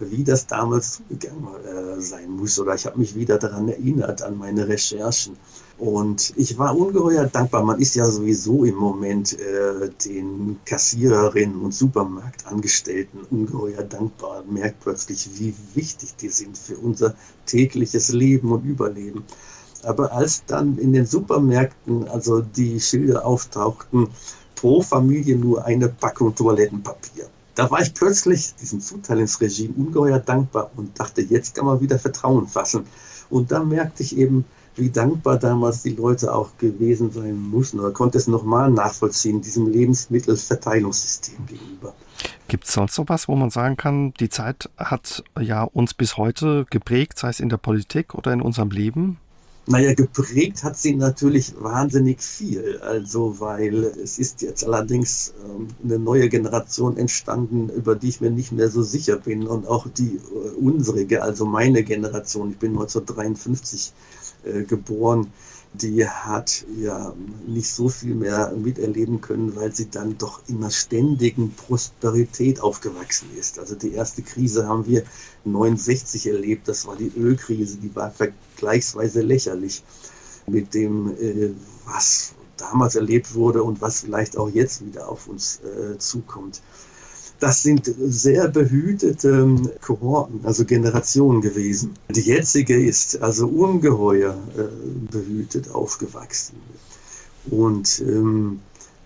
wie 0.00 0.24
das 0.24 0.48
damals 0.48 0.94
zugegangen 0.94 1.46
äh, 1.64 2.00
sein 2.00 2.28
muss. 2.30 2.58
Oder 2.58 2.74
ich 2.74 2.84
habe 2.86 2.98
mich 2.98 3.14
wieder 3.14 3.38
daran 3.38 3.68
erinnert, 3.68 4.22
an 4.22 4.36
meine 4.36 4.66
Recherchen. 4.66 5.36
Und 5.78 6.32
ich 6.36 6.58
war 6.58 6.76
ungeheuer 6.76 7.26
dankbar. 7.26 7.64
Man 7.64 7.80
ist 7.80 7.94
ja 7.94 8.10
sowieso 8.10 8.64
im 8.64 8.74
Moment 8.74 9.38
äh, 9.38 9.90
den 10.04 10.58
Kassiererinnen 10.64 11.60
und 11.60 11.72
Supermarktangestellten 11.72 13.20
ungeheuer 13.30 13.84
dankbar 13.84 14.42
und 14.42 14.52
merkt 14.52 14.80
plötzlich, 14.80 15.28
wie 15.38 15.54
wichtig 15.74 16.16
die 16.16 16.30
sind 16.30 16.58
für 16.58 16.76
unser 16.78 17.14
tägliches 17.46 18.08
Leben 18.12 18.50
und 18.50 18.64
Überleben. 18.64 19.24
Aber 19.84 20.12
als 20.12 20.44
dann 20.46 20.78
in 20.78 20.92
den 20.92 21.06
Supermärkten 21.06 22.08
also 22.08 22.40
die 22.40 22.80
Schilder 22.80 23.24
auftauchten, 23.24 24.08
pro 24.54 24.82
Familie 24.82 25.36
nur 25.36 25.64
eine 25.64 25.88
Packung 25.88 26.34
Toilettenpapier. 26.34 27.26
Da 27.54 27.70
war 27.70 27.80
ich 27.80 27.94
plötzlich 27.94 28.54
diesem 28.56 28.80
Zuteilungsregime 28.80 29.74
ungeheuer 29.76 30.18
dankbar 30.18 30.70
und 30.76 30.98
dachte, 30.98 31.20
jetzt 31.22 31.54
kann 31.54 31.66
man 31.66 31.80
wieder 31.80 31.98
Vertrauen 31.98 32.48
fassen. 32.48 32.86
Und 33.30 33.52
da 33.52 33.62
merkte 33.62 34.02
ich 34.02 34.16
eben, 34.16 34.44
wie 34.76 34.90
dankbar 34.90 35.38
damals 35.38 35.82
die 35.82 35.94
Leute 35.94 36.34
auch 36.34 36.56
gewesen 36.58 37.12
sein 37.12 37.38
mussten 37.38 37.78
oder 37.78 37.92
konnte 37.92 38.18
es 38.18 38.26
nochmal 38.26 38.70
nachvollziehen, 38.70 39.40
diesem 39.40 39.70
Lebensmittelverteilungssystem 39.70 41.46
gegenüber. 41.46 41.94
Gibt 42.48 42.64
es 42.64 42.72
sonst 42.72 42.98
noch 42.98 43.08
was, 43.08 43.28
wo 43.28 43.36
man 43.36 43.50
sagen 43.50 43.76
kann, 43.76 44.14
die 44.14 44.28
Zeit 44.28 44.68
hat 44.76 45.22
ja 45.40 45.62
uns 45.62 45.94
bis 45.94 46.16
heute 46.16 46.66
geprägt, 46.70 47.18
sei 47.18 47.28
es 47.28 47.38
in 47.38 47.48
der 47.48 47.56
Politik 47.56 48.14
oder 48.14 48.32
in 48.32 48.40
unserem 48.40 48.70
Leben? 48.70 49.18
Naja, 49.66 49.94
geprägt 49.94 50.62
hat 50.62 50.76
sie 50.76 50.94
natürlich 50.94 51.54
wahnsinnig 51.58 52.20
viel. 52.20 52.78
Also, 52.82 53.40
weil 53.40 53.84
es 53.84 54.18
ist 54.18 54.42
jetzt 54.42 54.64
allerdings 54.64 55.32
ähm, 55.42 55.68
eine 55.82 55.98
neue 55.98 56.28
Generation 56.28 56.98
entstanden, 56.98 57.70
über 57.70 57.94
die 57.96 58.10
ich 58.10 58.20
mir 58.20 58.30
nicht 58.30 58.52
mehr 58.52 58.68
so 58.68 58.82
sicher 58.82 59.16
bin. 59.16 59.46
Und 59.46 59.66
auch 59.66 59.86
die 59.88 60.16
äh, 60.16 60.50
unsrige, 60.60 61.22
also 61.22 61.46
meine 61.46 61.82
Generation, 61.82 62.50
ich 62.50 62.58
bin 62.58 62.72
1953 62.72 63.92
äh, 64.44 64.62
geboren, 64.64 65.32
die 65.74 66.06
hat 66.06 66.64
ja 66.78 67.12
nicht 67.46 67.68
so 67.72 67.88
viel 67.88 68.14
mehr 68.14 68.52
miterleben 68.52 69.20
können, 69.20 69.56
weil 69.56 69.74
sie 69.74 69.90
dann 69.90 70.16
doch 70.18 70.40
in 70.46 70.58
einer 70.58 70.70
ständigen 70.70 71.52
Prosperität 71.52 72.60
aufgewachsen 72.60 73.28
ist. 73.36 73.58
Also 73.58 73.74
die 73.74 73.92
erste 73.92 74.22
Krise 74.22 74.68
haben 74.68 74.86
wir 74.86 75.02
69 75.44 76.28
erlebt, 76.28 76.68
das 76.68 76.86
war 76.86 76.94
die 76.94 77.12
Ölkrise, 77.16 77.78
die 77.78 77.94
war 77.96 78.12
vergleichsweise 78.12 79.22
lächerlich 79.22 79.82
mit 80.46 80.74
dem, 80.74 81.12
äh, 81.20 81.50
was 81.86 82.34
damals 82.56 82.94
erlebt 82.94 83.34
wurde 83.34 83.64
und 83.64 83.80
was 83.80 84.00
vielleicht 84.00 84.36
auch 84.36 84.48
jetzt 84.48 84.86
wieder 84.86 85.08
auf 85.08 85.26
uns 85.26 85.60
äh, 85.60 85.98
zukommt. 85.98 86.62
Das 87.44 87.62
sind 87.62 87.94
sehr 87.98 88.48
behütete 88.48 89.54
Kohorten, 89.82 90.40
also 90.44 90.64
Generationen 90.64 91.42
gewesen. 91.42 91.92
Die 92.08 92.22
jetzige 92.22 92.82
ist 92.82 93.20
also 93.20 93.46
ungeheuer 93.46 94.34
äh, 94.56 94.62
behütet 95.12 95.70
aufgewachsen. 95.70 96.56
Und 97.50 98.00
ähm, 98.00 98.60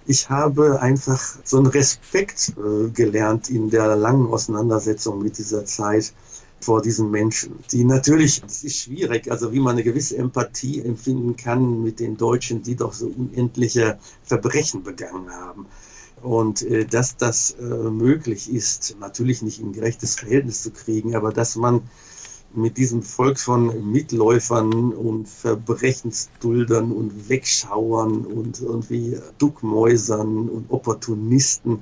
ich 0.06 0.30
habe 0.30 0.80
einfach 0.80 1.20
so 1.42 1.56
einen 1.56 1.66
Respekt 1.66 2.52
äh, 2.56 2.90
gelernt 2.90 3.50
in 3.50 3.70
der 3.70 3.96
langen 3.96 4.28
Auseinandersetzung 4.28 5.20
mit 5.20 5.36
dieser 5.36 5.64
Zeit 5.64 6.12
vor 6.60 6.80
diesen 6.80 7.10
Menschen, 7.10 7.58
die 7.72 7.82
natürlich, 7.82 8.40
es 8.46 8.62
ist 8.62 8.76
schwierig, 8.76 9.32
also 9.32 9.52
wie 9.52 9.58
man 9.58 9.72
eine 9.72 9.82
gewisse 9.82 10.16
Empathie 10.16 10.80
empfinden 10.80 11.34
kann 11.36 11.82
mit 11.82 11.98
den 11.98 12.16
Deutschen, 12.16 12.62
die 12.62 12.76
doch 12.76 12.92
so 12.92 13.08
unendliche 13.08 13.98
Verbrechen 14.22 14.84
begangen 14.84 15.28
haben. 15.28 15.66
Und 16.22 16.62
äh, 16.62 16.84
dass 16.84 17.16
das 17.16 17.52
äh, 17.52 17.62
möglich 17.62 18.52
ist, 18.52 18.96
natürlich 19.00 19.42
nicht 19.42 19.60
in 19.60 19.72
gerechtes 19.72 20.16
Verhältnis 20.16 20.62
zu 20.62 20.70
kriegen, 20.70 21.14
aber 21.14 21.32
dass 21.32 21.56
man 21.56 21.82
mit 22.54 22.78
diesem 22.78 23.02
Volk 23.02 23.38
von 23.38 23.90
Mitläufern 23.92 24.92
und 24.92 25.28
Verbrechensduldern 25.28 26.92
und 26.92 27.28
Wegschauern 27.28 28.24
und 28.24 28.60
irgendwie 28.60 29.18
Duckmäusern 29.38 30.48
und 30.48 30.70
Opportunisten 30.70 31.80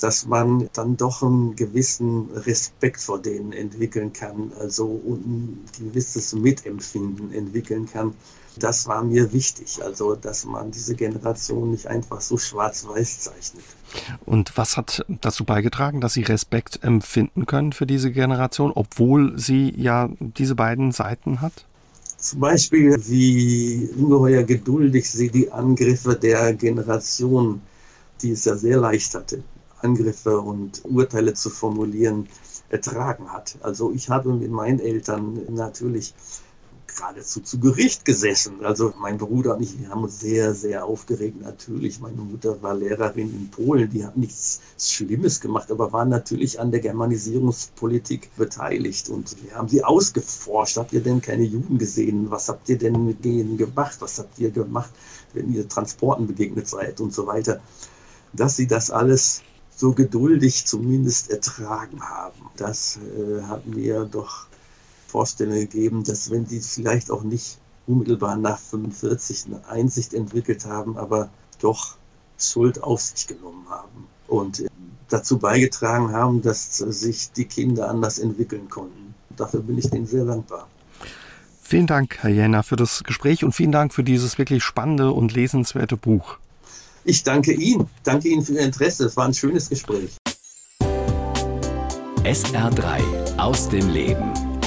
dass 0.00 0.26
man 0.26 0.68
dann 0.72 0.96
doch 0.96 1.22
einen 1.22 1.56
gewissen 1.56 2.30
Respekt 2.32 3.00
vor 3.00 3.18
denen 3.18 3.52
entwickeln 3.52 4.12
kann, 4.12 4.52
also 4.58 5.00
ein 5.04 5.64
gewisses 5.78 6.34
Mitempfinden 6.34 7.32
entwickeln 7.32 7.86
kann. 7.86 8.14
Das 8.58 8.86
war 8.86 9.04
mir 9.04 9.32
wichtig, 9.32 9.82
also 9.82 10.14
dass 10.14 10.44
man 10.44 10.70
diese 10.70 10.94
Generation 10.94 11.70
nicht 11.70 11.86
einfach 11.86 12.20
so 12.20 12.36
schwarz-weiß 12.36 13.20
zeichnet. 13.20 13.64
Und 14.26 14.56
was 14.56 14.76
hat 14.76 15.04
dazu 15.08 15.44
beigetragen, 15.44 16.00
dass 16.00 16.14
Sie 16.14 16.22
Respekt 16.22 16.82
empfinden 16.82 17.46
können 17.46 17.72
für 17.72 17.86
diese 17.86 18.10
Generation, 18.10 18.72
obwohl 18.74 19.38
sie 19.38 19.72
ja 19.76 20.10
diese 20.18 20.54
beiden 20.54 20.92
Seiten 20.92 21.40
hat? 21.40 21.64
Zum 22.18 22.40
Beispiel, 22.40 22.96
wie 23.06 23.88
ungeheuer 23.96 24.42
geduldig 24.42 25.08
sie 25.08 25.30
die 25.30 25.52
Angriffe 25.52 26.16
der 26.16 26.52
Generation, 26.52 27.62
die 28.20 28.32
es 28.32 28.44
ja 28.44 28.56
sehr 28.56 28.78
leicht 28.78 29.14
hatte, 29.14 29.42
Angriffe 29.82 30.40
und 30.40 30.84
Urteile 30.84 31.34
zu 31.34 31.48
formulieren, 31.48 32.28
ertragen 32.70 33.32
hat. 33.32 33.56
Also 33.62 33.92
ich 33.92 34.10
habe 34.10 34.32
mit 34.32 34.50
meinen 34.50 34.80
Eltern 34.80 35.40
natürlich 35.48 36.12
geradezu 36.98 37.40
zu 37.40 37.58
Gericht 37.58 38.04
gesessen. 38.04 38.64
Also 38.64 38.92
mein 38.98 39.18
Bruder 39.18 39.56
und 39.56 39.62
ich, 39.62 39.78
wir 39.78 39.88
haben 39.88 40.02
uns 40.02 40.20
sehr, 40.20 40.54
sehr 40.54 40.84
aufgeregt. 40.84 41.40
Natürlich, 41.40 42.00
meine 42.00 42.16
Mutter 42.16 42.60
war 42.62 42.74
Lehrerin 42.74 43.30
in 43.30 43.50
Polen, 43.50 43.88
die 43.90 44.04
hat 44.04 44.16
nichts 44.16 44.60
Schlimmes 44.78 45.40
gemacht, 45.40 45.70
aber 45.70 45.92
war 45.92 46.04
natürlich 46.04 46.60
an 46.60 46.70
der 46.70 46.80
Germanisierungspolitik 46.80 48.30
beteiligt. 48.36 49.08
Und 49.08 49.36
wir 49.42 49.54
haben 49.54 49.68
sie 49.68 49.84
ausgeforscht. 49.84 50.76
Habt 50.76 50.92
ihr 50.92 51.02
denn 51.02 51.20
keine 51.20 51.44
Juden 51.44 51.78
gesehen? 51.78 52.30
Was 52.30 52.48
habt 52.48 52.68
ihr 52.68 52.78
denn 52.78 53.04
mit 53.04 53.24
denen 53.24 53.56
gemacht? 53.56 53.98
Was 54.00 54.18
habt 54.18 54.38
ihr 54.38 54.50
gemacht, 54.50 54.90
wenn 55.34 55.52
ihr 55.54 55.68
Transporten 55.68 56.26
begegnet 56.26 56.68
seid 56.68 57.00
und 57.00 57.14
so 57.14 57.26
weiter? 57.26 57.60
Dass 58.32 58.56
sie 58.56 58.66
das 58.66 58.90
alles 58.90 59.42
so 59.74 59.92
geduldig 59.92 60.66
zumindest 60.66 61.30
ertragen 61.30 62.00
haben. 62.00 62.50
Das 62.56 62.98
äh, 62.98 63.42
hat 63.42 63.66
mir 63.66 64.04
doch 64.04 64.47
Vorstellung 65.08 65.54
gegeben, 65.54 66.04
dass 66.04 66.30
wenn 66.30 66.46
die 66.46 66.60
vielleicht 66.60 67.10
auch 67.10 67.22
nicht 67.22 67.58
unmittelbar 67.86 68.36
nach 68.36 68.58
45 68.58 69.46
eine 69.46 69.66
Einsicht 69.68 70.14
entwickelt 70.14 70.66
haben, 70.66 70.96
aber 70.96 71.30
doch 71.60 71.96
Schuld 72.38 72.82
auf 72.82 73.00
sich 73.00 73.26
genommen 73.26 73.66
haben 73.68 74.06
und 74.28 74.60
äh, 74.60 74.68
dazu 75.08 75.38
beigetragen 75.38 76.12
haben, 76.12 76.42
dass 76.42 76.76
sich 76.76 77.32
die 77.32 77.46
Kinder 77.46 77.88
anders 77.88 78.18
entwickeln 78.18 78.68
konnten. 78.68 79.14
Dafür 79.36 79.60
bin 79.60 79.78
ich 79.78 79.90
denen 79.90 80.06
sehr 80.06 80.24
dankbar. 80.24 80.68
Vielen 81.62 81.86
Dank, 81.86 82.18
Herr 82.20 82.30
Jenner, 82.30 82.62
für 82.62 82.76
das 82.76 83.02
Gespräch 83.04 83.44
und 83.44 83.52
vielen 83.52 83.72
Dank 83.72 83.92
für 83.92 84.04
dieses 84.04 84.38
wirklich 84.38 84.62
spannende 84.62 85.12
und 85.12 85.34
lesenswerte 85.34 85.96
Buch. 85.96 86.38
Ich 87.04 87.24
danke 87.24 87.52
Ihnen. 87.52 87.88
Danke 88.04 88.28
Ihnen 88.28 88.42
für 88.42 88.52
Ihr 88.52 88.60
Interesse. 88.60 89.06
Es 89.06 89.16
war 89.16 89.26
ein 89.26 89.34
schönes 89.34 89.68
Gespräch. 89.68 90.16
SR3 92.24 93.38
aus 93.38 93.68
dem 93.68 93.88
Leben. 93.90 94.47